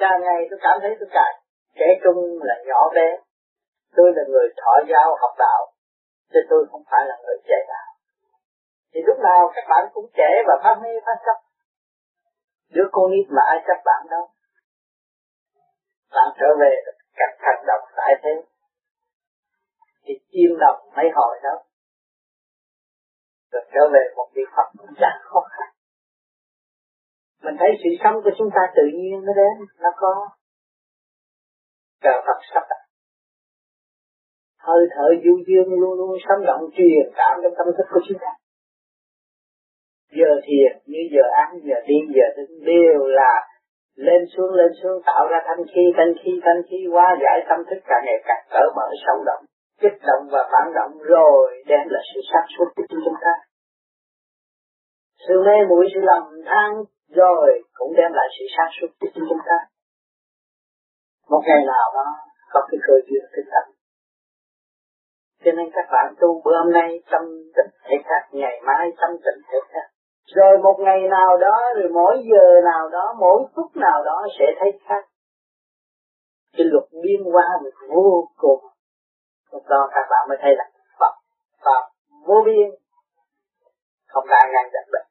Càng 0.02 0.22
ngày 0.22 0.40
tôi 0.50 0.60
cảm 0.62 0.78
thấy 0.82 0.92
tôi 1.00 1.10
càng 1.12 1.36
trẻ 1.78 1.88
trung 2.04 2.20
là 2.48 2.56
nhỏ 2.68 2.82
bé. 2.96 3.10
Tôi 3.96 4.12
là 4.16 4.24
người 4.32 4.48
thọ 4.62 4.74
giáo 4.90 5.08
học 5.22 5.34
đạo, 5.40 5.62
chứ 6.34 6.40
tôi 6.50 6.66
không 6.72 6.84
phải 6.92 7.04
là 7.10 7.16
người 7.24 7.38
trẻ 7.48 7.58
đạo. 7.68 7.90
Thì 8.94 9.00
lúc 9.08 9.18
nào 9.20 9.52
các 9.56 9.66
bạn 9.70 9.84
cũng 9.94 10.08
trẻ 10.18 10.30
và 10.48 10.54
phát 10.64 10.76
mê 10.84 10.90
phát 11.06 11.18
chấp 11.26 11.47
đứa 12.76 12.88
con 12.92 13.12
nít 13.12 13.28
mà 13.36 13.42
ai 13.54 13.60
chấp 13.68 13.80
bạn 13.86 14.02
đâu. 14.10 14.26
Bạn 16.16 16.28
trở 16.40 16.50
về 16.62 16.72
các 17.20 17.32
hành 17.40 17.64
đọc 17.68 17.82
tại 17.98 18.14
thế. 18.24 18.34
Thì 20.04 20.14
chim 20.32 20.52
đọc 20.60 20.76
mấy 20.96 21.06
hồi 21.16 21.40
đó. 21.44 21.56
Rồi 23.52 23.64
trở 23.74 23.84
về 23.94 24.04
một 24.16 24.30
vị 24.36 24.42
Phật 24.56 24.68
cũng 24.78 24.94
chẳng 25.00 25.20
khó 25.24 25.40
khăn. 25.50 25.70
Mình 27.44 27.56
thấy 27.60 27.70
sự 27.84 27.90
sống 28.04 28.16
của 28.24 28.32
chúng 28.38 28.50
ta 28.56 28.62
tự 28.76 28.84
nhiên 28.98 29.26
nó 29.26 29.34
đến, 29.34 29.68
nó 29.80 29.90
có. 29.98 30.30
Cờ 32.02 32.16
Phật 32.26 32.40
sắp 32.54 32.64
đặt. 32.70 32.82
Hơi 34.60 34.88
thở 34.96 35.08
du 35.24 35.34
dương 35.48 35.80
luôn 35.80 35.94
luôn 35.98 36.18
sống 36.30 36.46
động 36.46 36.62
truyền 36.78 37.06
cảm 37.16 37.40
trong 37.44 37.54
tâm 37.58 37.68
thức 37.78 37.88
của 37.94 38.02
chúng 38.08 38.18
ta 38.22 38.32
giờ 40.12 40.32
thiền 40.46 40.72
như 40.86 41.02
giờ 41.14 41.24
ăn, 41.44 41.50
giờ 41.64 41.76
đi, 41.88 41.96
giờ 42.16 42.28
đứng 42.38 42.66
đều 42.66 43.00
là 43.06 43.48
lên 43.96 44.22
xuống 44.38 44.52
lên 44.54 44.72
xuống, 44.84 45.02
tạo 45.06 45.28
ra 45.32 45.40
thanh 45.48 45.66
khí 45.72 45.84
thanh 45.98 46.14
khí 46.24 46.32
thanh 46.46 46.62
khí, 46.70 46.78
hóa 46.92 47.16
giải 47.22 47.46
tâm 47.50 47.60
thức 47.70 47.80
càng 47.86 48.04
ngày 48.06 48.20
càng 48.26 48.44
cỡ 48.50 48.64
mở, 48.76 48.88
sâu 49.06 49.24
động 49.26 49.44
kích 49.82 49.98
động 50.08 50.24
và 50.32 50.50
phản 50.52 50.74
động, 50.74 50.92
rồi 51.04 51.64
đem 51.68 51.88
lại 51.90 52.04
sự 52.14 52.22
sát 52.34 52.46
xuất 52.58 52.70
của 52.76 52.84
chúng 52.90 53.18
ta. 53.22 53.34
Sự 55.28 55.34
mê 55.46 55.58
muội, 55.70 55.86
sự 55.94 56.00
lầm 56.04 56.24
than, 56.46 56.72
rồi 57.10 57.64
cũng 57.74 57.94
đem 57.98 58.12
lại 58.14 58.28
sự 58.40 58.46
sát 58.58 58.70
xuất 58.82 58.92
của 59.00 59.08
chúng 59.16 59.40
ta. 59.46 59.58
Một 61.30 61.42
ngày 61.48 61.62
nào 61.66 61.88
đó, 61.96 62.06
có 62.52 62.68
cái 62.72 62.80
cơ 62.88 62.94
duyên 63.08 63.24
thực 63.36 63.44
tập 63.52 63.78
cho 65.48 65.52
nên 65.52 65.70
các 65.74 65.88
bạn 65.92 66.14
tu 66.20 66.42
bữa 66.46 66.58
hôm 66.64 66.72
nay 66.74 66.90
tâm 67.12 67.24
tịnh 67.56 67.72
thể 67.84 67.98
khác, 68.04 68.24
ngày 68.32 68.62
mai 68.66 68.92
tâm 69.02 69.10
tịnh 69.26 69.42
thể 69.52 69.60
khác 69.72 69.88
rồi 70.36 70.58
một 70.64 70.78
ngày 70.80 71.02
nào 71.10 71.38
đó, 71.38 71.58
rồi 71.76 71.90
mỗi 71.94 72.24
giờ 72.32 72.62
nào 72.64 72.90
đó, 72.90 73.16
mỗi 73.20 73.44
phút 73.56 73.76
nào 73.76 74.04
đó 74.06 74.28
sẽ 74.40 74.46
thấy 74.60 74.80
khác. 74.88 75.06
Cái 76.58 76.66
luật 76.72 76.84
biên 77.04 77.24
qua 77.32 77.44
hóa 77.48 77.70
vô 77.90 78.30
cùng. 78.38 78.66
Lúc 79.52 79.64
đó 79.70 79.90
các 79.92 80.06
bạn 80.10 80.30
mới 80.30 80.38
thấy 80.42 80.52
là 80.58 80.66
Phật 81.00 81.16
Phật 81.66 81.84
vô 82.28 82.36
biên. 82.46 82.70
Không 84.08 84.28
đã 84.30 84.40
ngăn 84.54 84.72
chặn 84.74 84.84
được. 84.94 85.08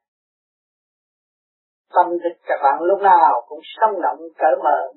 Tâm 1.94 2.06
thức 2.22 2.40
các 2.42 2.60
bạn 2.62 2.82
lúc 2.82 3.00
nào 3.00 3.44
cũng 3.48 3.60
sống 3.62 4.02
động, 4.02 4.18
cởi 4.38 4.56
mở. 4.64 4.92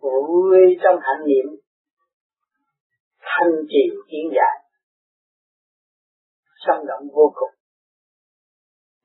Vui 0.00 0.58
trong 0.82 0.98
hạnh 1.00 1.26
niệm. 1.26 1.60
Thanh 3.20 3.52
trì 3.68 3.90
kiến 4.08 4.30
giải. 4.36 4.64
Sống 6.66 6.86
động 6.86 7.02
vô 7.14 7.32
cùng 7.34 7.53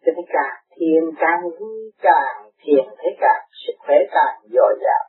cho 0.05 0.11
nên 0.15 0.25
càng 0.33 0.55
thiền 0.75 1.03
càng 1.19 1.41
vui 1.59 1.91
càng, 2.01 2.35
thiền 2.63 2.85
thấy 2.97 3.11
càng, 3.19 3.41
sức 3.67 3.73
khỏe 3.79 3.95
càng 4.11 4.35
dồi 4.53 4.73
dào, 4.83 5.05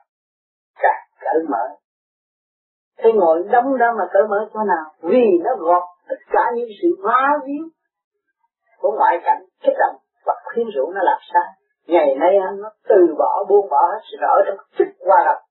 càng 0.75 1.03
cởi 1.21 1.43
mở. 1.49 1.65
Thế 2.97 3.09
ngồi 3.15 3.43
đóng 3.51 3.77
đó 3.77 3.93
mà 3.97 4.03
cởi 4.13 4.23
mở 4.29 4.49
chỗ 4.53 4.59
nào? 4.59 4.85
Vì 5.01 5.25
nó 5.43 5.51
gọt 5.59 5.83
tất 6.09 6.21
cả 6.31 6.43
những 6.55 6.69
sự 6.81 6.87
hóa 7.03 7.39
víu 7.45 7.65
của 8.77 8.91
ngoại 8.97 9.19
cảnh, 9.23 9.41
kích 9.63 9.75
động 9.79 9.95
và 10.25 10.33
khuyến 10.43 10.67
rũ 10.75 10.91
nó 10.95 11.01
làm 11.03 11.19
sao? 11.33 11.47
Ngày 11.87 12.15
nay 12.19 12.37
anh 12.47 12.61
nó 12.61 12.69
từ 12.89 13.15
bỏ, 13.17 13.45
buông 13.49 13.69
bỏ 13.69 13.81
hết 13.91 13.99
sự 14.11 14.17
ở 14.21 14.41
trong 14.45 14.57
chức 14.77 14.87
qua 14.99 15.23
lập 15.25 15.41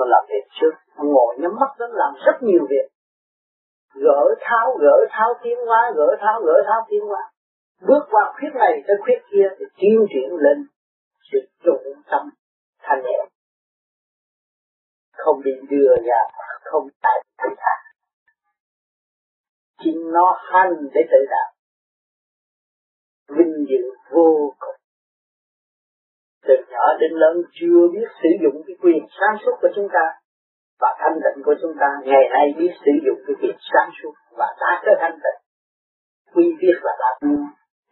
tôi 0.00 0.08
làm 0.10 0.24
việc 0.28 0.44
trước 0.60 0.74
ngồi 0.96 1.36
nhắm 1.38 1.50
mắt 1.60 1.70
nó 1.78 1.86
làm 1.90 2.12
rất 2.26 2.36
nhiều 2.42 2.66
việc 2.70 2.86
gỡ 3.94 4.34
tháo 4.40 4.76
gỡ 4.80 5.06
tháo 5.10 5.34
tiến 5.42 5.58
hóa, 5.66 5.92
gỡ 5.96 6.16
tháo 6.20 6.40
gỡ 6.42 6.62
tháo 6.66 6.86
tiến 6.90 7.00
hóa. 7.00 7.30
Bước 7.80 8.02
qua 8.10 8.32
khuyết 8.36 8.54
này 8.54 8.82
tới 8.86 8.96
khuyết 9.04 9.20
kia 9.30 9.48
thì 9.58 9.64
tiến 9.76 10.06
triển 10.10 10.30
lên 10.40 10.66
sự 11.32 11.38
trung 11.64 12.02
tâm, 12.10 12.30
thanh 12.82 13.02
nhẹ. 13.02 13.18
Không 15.16 15.40
bị 15.44 15.52
đưa 15.70 15.94
ra, 16.04 16.20
không 16.64 16.88
tại 17.02 17.24
tự 17.42 17.48
thả 17.58 17.90
chính 19.82 20.12
nó 20.12 20.38
hành 20.52 20.72
để 20.94 21.00
tự 21.10 21.20
đạo. 21.30 21.50
Vinh 23.28 23.54
dự 23.68 23.82
vô 24.10 24.54
cùng. 24.58 24.76
Từ 26.42 26.54
nhỏ 26.70 26.84
đến 27.00 27.12
lớn 27.12 27.42
chưa 27.52 27.88
biết 27.92 28.08
sử 28.22 28.28
dụng 28.42 28.62
cái 28.66 28.76
quyền 28.82 29.06
sáng 29.20 29.36
suốt 29.44 29.56
của 29.60 29.68
chúng 29.74 29.88
ta 29.92 30.04
và 30.80 30.88
thanh 30.98 31.16
tịnh 31.24 31.44
của 31.44 31.54
chúng 31.62 31.74
ta, 31.80 31.88
ngày 32.04 32.24
nay 32.30 32.46
biết 32.58 32.72
sử 32.84 32.92
dụng 33.06 33.18
cái 33.26 33.36
quyền 33.40 33.56
và 34.40 34.48
đã 34.60 34.72
trở 34.84 34.92
thành 35.00 35.16
tịnh 35.24 35.40
quy 36.34 36.44
biết 36.60 36.76
là 36.86 36.92
đã 37.02 37.10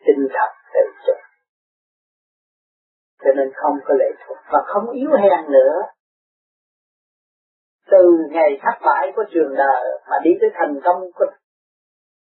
tinh 0.04 0.22
thật 0.34 0.50
tự 0.74 0.84
sự 1.06 1.12
cho 3.22 3.30
nên 3.36 3.48
không 3.54 3.76
có 3.84 3.94
lệ 3.98 4.10
thuộc 4.20 4.38
và 4.52 4.58
không 4.66 4.90
yếu 4.90 5.10
hèn 5.10 5.52
nữa. 5.52 5.76
Từ 7.90 8.02
ngày 8.30 8.50
thất 8.62 8.78
bại 8.86 9.12
của 9.16 9.24
trường 9.34 9.54
đời 9.56 10.00
mà 10.10 10.16
đi 10.24 10.30
tới 10.40 10.50
thành 10.54 10.74
công 10.84 11.00
của, 11.14 11.26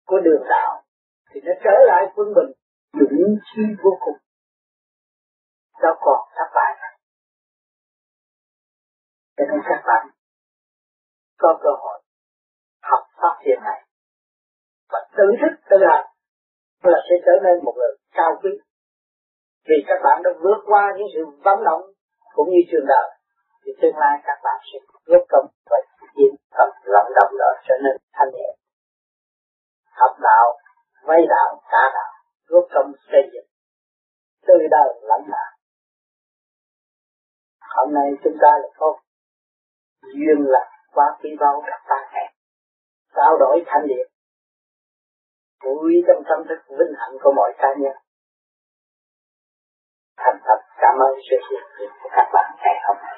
của 0.05 0.19
đường 0.19 0.43
đạo 0.49 0.83
thì 1.29 1.41
nó 1.43 1.51
trở 1.63 1.75
lại 1.87 2.03
quân 2.15 2.27
bình 2.35 2.51
dũng 2.93 3.35
chi 3.45 3.61
vô 3.83 3.97
cùng. 3.99 4.17
Đâu 5.81 5.95
còn 5.99 6.29
thất 6.35 6.49
bại 6.55 6.71
nữa. 6.81 6.95
Cho 9.37 9.43
nên 9.49 9.61
các 9.69 9.83
bạn 9.87 10.07
có 11.37 11.59
cơ 11.63 11.69
hội 11.81 12.01
học 12.81 13.03
pháp 13.21 13.43
thiền 13.43 13.63
này 13.63 13.88
và 14.91 14.99
tự 15.17 15.27
thức 15.41 15.53
tự 15.69 15.77
hành 15.89 16.05
là 16.83 16.99
sẽ 17.09 17.15
trở 17.25 17.35
nên 17.43 17.65
một 17.65 17.73
người 17.77 17.93
cao 18.13 18.31
quý. 18.41 18.49
Vì 19.67 19.75
các 19.87 19.99
bạn 20.03 20.21
đã 20.23 20.29
vượt 20.43 20.59
qua 20.65 20.83
những 20.97 21.07
sự 21.13 21.21
vắng 21.45 21.63
động 21.63 21.81
cũng 22.35 22.49
như 22.49 22.61
trường 22.71 22.87
đời, 22.87 23.07
thì 23.63 23.71
tương 23.81 23.97
lai 23.97 24.19
các 24.23 24.37
bạn 24.43 24.59
sẽ 24.73 24.79
góp 25.05 25.23
công 25.29 25.47
và 25.69 25.77
chiến 26.15 26.31
tập 26.57 26.69
vận 26.93 27.07
động 27.19 27.31
đó 27.39 27.49
trở 27.67 27.75
nên 27.83 27.95
thanh 28.13 28.31
nhẹ. 28.33 28.49
Học 29.91 30.15
đạo, 30.21 30.57
vay 31.03 31.21
đạo, 31.29 31.61
trả 31.71 31.83
đạo, 31.93 32.11
góp 32.47 32.65
công 32.73 32.91
xây 33.11 33.21
dựng. 33.33 33.47
Từ 34.47 34.53
đời 34.71 34.89
lãnh 35.01 35.25
đạo. 35.31 35.51
Hôm 37.75 37.93
nay 37.93 38.07
chúng 38.23 38.37
ta 38.41 38.51
là 38.61 38.69
có 38.77 38.99
duyên 40.01 40.37
là 40.53 40.71
quá 40.93 41.17
quý 41.23 41.29
báu 41.39 41.63
các 41.67 41.81
bạn. 41.89 42.09
Hẹn 42.13 42.31
trao 43.15 43.37
đổi 43.39 43.63
thanh 43.65 43.87
điện 43.87 44.07
vui 45.63 45.93
trong 46.07 46.23
tâm 46.29 46.39
thức 46.47 46.59
vinh 46.77 46.93
hạnh 46.99 47.15
của 47.23 47.33
mọi 47.35 47.51
cá 47.57 47.67
nhân. 47.81 47.97
Thành 50.17 50.39
thật 50.45 50.59
cảm 50.81 50.95
ơn 51.07 51.13
sự 51.29 51.37
hiện 51.49 51.65
diện 51.79 51.91
của 52.03 52.09
các 52.11 52.27
bạn 52.33 52.51
ngày 52.63 52.77
hôm 52.87 52.97
nay. 53.05 53.17